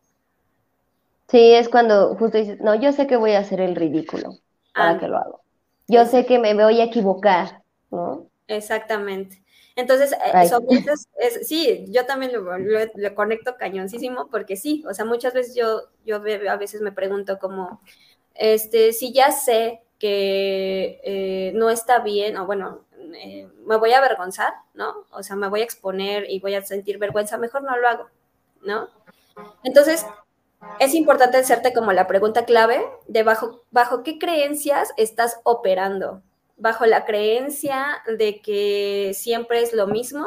Sí, 1.29 1.53
es 1.53 1.69
cuando 1.69 2.15
justo 2.15 2.39
dices, 2.39 2.61
no, 2.61 2.75
yo 2.75 2.93
sé 2.93 3.07
que 3.07 3.17
voy 3.17 3.33
a 3.33 3.41
hacer 3.41 3.61
el 3.61 3.75
ridículo 3.75 4.39
para 4.75 4.91
ah. 4.91 4.99
que 4.99 5.09
lo 5.09 5.19
hago. 5.19 5.41
Yo 5.89 6.05
sé 6.07 6.27
que 6.27 6.39
me 6.39 6.55
voy 6.55 6.81
a 6.81 6.85
equivocar, 6.85 7.63
¿no? 7.91 8.27
Exactamente. 8.49 9.43
Entonces, 9.77 10.13
eh, 10.13 11.45
sí, 11.45 11.85
yo 11.89 12.07
también 12.07 12.33
lo, 12.33 13.15
conecto 13.15 13.57
cañoncísimo 13.59 14.29
porque 14.31 14.57
sí, 14.57 14.83
o 14.89 14.95
sea, 14.95 15.05
muchas 15.05 15.35
veces 15.35 15.55
yo, 15.55 15.83
yo 16.07 16.17
a 16.17 16.57
veces 16.57 16.81
me 16.81 16.93
pregunto 16.93 17.39
como, 17.39 17.81
este, 18.35 18.95
si 18.95 19.13
ya 19.13 19.33
sé 19.33 19.83
que 19.99 21.01
eh, 21.05 21.53
no 21.55 21.69
está 21.69 21.99
bien, 21.99 22.39
o 22.39 22.47
bueno, 22.47 22.87
eh, 23.23 23.49
me 23.67 23.77
voy 23.77 23.93
a 23.93 23.99
avergonzar, 23.99 24.55
¿no? 24.73 25.05
O 25.11 25.23
sea, 25.23 25.37
me 25.37 25.49
voy 25.49 25.61
a 25.61 25.65
exponer 25.65 26.25
y 26.31 26.41
voy 26.41 26.55
a 26.55 26.63
sentir 26.63 26.99
vergüenza, 26.99 27.37
mejor 27.37 27.63
no 27.63 27.77
lo 27.77 27.87
hago, 27.87 28.07
¿no? 28.63 28.89
Entonces, 29.63 30.07
es 30.81 30.95
importante 30.95 31.39
hacerte 31.39 31.73
como 31.73 31.93
la 31.93 32.07
pregunta 32.07 32.45
clave 32.45 32.85
de 33.07 33.23
bajo, 33.23 33.63
bajo 33.71 34.03
qué 34.03 34.19
creencias 34.19 34.93
estás 34.97 35.41
operando. 35.45 36.23
Bajo 36.57 36.87
la 36.87 37.05
creencia 37.05 38.03
de 38.19 38.41
que 38.41 39.13
siempre 39.15 39.61
es 39.61 39.75
lo 39.75 39.87
mismo, 39.87 40.27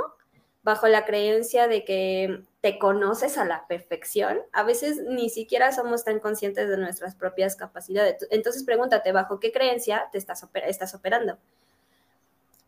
bajo 0.63 0.87
la 0.87 1.05
creencia 1.05 1.67
de 1.67 1.83
que 1.83 2.43
te 2.61 2.77
conoces 2.77 3.37
a 3.37 3.45
la 3.45 3.65
perfección, 3.67 4.39
a 4.51 4.63
veces 4.63 4.97
ni 5.07 5.29
siquiera 5.29 5.71
somos 5.71 6.03
tan 6.03 6.19
conscientes 6.19 6.69
de 6.69 6.77
nuestras 6.77 7.15
propias 7.15 7.55
capacidades. 7.55 8.27
Entonces 8.29 8.63
pregúntate, 8.63 9.11
¿bajo 9.11 9.39
qué 9.39 9.51
creencia 9.51 10.09
te 10.11 10.17
estás, 10.17 10.45
estás 10.67 10.93
operando? 10.93 11.37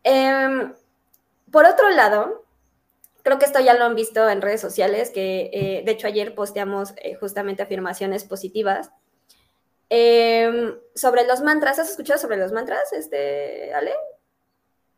Em, 0.02 0.74
por 1.50 1.66
otro 1.66 1.90
lado, 1.90 2.42
creo 3.22 3.38
que 3.38 3.44
esto 3.44 3.60
ya 3.60 3.74
lo 3.74 3.84
han 3.84 3.94
visto 3.94 4.28
en 4.28 4.42
redes 4.42 4.60
sociales, 4.60 5.10
que 5.10 5.50
eh, 5.52 5.82
de 5.84 5.92
hecho 5.92 6.06
ayer 6.06 6.34
posteamos 6.34 6.94
eh, 6.96 7.14
justamente 7.14 7.62
afirmaciones 7.62 8.24
positivas. 8.24 8.90
Em, 9.88 10.74
sobre 10.94 11.26
los 11.26 11.42
mantras, 11.42 11.78
¿has 11.78 11.90
escuchado 11.90 12.18
sobre 12.18 12.38
los 12.38 12.52
mantras, 12.52 12.92
este, 12.92 13.72
Ale? 13.74 13.92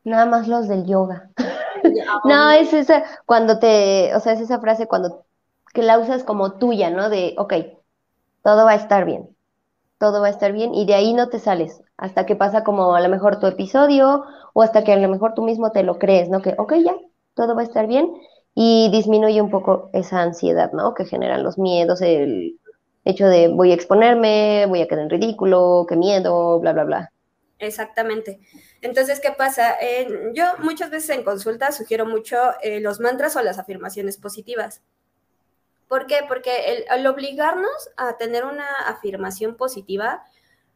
Nada 0.04 0.26
más 0.26 0.48
los 0.48 0.68
del 0.68 0.86
yoga. 0.86 1.30
no, 2.24 2.50
es 2.52 2.72
esa, 2.72 3.04
cuando 3.26 3.58
te, 3.58 4.14
o 4.14 4.20
sea, 4.20 4.32
es 4.34 4.40
esa 4.40 4.60
frase 4.60 4.86
cuando 4.86 5.24
que 5.72 5.82
la 5.82 5.98
usas 5.98 6.22
como 6.22 6.52
tuya, 6.58 6.90
¿no? 6.90 7.10
De, 7.10 7.34
ok, 7.36 7.54
todo 8.42 8.64
va 8.64 8.72
a 8.72 8.76
estar 8.76 9.04
bien, 9.04 9.36
todo 9.98 10.20
va 10.20 10.28
a 10.28 10.30
estar 10.30 10.52
bien, 10.52 10.72
y 10.74 10.86
de 10.86 10.94
ahí 10.94 11.12
no 11.12 11.28
te 11.28 11.40
sales, 11.40 11.82
hasta 11.96 12.26
que 12.26 12.36
pasa 12.36 12.62
como 12.62 12.94
a 12.94 13.00
lo 13.00 13.08
mejor 13.08 13.40
tu 13.40 13.48
episodio, 13.48 14.24
o 14.52 14.62
hasta 14.62 14.84
que 14.84 14.92
a 14.92 14.96
lo 14.96 15.08
mejor 15.08 15.34
tú 15.34 15.42
mismo 15.42 15.72
te 15.72 15.82
lo 15.82 15.98
crees, 15.98 16.28
¿no? 16.28 16.40
Que, 16.40 16.54
ok, 16.56 16.74
ya, 16.74 16.94
todo 17.34 17.54
va 17.54 17.62
a 17.62 17.64
estar 17.64 17.86
bien, 17.86 18.12
y 18.54 18.88
disminuye 18.90 19.40
un 19.40 19.50
poco 19.50 19.90
esa 19.92 20.22
ansiedad, 20.22 20.72
¿no? 20.72 20.94
Que 20.94 21.04
generan 21.04 21.42
los 21.42 21.58
miedos, 21.58 22.00
el 22.02 22.58
hecho 23.04 23.26
de 23.26 23.48
voy 23.48 23.72
a 23.72 23.74
exponerme, 23.74 24.66
voy 24.66 24.80
a 24.80 24.88
quedar 24.88 25.02
en 25.02 25.10
ridículo, 25.10 25.86
qué 25.88 25.96
miedo, 25.96 26.60
bla, 26.60 26.72
bla, 26.72 26.84
bla. 26.84 27.12
Exactamente. 27.58 28.40
Entonces, 28.80 29.20
¿qué 29.20 29.30
pasa? 29.30 29.76
yo 30.34 30.44
muchas 30.58 30.90
veces 30.90 31.16
en 31.16 31.24
consulta 31.24 31.72
sugiero 31.72 32.06
mucho 32.06 32.36
eh, 32.62 32.80
los 32.80 33.00
mantras 33.00 33.36
o 33.36 33.42
las 33.42 33.58
afirmaciones 33.58 34.18
positivas. 34.18 34.82
¿Por 35.88 36.06
qué? 36.06 36.20
Porque 36.26 36.84
el, 36.90 37.06
obligarnos 37.06 37.90
a 37.96 38.16
tener 38.16 38.44
una 38.44 38.68
afirmación 38.86 39.56
positiva 39.56 40.24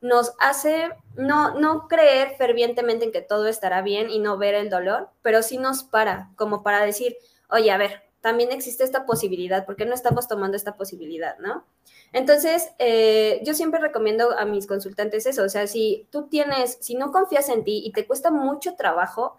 nos 0.00 0.32
hace 0.38 0.90
no, 1.16 1.58
no 1.58 1.88
creer 1.88 2.36
fervientemente 2.36 3.04
en 3.04 3.12
que 3.12 3.22
todo 3.22 3.48
estará 3.48 3.82
bien 3.82 4.10
y 4.10 4.18
no 4.18 4.38
ver 4.38 4.54
el 4.54 4.70
dolor, 4.70 5.10
pero 5.22 5.42
sí 5.42 5.58
nos 5.58 5.82
para, 5.82 6.30
como 6.36 6.62
para 6.62 6.84
decir, 6.84 7.16
oye, 7.50 7.70
a 7.70 7.78
ver, 7.78 8.02
también 8.20 8.52
existe 8.52 8.84
esta 8.84 9.06
posibilidad, 9.06 9.64
¿por 9.64 9.76
qué 9.76 9.84
no 9.84 9.94
estamos 9.94 10.28
tomando 10.28 10.56
esta 10.56 10.76
posibilidad, 10.76 11.38
no? 11.38 11.64
Entonces, 12.12 12.70
eh, 12.78 13.40
yo 13.44 13.54
siempre 13.54 13.80
recomiendo 13.80 14.36
a 14.38 14.44
mis 14.44 14.66
consultantes 14.66 15.26
eso, 15.26 15.44
o 15.44 15.48
sea, 15.48 15.66
si 15.66 16.06
tú 16.10 16.28
tienes, 16.28 16.78
si 16.80 16.94
no 16.94 17.12
confías 17.12 17.48
en 17.48 17.64
ti 17.64 17.82
y 17.84 17.92
te 17.92 18.06
cuesta 18.06 18.30
mucho 18.30 18.74
trabajo, 18.76 19.36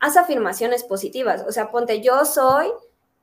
haz 0.00 0.16
afirmaciones 0.16 0.84
positivas, 0.84 1.44
o 1.46 1.52
sea, 1.52 1.70
ponte, 1.70 2.00
yo 2.00 2.24
soy 2.24 2.68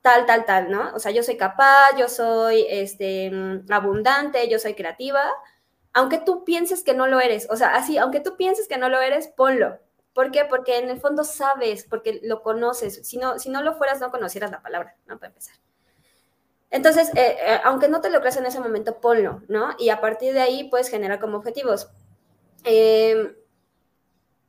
tal, 0.02 0.26
tal, 0.26 0.44
tal, 0.44 0.70
¿no? 0.70 0.92
O 0.94 0.98
sea, 0.98 1.12
yo 1.12 1.22
soy 1.22 1.36
capaz, 1.36 1.96
yo 1.98 2.08
soy 2.08 2.66
este, 2.68 3.32
abundante, 3.70 4.48
yo 4.48 4.58
soy 4.58 4.74
creativa, 4.74 5.24
aunque 5.94 6.18
tú 6.18 6.44
pienses 6.44 6.82
que 6.82 6.92
no 6.92 7.06
lo 7.06 7.20
eres, 7.20 7.46
o 7.50 7.56
sea, 7.56 7.76
así, 7.76 7.96
aunque 7.98 8.20
tú 8.20 8.36
pienses 8.36 8.68
que 8.68 8.76
no 8.76 8.88
lo 8.88 9.00
eres, 9.00 9.28
ponlo. 9.28 9.78
¿Por 10.12 10.30
qué? 10.30 10.44
Porque 10.44 10.78
en 10.78 10.90
el 10.90 11.00
fondo 11.00 11.24
sabes, 11.24 11.84
porque 11.84 12.20
lo 12.22 12.42
conoces. 12.42 13.06
Si 13.06 13.16
no, 13.16 13.38
si 13.38 13.48
no 13.48 13.62
lo 13.62 13.74
fueras, 13.74 14.00
no 14.00 14.10
conocieras 14.10 14.50
la 14.50 14.62
palabra, 14.62 14.96
¿no? 15.06 15.18
Para 15.18 15.28
empezar. 15.28 15.56
Entonces, 16.70 17.10
eh, 17.14 17.36
eh, 17.40 17.60
aunque 17.64 17.88
no 17.88 18.00
te 18.00 18.10
lo 18.10 18.20
creas 18.20 18.36
en 18.36 18.46
ese 18.46 18.60
momento, 18.60 19.00
ponlo, 19.00 19.42
¿no? 19.48 19.74
Y 19.78 19.90
a 19.90 20.00
partir 20.00 20.34
de 20.34 20.40
ahí 20.40 20.68
puedes 20.68 20.88
generar 20.88 21.20
como 21.20 21.38
objetivos. 21.38 21.88
Em, 22.64 23.34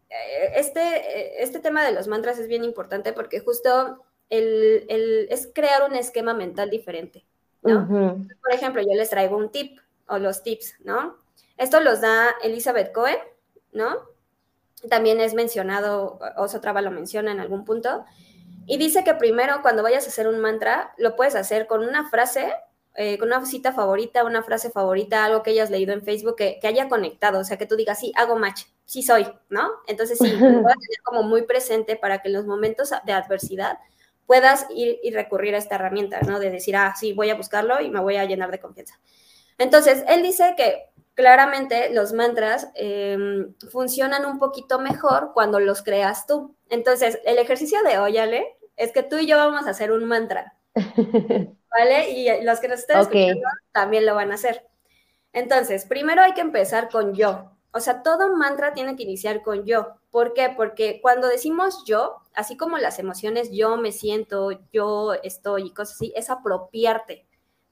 eh, 0.09 0.51
este, 0.55 1.43
este 1.43 1.59
tema 1.59 1.83
de 1.83 1.91
los 1.91 2.07
mantras 2.07 2.39
es 2.39 2.47
bien 2.47 2.63
importante 2.63 3.13
porque 3.13 3.39
justo 3.39 4.03
el, 4.29 5.27
es 5.29 5.49
crear 5.53 5.87
un 5.87 5.95
esquema 5.95 6.33
mental 6.33 6.71
diferente, 6.71 7.25
¿no? 7.61 7.87
Por 7.87 8.51
ejemplo, 8.51 8.81
yo 8.81 8.95
les 8.95 9.09
traigo 9.09 9.37
un 9.37 9.51
tip 9.51 9.79
o 10.07 10.17
los 10.17 10.41
tips, 10.41 10.75
¿no? 10.83 11.24
Esto 11.57 11.79
los 11.79 12.01
da 12.01 12.35
Elizabeth 12.43 12.91
Cohen, 12.91 13.17
¿no? 13.71 13.97
También 14.89 15.19
es 15.19 15.33
mencionado, 15.33 16.19
Osotrava 16.37 16.81
lo 16.81 16.91
menciona 16.91 17.31
en 17.31 17.39
algún 17.39 17.65
punto. 17.65 18.05
Y 18.65 18.77
dice 18.77 19.03
que 19.03 19.13
primero, 19.13 19.61
cuando 19.61 19.83
vayas 19.83 20.05
a 20.05 20.09
hacer 20.09 20.27
un 20.27 20.39
mantra, 20.39 20.93
lo 20.97 21.15
puedes 21.15 21.35
hacer 21.35 21.67
con 21.67 21.81
una 21.81 22.09
frase, 22.09 22.53
eh, 22.95 23.17
con 23.17 23.27
una 23.27 23.45
cita 23.45 23.73
favorita, 23.73 24.23
una 24.23 24.43
frase 24.43 24.71
favorita, 24.71 25.23
algo 25.23 25.43
que 25.43 25.51
hayas 25.51 25.69
leído 25.69 25.93
en 25.93 26.01
Facebook 26.03 26.35
que, 26.35 26.59
haya 26.63 26.89
conectado. 26.89 27.39
O 27.39 27.43
sea, 27.43 27.57
que 27.57 27.65
tú 27.65 27.75
digas, 27.75 27.99
sí, 27.99 28.11
hago 28.15 28.37
match, 28.37 28.63
sí 28.85 29.03
soy, 29.03 29.27
¿no? 29.49 29.69
Entonces, 29.87 30.17
sí, 30.17 30.27
lo 30.31 30.61
voy 30.61 30.71
a 30.71 30.75
tener 30.75 31.01
como 31.03 31.23
muy 31.23 31.43
presente 31.43 31.95
para 31.95 32.21
que 32.21 32.29
en 32.29 32.33
los 32.33 32.45
momentos 32.45 32.91
de 33.05 33.13
adversidad 33.13 33.77
puedas 34.25 34.65
ir 34.71 34.99
y 35.03 35.11
recurrir 35.11 35.53
a 35.55 35.59
esta 35.59 35.75
herramienta, 35.75 36.19
¿no? 36.21 36.39
De 36.39 36.49
decir, 36.49 36.75
ah, 36.75 36.95
sí, 36.99 37.13
voy 37.13 37.29
a 37.29 37.35
buscarlo 37.35 37.81
y 37.81 37.89
me 37.89 37.99
voy 37.99 38.15
a 38.17 38.25
llenar 38.25 38.49
de 38.49 38.59
confianza. 38.59 38.99
Entonces, 39.57 40.03
él 40.07 40.23
dice 40.23 40.55
que 40.57 40.89
claramente 41.15 41.91
los 41.91 42.13
mantras 42.13 42.69
em, 42.75 43.55
funcionan 43.71 44.25
un 44.25 44.37
poquito 44.37 44.79
mejor 44.79 45.31
cuando 45.33 45.59
los 45.59 45.81
creas 45.81 46.27
tú. 46.27 46.55
Entonces, 46.69 47.19
el 47.25 47.39
ejercicio 47.39 47.81
de 47.83 47.97
hoy, 47.97 48.17
Ale, 48.17 48.57
es 48.75 48.91
que 48.91 49.01
tú 49.01 49.17
y 49.17 49.25
yo 49.25 49.37
vamos 49.37 49.65
a 49.65 49.71
hacer 49.71 49.91
un 49.91 50.05
mantra. 50.05 50.55
¿Vale? 51.77 52.09
Y 52.11 52.43
los 52.43 52.59
que 52.59 52.67
nos 52.67 52.79
estén 52.79 52.99
escuchando 52.99 53.47
también 53.71 54.05
lo 54.05 54.13
van 54.15 54.31
a 54.31 54.35
hacer. 54.35 54.65
Entonces, 55.33 55.85
primero 55.85 56.21
hay 56.21 56.33
que 56.33 56.41
empezar 56.41 56.89
con 56.89 57.13
yo. 57.13 57.51
O 57.71 57.79
sea, 57.79 58.03
todo 58.03 58.35
mantra 58.35 58.73
tiene 58.73 58.95
que 58.95 59.03
iniciar 59.03 59.41
con 59.41 59.65
yo. 59.65 59.97
¿Por 60.09 60.33
qué? 60.33 60.53
Porque 60.55 60.99
cuando 61.01 61.27
decimos 61.27 61.83
yo, 61.85 62.21
así 62.33 62.55
como 62.55 62.77
las 62.77 62.99
emociones, 62.99 63.51
yo 63.51 63.75
me 63.75 63.91
siento, 63.91 64.51
yo 64.71 65.13
estoy 65.13 65.67
y 65.67 65.73
cosas 65.73 65.95
así, 65.95 66.13
es 66.15 66.29
apropiarte 66.29 67.25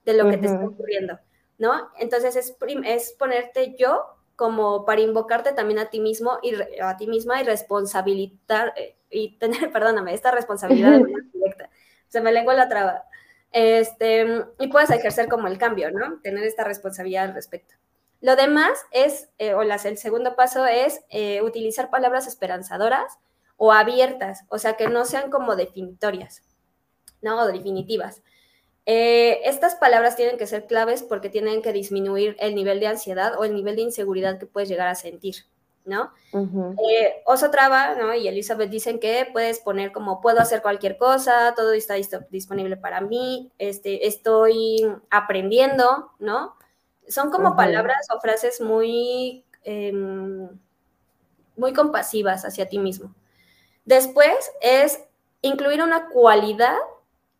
de 0.04 0.12
lo 0.14 0.28
que 0.28 0.36
te 0.36 0.46
está 0.46 0.62
ocurriendo. 0.62 1.18
¿No? 1.58 1.90
Entonces 1.98 2.36
es, 2.36 2.56
es 2.84 3.12
ponerte 3.12 3.76
yo 3.78 4.14
como 4.36 4.84
para 4.84 5.00
invocarte 5.00 5.52
también 5.52 5.78
a 5.78 5.90
ti 5.90 6.00
mismo 6.00 6.38
y 6.42 6.54
a 6.80 6.96
ti 6.96 7.06
misma 7.06 7.40
y 7.40 7.44
responsabilizar 7.44 8.72
eh, 8.76 8.96
y 9.10 9.36
tener, 9.38 9.70
perdóname, 9.72 10.14
esta 10.14 10.30
responsabilidad 10.30 11.00
directa. 11.32 11.70
Se 12.08 12.20
me 12.20 12.32
lengua 12.32 12.54
la 12.54 12.68
traba. 12.68 13.04
Este, 13.52 14.26
y 14.58 14.66
puedes 14.68 14.90
ejercer 14.90 15.28
como 15.28 15.46
el 15.46 15.58
cambio, 15.58 15.90
¿no? 15.92 16.20
Tener 16.22 16.44
esta 16.44 16.64
responsabilidad 16.64 17.24
al 17.24 17.34
respecto. 17.34 17.76
Lo 18.20 18.36
demás 18.36 18.84
es, 18.90 19.28
eh, 19.38 19.54
o 19.54 19.62
las, 19.62 19.84
el 19.84 19.98
segundo 19.98 20.34
paso 20.34 20.66
es 20.66 21.04
eh, 21.10 21.42
utilizar 21.42 21.90
palabras 21.90 22.26
esperanzadoras 22.26 23.18
o 23.56 23.72
abiertas, 23.72 24.44
o 24.48 24.58
sea, 24.58 24.76
que 24.76 24.88
no 24.88 25.04
sean 25.04 25.30
como 25.30 25.54
definitorias, 25.54 26.42
¿no? 27.20 27.42
O 27.42 27.46
definitivas. 27.46 28.22
Eh, 28.86 29.40
estas 29.44 29.76
palabras 29.76 30.14
tienen 30.14 30.36
que 30.36 30.46
ser 30.46 30.66
claves 30.66 31.02
porque 31.02 31.30
tienen 31.30 31.62
que 31.62 31.72
disminuir 31.72 32.36
el 32.38 32.54
nivel 32.54 32.80
de 32.80 32.88
ansiedad 32.88 33.38
o 33.38 33.44
el 33.44 33.54
nivel 33.54 33.76
de 33.76 33.82
inseguridad 33.82 34.38
que 34.38 34.46
puedes 34.46 34.68
llegar 34.68 34.88
a 34.88 34.94
sentir, 34.94 35.46
¿no? 35.86 36.12
Eh, 36.34 37.22
Oso 37.24 37.50
Traba 37.50 37.94
¿no? 37.94 38.14
y 38.14 38.28
Elizabeth 38.28 38.68
dicen 38.68 38.98
que 38.98 39.26
puedes 39.32 39.58
poner 39.58 39.90
como 39.90 40.20
puedo 40.20 40.40
hacer 40.40 40.60
cualquier 40.60 40.98
cosa, 40.98 41.54
todo 41.56 41.72
está 41.72 41.94
disponible 42.28 42.76
para 42.76 43.00
mí, 43.00 43.50
este, 43.58 44.06
estoy 44.06 44.86
aprendiendo, 45.08 46.10
¿no? 46.18 46.54
Son 47.08 47.30
como 47.30 47.56
palabras 47.56 48.06
o 48.14 48.20
frases 48.20 48.60
muy, 48.60 49.44
em, 49.62 50.48
muy 51.56 51.72
compasivas 51.72 52.44
hacia 52.44 52.68
ti 52.68 52.78
mismo. 52.78 53.14
Después 53.86 54.50
es 54.60 55.02
incluir 55.42 55.82
una 55.82 56.08
cualidad 56.08 56.76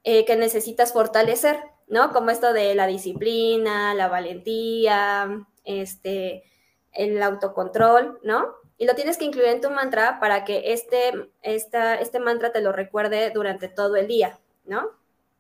eh, 0.04 0.24
que 0.24 0.36
necesitas 0.36 0.92
fortalecer, 0.92 1.58
¿no? 1.88 2.12
Como 2.12 2.30
esto 2.30 2.52
de 2.52 2.74
la 2.74 2.86
disciplina, 2.86 3.94
la 3.94 4.08
valentía, 4.08 5.46
este, 5.64 6.44
el 6.92 7.22
autocontrol, 7.22 8.20
¿no? 8.22 8.54
Y 8.76 8.86
lo 8.86 8.94
tienes 8.94 9.16
que 9.16 9.24
incluir 9.24 9.48
en 9.48 9.60
tu 9.60 9.70
mantra 9.70 10.20
para 10.20 10.44
que 10.44 10.72
este, 10.72 11.30
esta, 11.42 11.94
este 11.94 12.20
mantra 12.20 12.52
te 12.52 12.60
lo 12.60 12.70
recuerde 12.72 13.30
durante 13.30 13.68
todo 13.68 13.96
el 13.96 14.06
día, 14.06 14.38
¿no? 14.66 14.90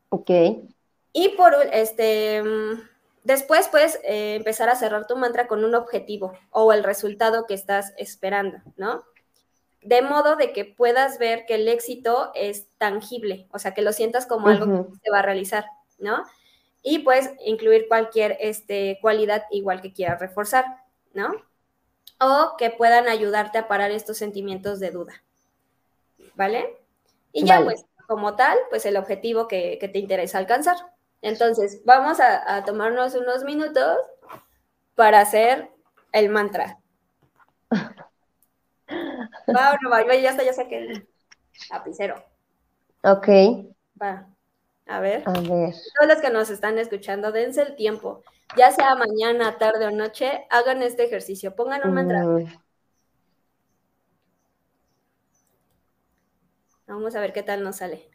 Ok. 0.08 0.30
Y 1.12 1.28
por 1.36 1.54
este, 1.72 2.42
después 3.22 3.68
puedes 3.68 4.00
eh, 4.04 4.36
empezar 4.36 4.68
a 4.68 4.76
cerrar 4.76 5.06
tu 5.06 5.16
mantra 5.16 5.46
con 5.46 5.64
un 5.64 5.74
objetivo 5.74 6.32
o 6.50 6.72
el 6.72 6.84
resultado 6.84 7.46
que 7.46 7.54
estás 7.54 7.92
esperando, 7.98 8.58
¿no? 8.76 9.04
De 9.84 10.02
modo 10.02 10.36
de 10.36 10.52
que 10.52 10.64
puedas 10.64 11.18
ver 11.18 11.44
que 11.46 11.56
el 11.56 11.68
éxito 11.68 12.30
es 12.34 12.66
tangible, 12.78 13.46
o 13.52 13.58
sea, 13.58 13.74
que 13.74 13.82
lo 13.82 13.92
sientas 13.92 14.26
como 14.26 14.48
algo 14.48 14.88
que 14.90 14.98
se 15.04 15.10
va 15.10 15.18
a 15.18 15.22
realizar, 15.22 15.66
¿no? 15.98 16.24
Y 16.82 17.00
puedes 17.00 17.30
incluir 17.44 17.86
cualquier 17.88 18.36
este, 18.40 18.98
cualidad 19.00 19.44
igual 19.50 19.80
que 19.80 19.92
quieras 19.92 20.20
reforzar, 20.20 20.64
¿no? 21.12 21.32
O 22.18 22.56
que 22.56 22.70
puedan 22.70 23.08
ayudarte 23.08 23.58
a 23.58 23.68
parar 23.68 23.90
estos 23.90 24.16
sentimientos 24.16 24.80
de 24.80 24.90
duda, 24.90 25.22
¿vale? 26.34 26.78
Y 27.32 27.44
ya, 27.44 27.62
pues, 27.62 27.84
como 28.06 28.36
tal, 28.36 28.56
pues 28.70 28.86
el 28.86 28.96
objetivo 28.96 29.48
que, 29.48 29.78
te 29.80 29.98
interesa 29.98 30.38
alcanzar. 30.38 30.76
Entonces, 31.20 31.82
vamos 31.84 32.20
a, 32.20 32.56
a 32.56 32.64
tomarnos 32.64 33.14
unos 33.14 33.44
minutos 33.44 33.98
para 34.94 35.20
hacer 35.20 35.70
el 36.12 36.28
mantra. 36.28 36.78
Va 39.48 39.78
no 39.82 39.90
va, 39.90 40.02
ya 40.14 40.30
está, 40.30 40.42
ya 40.42 40.52
saqué 40.52 40.78
el 40.78 41.08
lapicero. 41.70 42.22
Ok. 43.02 43.28
Va. 44.00 44.26
A 44.86 45.00
ver. 45.00 45.22
A 45.26 45.32
ver. 45.32 45.74
Todos 45.98 46.08
los 46.08 46.20
que 46.20 46.30
nos 46.30 46.50
están 46.50 46.78
escuchando, 46.78 47.32
dense 47.32 47.62
el 47.62 47.76
tiempo. 47.76 48.22
Ya 48.56 48.70
sea 48.70 48.94
mañana, 48.94 49.58
tarde 49.58 49.86
o 49.86 49.90
noche, 49.90 50.46
hagan 50.50 50.82
este 50.82 51.04
ejercicio. 51.04 51.54
Pongan 51.56 51.86
un 51.86 51.94
mantra. 51.94 52.24
Mm. 52.24 52.46
Vamos 56.86 57.14
a 57.14 57.20
ver 57.20 57.32
qué 57.32 57.42
tal 57.42 57.62
nos 57.62 57.76
sale. 57.76 58.08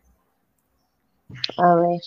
A 1.57 1.75
ver. 1.75 2.01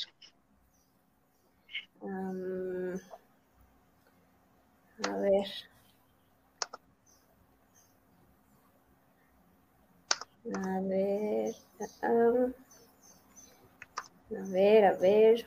a 5.09 5.17
ver. 5.17 5.72
A 10.55 10.81
ver. 10.81 11.55
a 14.37 14.43
ver, 14.51 14.85
a 14.85 14.93
ver. 14.95 15.47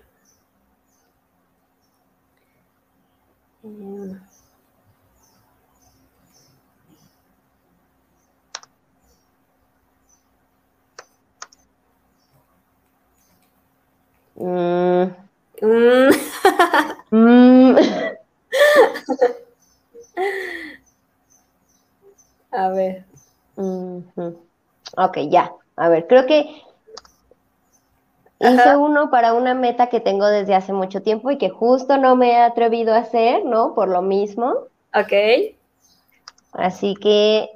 Ok, 25.06 25.18
ya. 25.30 25.54
A 25.76 25.90
ver, 25.90 26.08
creo 26.08 26.26
que 26.26 26.62
hice 28.40 28.76
uno 28.76 29.10
para 29.10 29.34
una 29.34 29.54
meta 29.54 29.88
que 29.88 30.00
tengo 30.00 30.28
desde 30.28 30.56
hace 30.56 30.74
mucho 30.74 31.02
tiempo 31.02 31.32
y 31.32 31.38
que 31.38 31.50
justo 31.50 31.98
no 31.98 32.16
me 32.16 32.32
he 32.32 32.38
atrevido 32.38 32.94
a 32.94 33.00
hacer, 33.00 33.46
¿no? 33.46 33.74
Por 33.74 33.90
lo 33.90 34.02
mismo. 34.02 34.54
Ok. 34.94 35.14
Así 36.54 36.96
que 36.96 37.50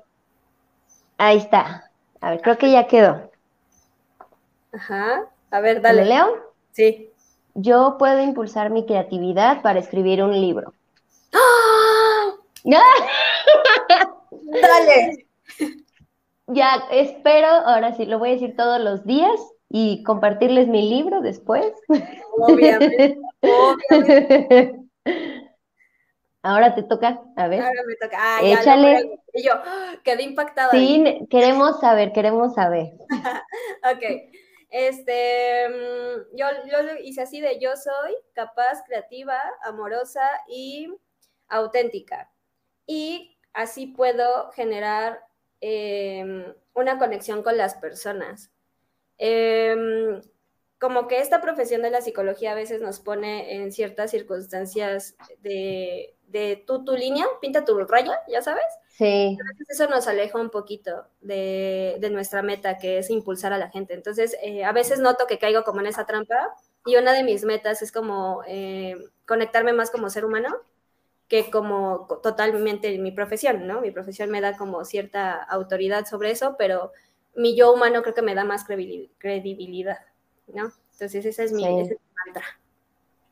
ahí 1.18 1.38
está. 1.38 1.90
A 2.22 2.32
ver, 2.32 2.42
creo 2.42 2.58
que 2.58 2.72
ya 2.72 2.88
quedó. 2.88 3.32
Ajá. 4.74 5.26
A 5.52 5.60
ver, 5.62 5.82
dale. 5.82 6.04
¿Le 6.04 6.10
leo? 6.10 6.54
Sí. 6.72 7.10
Yo 7.56 7.96
puedo 7.98 8.22
impulsar 8.22 8.70
mi 8.70 8.86
creatividad 8.86 9.62
para 9.62 9.80
escribir 9.80 10.24
un 10.24 10.40
libro. 10.40 10.74
¡Ah! 11.34 12.36
Dale. 14.32 15.28
Ya, 16.52 16.84
espero, 16.92 17.48
ahora 17.48 17.94
sí, 17.94 18.06
lo 18.06 18.18
voy 18.18 18.30
a 18.30 18.34
decir 18.34 18.56
todos 18.56 18.82
los 18.82 19.06
días 19.06 19.40
y 19.70 20.04
compartirles 20.04 20.68
mi 20.68 20.90
libro 20.90 21.22
después. 21.22 21.72
Obviamente. 22.40 23.18
obviamente. 23.42 24.76
Ahora 26.42 26.74
te 26.74 26.84
toca, 26.84 27.22
a 27.36 27.48
ver. 27.50 27.62
Ahora 27.62 27.82
me 27.86 27.96
toca. 27.98 28.18
Ah, 28.18 28.40
ya, 28.42 28.62
Échale. 28.62 29.04
lo- 29.04 29.10
y 29.34 29.44
yo 29.44 29.52
¡ah! 29.56 29.96
quedé 30.04 30.24
impactada. 30.24 30.72
Sí, 30.72 31.28
queremos 31.30 31.80
saber, 31.82 32.14
queremos 32.14 32.54
saber. 32.56 32.94
Ok. 33.84 34.04
Este, 34.72 35.68
mm, 35.68 36.38
yo, 36.38 36.46
yo 36.72 36.82
lo 36.84 36.98
hice 37.00 37.22
así 37.24 37.42
de 37.42 37.60
yo 37.60 37.76
soy 37.76 38.16
capaz, 38.34 38.84
creativa, 38.86 39.38
amorosa 39.64 40.22
y 40.48 40.88
auténtica. 41.50 42.32
Y 42.86 43.38
así 43.54 43.88
puedo 43.88 44.52
generar 44.52 45.20
em, 45.62 46.54
una 46.74 46.98
conexión 46.98 47.44
con 47.44 47.58
las 47.58 47.76
personas. 47.76 48.52
Em, 49.18 50.22
como 50.80 51.08
que 51.08 51.20
esta 51.20 51.42
profesión 51.42 51.82
de 51.82 51.90
la 51.90 52.02
psicología 52.02 52.54
a 52.54 52.56
veces 52.56 52.82
nos 52.82 53.00
pone 53.00 53.56
en 53.56 53.72
ciertas 53.72 54.12
circunstancias 54.12 55.16
de, 55.42 56.16
de 56.28 56.64
tú, 56.66 56.86
tu 56.86 56.94
línea, 56.94 57.26
pinta 57.42 57.66
tu 57.66 57.78
raya, 57.80 58.18
ya 58.30 58.42
sabes. 58.42 58.64
Sí, 58.90 59.38
eso 59.70 59.88
nos 59.88 60.08
aleja 60.08 60.40
un 60.40 60.50
poquito 60.50 61.06
de, 61.22 61.98
de 62.00 62.10
nuestra 62.10 62.42
meta, 62.42 62.78
que 62.78 62.98
es 62.98 63.10
impulsar 63.10 63.54
a 63.54 63.58
la 63.58 63.70
gente. 63.70 63.94
Entonces, 63.94 64.38
eh, 64.42 64.66
a 64.66 64.72
veces 64.74 65.00
noto 65.00 65.26
que 65.26 65.40
caigo 65.40 65.64
como 65.64 65.80
en 65.80 65.88
esa 65.88 66.06
trampa 66.06 66.54
y 66.86 66.98
una 66.98 67.14
de 67.14 67.24
mis 67.24 67.44
metas 67.44 67.82
es 67.82 67.92
como 67.92 68.44
eh, 68.48 68.98
conectarme 69.26 69.74
más 69.74 69.90
como 69.92 70.10
ser 70.10 70.26
humano 70.26 70.50
que 71.30 71.50
como 71.52 72.08
co- 72.08 72.18
totalmente 72.18 72.98
mi 72.98 73.12
profesión, 73.12 73.68
¿no? 73.68 73.80
Mi 73.82 73.92
profesión 73.92 74.30
me 74.32 74.42
da 74.42 74.58
como 74.58 74.84
cierta 74.84 75.34
autoridad 75.44 76.06
sobre 76.06 76.32
eso, 76.32 76.56
pero 76.58 76.92
mi 77.36 77.56
yo 77.56 77.72
humano 77.74 78.02
creo 78.02 78.16
que 78.16 78.22
me 78.24 78.36
da 78.36 78.44
más 78.44 78.68
credibil- 78.68 79.12
credibilidad, 79.20 80.00
¿no? 80.48 80.72
Entonces 80.94 81.24
ese 81.26 81.44
es 81.46 81.54
mi, 81.54 81.64
Sí. 81.64 81.70
ese 81.80 81.94
es 81.94 82.00
mi 82.02 82.16
mantra. 82.26 82.44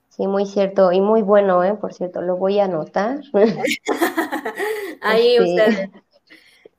sí, 0.10 0.28
muy 0.28 0.46
cierto 0.46 0.92
y 0.92 1.02
muy 1.02 1.22
bueno, 1.24 1.64
¿eh? 1.64 1.74
Por 1.76 1.94
cierto, 1.94 2.22
lo 2.22 2.38
voy 2.38 2.60
a 2.60 2.66
anotar. 2.66 3.20
Ahí 5.02 5.36
Este, 5.38 5.42
ustedes. 5.44 5.90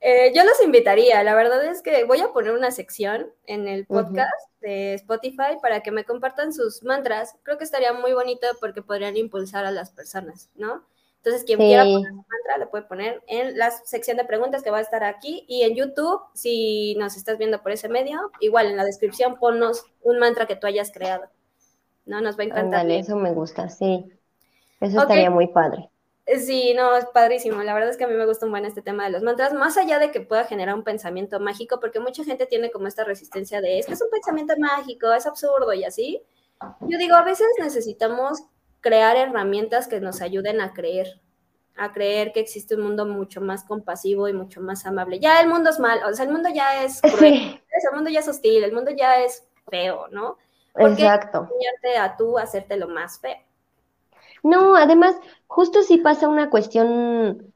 Eh, 0.01 0.31
yo 0.33 0.45
los 0.45 0.61
invitaría, 0.63 1.21
la 1.23 1.35
verdad 1.35 1.63
es 1.65 1.81
que 1.81 2.05
voy 2.05 2.21
a 2.21 2.31
poner 2.31 2.53
una 2.53 2.71
sección 2.71 3.31
en 3.45 3.67
el 3.67 3.85
podcast 3.85 4.31
de 4.61 4.93
Spotify 4.93 5.57
para 5.61 5.81
que 5.81 5.91
me 5.91 6.05
compartan 6.05 6.53
sus 6.53 6.83
mantras. 6.83 7.35
Creo 7.43 7.57
que 7.57 7.65
estaría 7.65 7.91
muy 7.91 8.13
bonito 8.13 8.47
porque 8.61 8.81
podrían 8.81 9.17
impulsar 9.17 9.65
a 9.65 9.71
las 9.71 9.91
personas, 9.91 10.49
¿no? 10.55 10.85
Entonces, 11.23 11.43
quien 11.43 11.59
quiera 11.59 11.83
poner 11.83 12.13
mantra 12.13 12.57
lo 12.59 12.69
puede 12.69 12.85
poner 12.85 13.21
en 13.27 13.57
la 13.57 13.71
sección 13.71 14.15
de 14.15 14.23
preguntas 14.23 14.63
que 14.63 14.71
va 14.71 14.77
a 14.77 14.81
estar 14.81 15.03
aquí 15.03 15.43
y 15.47 15.63
en 15.63 15.75
YouTube, 15.75 16.21
si 16.33 16.95
nos 16.95 17.17
estás 17.17 17.37
viendo 17.37 17.61
por 17.61 17.73
ese 17.73 17.89
medio, 17.89 18.31
igual 18.39 18.67
en 18.67 18.77
la 18.77 18.85
descripción 18.85 19.37
ponnos 19.37 19.83
un 20.01 20.17
mantra 20.17 20.45
que 20.45 20.55
tú 20.55 20.65
hayas 20.65 20.91
creado, 20.91 21.25
¿no? 22.05 22.21
Nos 22.21 22.39
va 22.39 22.43
a 22.43 22.45
encantar. 22.45 22.89
eso 22.89 23.17
me 23.17 23.33
gusta, 23.33 23.67
sí. 23.67 24.05
Eso 24.79 25.01
estaría 25.01 25.29
muy 25.29 25.47
padre. 25.47 25.89
Sí, 26.37 26.73
no, 26.75 26.95
es 26.95 27.05
padrísimo. 27.07 27.63
La 27.63 27.73
verdad 27.73 27.89
es 27.89 27.97
que 27.97 28.03
a 28.03 28.07
mí 28.07 28.13
me 28.13 28.25
gusta 28.25 28.45
un 28.45 28.51
buen 28.51 28.63
este 28.63 28.81
tema 28.81 29.03
de 29.03 29.09
los 29.09 29.23
mantras, 29.23 29.51
más 29.53 29.77
allá 29.77 29.99
de 29.99 30.11
que 30.11 30.21
pueda 30.21 30.45
generar 30.45 30.75
un 30.75 30.83
pensamiento 30.83 31.39
mágico, 31.39 31.79
porque 31.79 31.99
mucha 31.99 32.23
gente 32.23 32.45
tiene 32.45 32.71
como 32.71 32.87
esta 32.87 33.03
resistencia 33.03 33.61
de, 33.61 33.79
es 33.79 33.87
que 33.87 33.93
es 33.93 34.01
un 34.01 34.09
pensamiento 34.09 34.53
mágico, 34.57 35.11
es 35.11 35.25
absurdo 35.25 35.73
y 35.73 35.83
así. 35.83 36.21
Yo 36.81 36.97
digo, 36.97 37.15
a 37.15 37.23
veces 37.23 37.47
necesitamos 37.59 38.43
crear 38.81 39.15
herramientas 39.17 39.87
que 39.87 39.99
nos 40.01 40.21
ayuden 40.21 40.61
a 40.61 40.73
creer, 40.73 41.21
a 41.75 41.93
creer 41.93 42.31
que 42.33 42.39
existe 42.41 42.75
un 42.75 42.81
mundo 42.83 43.05
mucho 43.05 43.41
más 43.41 43.63
compasivo 43.63 44.27
y 44.27 44.33
mucho 44.33 44.61
más 44.61 44.85
amable. 44.85 45.19
Ya 45.19 45.41
el 45.41 45.49
mundo 45.49 45.69
es 45.69 45.79
mal, 45.79 46.01
o 46.03 46.13
sea, 46.13 46.25
el 46.25 46.31
mundo 46.31 46.49
ya 46.53 46.83
es 46.83 47.03
cruel, 47.03 47.33
Sí, 47.33 47.61
el 47.91 47.95
mundo 47.95 48.09
ya 48.09 48.19
es 48.21 48.27
hostil, 48.27 48.63
el 48.63 48.73
mundo 48.73 48.91
ya 48.91 49.23
es 49.23 49.45
feo, 49.69 50.07
¿no? 50.09 50.37
¿Por 50.77 50.95
qué 50.95 51.07
exacto. 51.07 51.39
enseñarte 51.49 51.97
a 51.97 52.17
tú 52.17 52.37
hacerte 52.37 52.77
lo 52.77 52.87
más 52.89 53.19
feo? 53.19 53.37
No, 54.43 54.75
además, 54.75 55.15
justo 55.47 55.83
sí 55.83 55.97
pasa 55.97 56.27
una 56.27 56.49
cuestión 56.49 57.53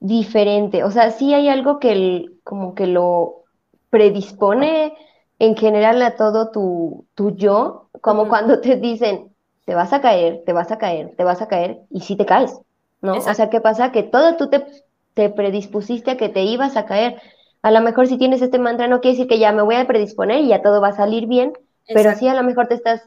diferente. 0.00 0.84
O 0.84 0.90
sea, 0.90 1.10
sí 1.10 1.34
hay 1.34 1.48
algo 1.48 1.78
que 1.78 1.92
el- 1.92 2.40
como 2.44 2.74
que 2.74 2.86
lo 2.86 3.44
predispone 3.90 4.96
en 5.38 5.56
general 5.56 6.02
a 6.02 6.16
todo 6.16 6.50
tu, 6.50 7.06
tu 7.14 7.36
yo, 7.36 7.90
como 8.00 8.28
cuando 8.28 8.60
te 8.60 8.76
dicen, 8.76 9.33
te 9.64 9.74
vas 9.74 9.92
a 9.92 10.00
caer, 10.00 10.42
te 10.46 10.52
vas 10.52 10.70
a 10.72 10.78
caer, 10.78 11.14
te 11.16 11.24
vas 11.24 11.42
a 11.42 11.48
caer, 11.48 11.80
y 11.90 12.00
sí 12.00 12.16
te 12.16 12.26
caes, 12.26 12.58
¿no? 13.00 13.24
O 13.24 13.34
Exacto. 13.34 13.34
sea, 13.34 13.50
¿qué 13.50 13.60
pasa? 13.60 13.92
Que 13.92 14.02
todo 14.02 14.36
tú 14.36 14.48
te, 14.50 14.64
te 15.14 15.30
predispusiste 15.30 16.12
a 16.12 16.16
que 16.16 16.28
te 16.28 16.42
ibas 16.42 16.76
a 16.76 16.86
caer. 16.86 17.20
A 17.62 17.70
lo 17.70 17.80
mejor 17.80 18.06
si 18.06 18.18
tienes 18.18 18.42
este 18.42 18.58
mantra 18.58 18.88
no 18.88 19.00
quiere 19.00 19.16
decir 19.16 19.28
que 19.28 19.38
ya 19.38 19.52
me 19.52 19.62
voy 19.62 19.76
a 19.76 19.86
predisponer 19.86 20.40
y 20.40 20.48
ya 20.48 20.62
todo 20.62 20.80
va 20.80 20.88
a 20.88 20.92
salir 20.96 21.26
bien, 21.26 21.52
pero 21.92 22.12
sí 22.14 22.28
a 22.28 22.34
lo 22.34 22.42
mejor 22.42 22.68
te 22.68 22.74
estás 22.74 23.02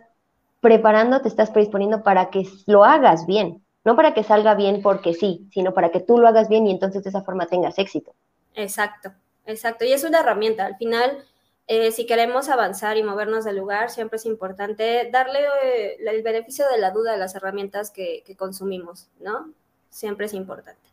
preparando, 0.61 1.21
te 1.21 1.29
estás 1.29 1.51
predisponiendo 1.51 2.03
para 2.03 2.29
que 2.29 2.43
lo 2.67 2.83
hagas 2.85 3.25
bien, 3.25 3.63
no 3.85 3.95
para 3.95 4.13
que 4.13 4.23
salga 4.23 4.55
bien 4.55 4.81
porque 4.83 5.13
sí, 5.13 5.47
sino 5.51 5.73
para 5.73 5.89
que 5.89 5.99
tú 5.99 6.17
lo 6.19 6.27
hagas 6.27 6.49
bien 6.49 6.67
y 6.67 6.71
entonces 6.71 7.03
de 7.03 7.09
esa 7.09 7.23
forma 7.23 7.47
tengas 7.47 7.77
éxito. 7.79 8.13
Exacto, 8.55 9.13
exacto. 9.45 9.85
Y 9.85 9.93
es 9.93 10.03
una 10.03 10.19
herramienta. 10.19 10.65
Al 10.65 10.77
final, 10.77 11.23
eh, 11.67 11.91
si 11.91 12.05
queremos 12.05 12.49
avanzar 12.49 12.97
y 12.97 13.03
movernos 13.03 13.43
del 13.43 13.57
lugar, 13.57 13.89
siempre 13.89 14.17
es 14.17 14.25
importante 14.25 15.09
darle 15.11 15.39
eh, 15.63 15.97
el 15.99 16.23
beneficio 16.23 16.65
de 16.69 16.77
la 16.77 16.91
duda 16.91 17.13
a 17.13 17.17
las 17.17 17.35
herramientas 17.35 17.91
que, 17.91 18.23
que 18.25 18.35
consumimos, 18.35 19.09
¿no? 19.19 19.51
Siempre 19.89 20.27
es 20.27 20.33
importante. 20.33 20.87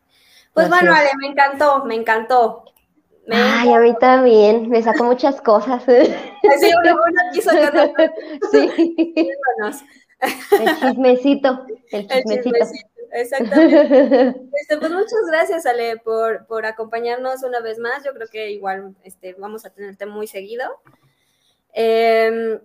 Pues 0.53 0.69
bueno. 0.69 0.95
Ale, 0.95 1.11
me 1.21 1.29
encantó, 1.29 1.85
me 1.85 1.95
encantó. 1.95 2.65
Me 3.27 3.37
Ay, 3.37 3.73
a 3.73 3.79
mí 3.79 3.95
también, 3.99 4.69
me 4.69 4.83
sacó 4.83 5.05
muchas 5.05 5.41
cosas. 5.41 5.85
Sí, 6.61 6.71
uno, 6.79 6.93
uno 6.93 7.21
aquí 7.31 7.41
sacando 7.41 7.95
Sí, 8.53 8.71
el 10.61 10.77
chismecito, 10.81 11.67
el 11.91 12.07
El 12.11 12.25
chismecito. 12.25 12.89
Exactamente. 13.15 14.41
Este, 14.61 14.79
pues 14.79 14.93
muchas 14.93 15.27
gracias, 15.27 15.67
Ale, 15.67 15.97
por, 15.99 16.47
por 16.47 16.67
acompañarnos 16.67 17.43
una 17.43 17.61
vez 17.61 17.79
más. 17.79 18.05
Yo 18.05 18.13
creo 18.13 18.29
que 18.29 18.51
igual 18.51 18.95
este, 19.03 19.35
vamos 19.35 19.65
a 19.65 19.71
tenerte 19.71 20.07
muy 20.07 20.27
seguido. 20.27 20.65
Eh, 21.73 22.61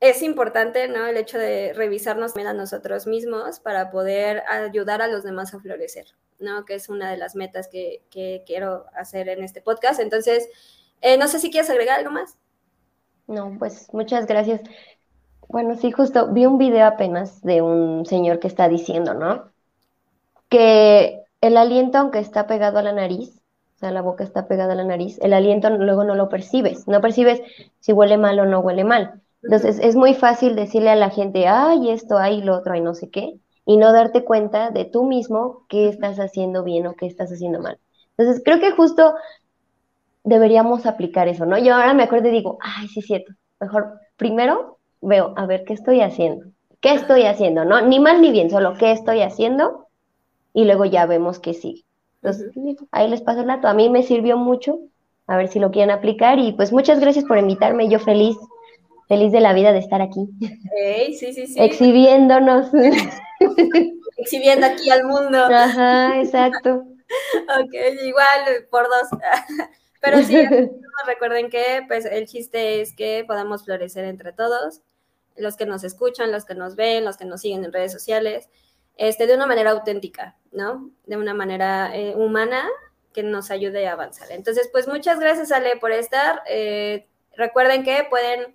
es 0.00 0.22
importante, 0.22 0.88
¿no? 0.88 1.06
El 1.06 1.18
hecho 1.18 1.38
de 1.38 1.74
revisarnos 1.74 2.32
también 2.32 2.48
a 2.48 2.54
nosotros 2.54 3.06
mismos 3.06 3.60
para 3.60 3.90
poder 3.90 4.42
ayudar 4.48 5.02
a 5.02 5.08
los 5.08 5.22
demás 5.22 5.52
a 5.54 5.60
florecer, 5.60 6.06
¿no? 6.38 6.64
Que 6.64 6.74
es 6.74 6.88
una 6.88 7.10
de 7.10 7.18
las 7.18 7.36
metas 7.36 7.68
que, 7.68 8.02
que 8.10 8.42
quiero 8.46 8.86
hacer 8.94 9.28
en 9.28 9.44
este 9.44 9.60
podcast. 9.60 10.00
Entonces, 10.00 10.48
eh, 11.02 11.18
no 11.18 11.28
sé 11.28 11.38
si 11.38 11.50
quieres 11.50 11.68
agregar 11.68 11.98
algo 11.98 12.10
más. 12.10 12.38
No, 13.26 13.54
pues 13.58 13.92
muchas 13.92 14.26
gracias. 14.26 14.62
Bueno, 15.50 15.74
sí, 15.74 15.90
justo 15.90 16.28
vi 16.28 16.46
un 16.46 16.58
video 16.58 16.86
apenas 16.86 17.42
de 17.42 17.60
un 17.60 18.06
señor 18.06 18.38
que 18.38 18.46
está 18.46 18.68
diciendo, 18.68 19.14
¿no? 19.14 19.50
Que 20.48 21.24
el 21.40 21.56
aliento, 21.56 21.98
aunque 21.98 22.20
está 22.20 22.46
pegado 22.46 22.78
a 22.78 22.82
la 22.82 22.92
nariz, 22.92 23.42
o 23.74 23.78
sea, 23.80 23.90
la 23.90 24.00
boca 24.00 24.22
está 24.22 24.46
pegada 24.46 24.74
a 24.74 24.76
la 24.76 24.84
nariz, 24.84 25.18
el 25.20 25.32
aliento 25.32 25.68
luego 25.70 26.04
no 26.04 26.14
lo 26.14 26.28
percibes, 26.28 26.86
no 26.86 27.00
percibes 27.00 27.42
si 27.80 27.92
huele 27.92 28.16
mal 28.16 28.38
o 28.38 28.46
no 28.46 28.60
huele 28.60 28.84
mal. 28.84 29.22
Entonces, 29.42 29.80
es 29.80 29.96
muy 29.96 30.14
fácil 30.14 30.54
decirle 30.54 30.90
a 30.90 30.94
la 30.94 31.10
gente, 31.10 31.48
ay, 31.48 31.90
esto, 31.90 32.16
ay, 32.16 32.42
lo 32.42 32.56
otro, 32.56 32.74
ay, 32.74 32.80
no 32.80 32.94
sé 32.94 33.10
qué, 33.10 33.40
y 33.64 33.76
no 33.76 33.92
darte 33.92 34.24
cuenta 34.24 34.70
de 34.70 34.84
tú 34.84 35.04
mismo 35.04 35.66
qué 35.68 35.88
estás 35.88 36.18
haciendo 36.20 36.62
bien 36.62 36.86
o 36.86 36.94
qué 36.94 37.06
estás 37.06 37.32
haciendo 37.32 37.58
mal. 37.58 37.80
Entonces, 38.16 38.40
creo 38.44 38.60
que 38.60 38.70
justo 38.70 39.14
deberíamos 40.22 40.86
aplicar 40.86 41.26
eso, 41.26 41.44
¿no? 41.44 41.58
Yo 41.58 41.74
ahora 41.74 41.92
me 41.92 42.04
acuerdo 42.04 42.28
y 42.28 42.32
digo, 42.32 42.58
ay, 42.60 42.86
sí 42.86 43.00
es 43.00 43.06
cierto, 43.06 43.32
mejor 43.58 43.98
primero 44.16 44.79
veo, 45.00 45.34
a 45.36 45.46
ver, 45.46 45.64
¿qué 45.64 45.72
estoy 45.72 46.00
haciendo? 46.00 46.46
¿Qué 46.80 46.94
estoy 46.94 47.24
haciendo? 47.24 47.64
¿No? 47.64 47.80
Ni 47.82 48.00
mal 48.00 48.20
ni 48.20 48.30
bien, 48.30 48.50
solo 48.50 48.74
qué 48.78 48.92
estoy 48.92 49.20
haciendo 49.20 49.86
y 50.52 50.64
luego 50.64 50.84
ya 50.84 51.06
vemos 51.06 51.38
qué 51.38 51.54
sigue. 51.54 51.84
Entonces, 52.22 52.50
ahí 52.90 53.08
les 53.08 53.22
paso 53.22 53.40
el 53.40 53.46
dato. 53.46 53.68
A 53.68 53.74
mí 53.74 53.88
me 53.88 54.02
sirvió 54.02 54.36
mucho, 54.36 54.78
a 55.26 55.36
ver 55.36 55.48
si 55.48 55.58
lo 55.58 55.70
quieren 55.70 55.90
aplicar 55.90 56.38
y 56.38 56.52
pues 56.52 56.72
muchas 56.72 57.00
gracias 57.00 57.24
por 57.24 57.38
invitarme, 57.38 57.88
yo 57.88 57.98
feliz, 57.98 58.36
feliz 59.08 59.32
de 59.32 59.40
la 59.40 59.52
vida 59.52 59.72
de 59.72 59.78
estar 59.78 60.00
aquí, 60.02 60.28
Hey, 60.76 61.14
sí, 61.14 61.32
sí, 61.32 61.46
sí. 61.46 61.54
exhibiéndonos. 61.60 62.70
Exhibiendo 64.16 64.66
aquí 64.66 64.90
al 64.90 65.04
mundo. 65.04 65.38
Ajá, 65.38 66.20
exacto. 66.20 66.84
Ok, 67.58 67.72
igual 68.04 68.66
por 68.70 68.84
dos. 68.84 69.20
Pero 70.00 70.22
sí, 70.22 70.36
recuerden 71.06 71.50
que 71.50 71.82
pues 71.88 72.04
el 72.04 72.26
chiste 72.26 72.80
es 72.80 72.94
que 72.94 73.24
podamos 73.26 73.64
florecer 73.64 74.04
entre 74.04 74.32
todos, 74.32 74.82
los 75.36 75.56
que 75.56 75.66
nos 75.66 75.84
escuchan, 75.84 76.32
los 76.32 76.44
que 76.44 76.54
nos 76.54 76.76
ven, 76.76 77.04
los 77.04 77.16
que 77.16 77.24
nos 77.24 77.40
siguen 77.40 77.64
en 77.64 77.72
redes 77.72 77.92
sociales, 77.92 78.48
este, 78.96 79.26
de 79.26 79.34
una 79.34 79.46
manera 79.46 79.70
auténtica, 79.70 80.36
¿no? 80.52 80.90
De 81.06 81.16
una 81.16 81.34
manera 81.34 81.96
eh, 81.96 82.14
humana 82.16 82.68
que 83.12 83.22
nos 83.22 83.50
ayude 83.50 83.86
a 83.88 83.92
avanzar. 83.92 84.30
Entonces, 84.30 84.68
pues 84.70 84.86
muchas 84.86 85.18
gracias, 85.18 85.52
Ale, 85.52 85.76
por 85.76 85.90
estar. 85.92 86.42
Eh, 86.46 87.08
recuerden 87.34 87.82
que 87.82 88.06
pueden 88.08 88.54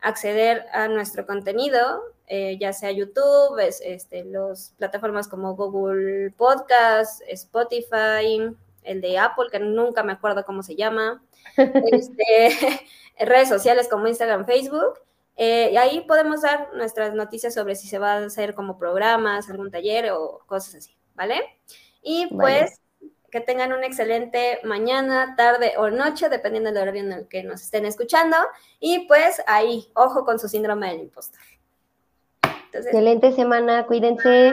acceder 0.00 0.66
a 0.72 0.88
nuestro 0.88 1.26
contenido, 1.26 2.02
eh, 2.26 2.58
ya 2.60 2.72
sea 2.72 2.90
YouTube, 2.92 3.58
es, 3.58 3.80
este, 3.80 4.24
las 4.24 4.74
plataformas 4.76 5.28
como 5.28 5.56
Google 5.56 6.30
Podcast, 6.36 7.22
Spotify, 7.26 8.54
el 8.84 9.00
de 9.00 9.18
Apple, 9.18 9.46
que 9.50 9.58
nunca 9.58 10.02
me 10.02 10.12
acuerdo 10.12 10.44
cómo 10.44 10.62
se 10.62 10.76
llama, 10.76 11.22
este, 11.56 12.86
redes 13.18 13.48
sociales 13.48 13.88
como 13.88 14.06
Instagram, 14.06 14.46
Facebook. 14.46 15.00
Eh, 15.40 15.70
y 15.72 15.76
ahí 15.76 16.00
podemos 16.00 16.42
dar 16.42 16.74
nuestras 16.74 17.14
noticias 17.14 17.54
sobre 17.54 17.76
si 17.76 17.86
se 17.86 18.00
va 18.00 18.14
a 18.14 18.24
hacer 18.24 18.54
como 18.54 18.76
programas, 18.76 19.48
algún 19.48 19.70
taller 19.70 20.10
o 20.10 20.40
cosas 20.46 20.74
así, 20.74 20.96
¿vale? 21.14 21.40
Y 22.02 22.26
pues 22.34 22.80
que 23.30 23.40
tengan 23.40 23.72
una 23.72 23.86
excelente 23.86 24.58
mañana, 24.64 25.34
tarde 25.36 25.74
o 25.76 25.90
noche, 25.90 26.28
dependiendo 26.28 26.72
del 26.72 26.82
horario 26.82 27.02
en 27.02 27.12
el 27.12 27.28
que 27.28 27.44
nos 27.44 27.62
estén 27.62 27.84
escuchando. 27.84 28.36
Y 28.80 29.06
pues 29.06 29.40
ahí, 29.46 29.86
ojo 29.94 30.24
con 30.24 30.40
su 30.40 30.48
síndrome 30.48 30.88
del 30.88 31.02
impostor. 31.02 31.40
excelente 32.72 33.32
semana, 33.32 33.86
cuídense. 33.86 34.52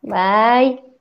Bye. 0.00 0.91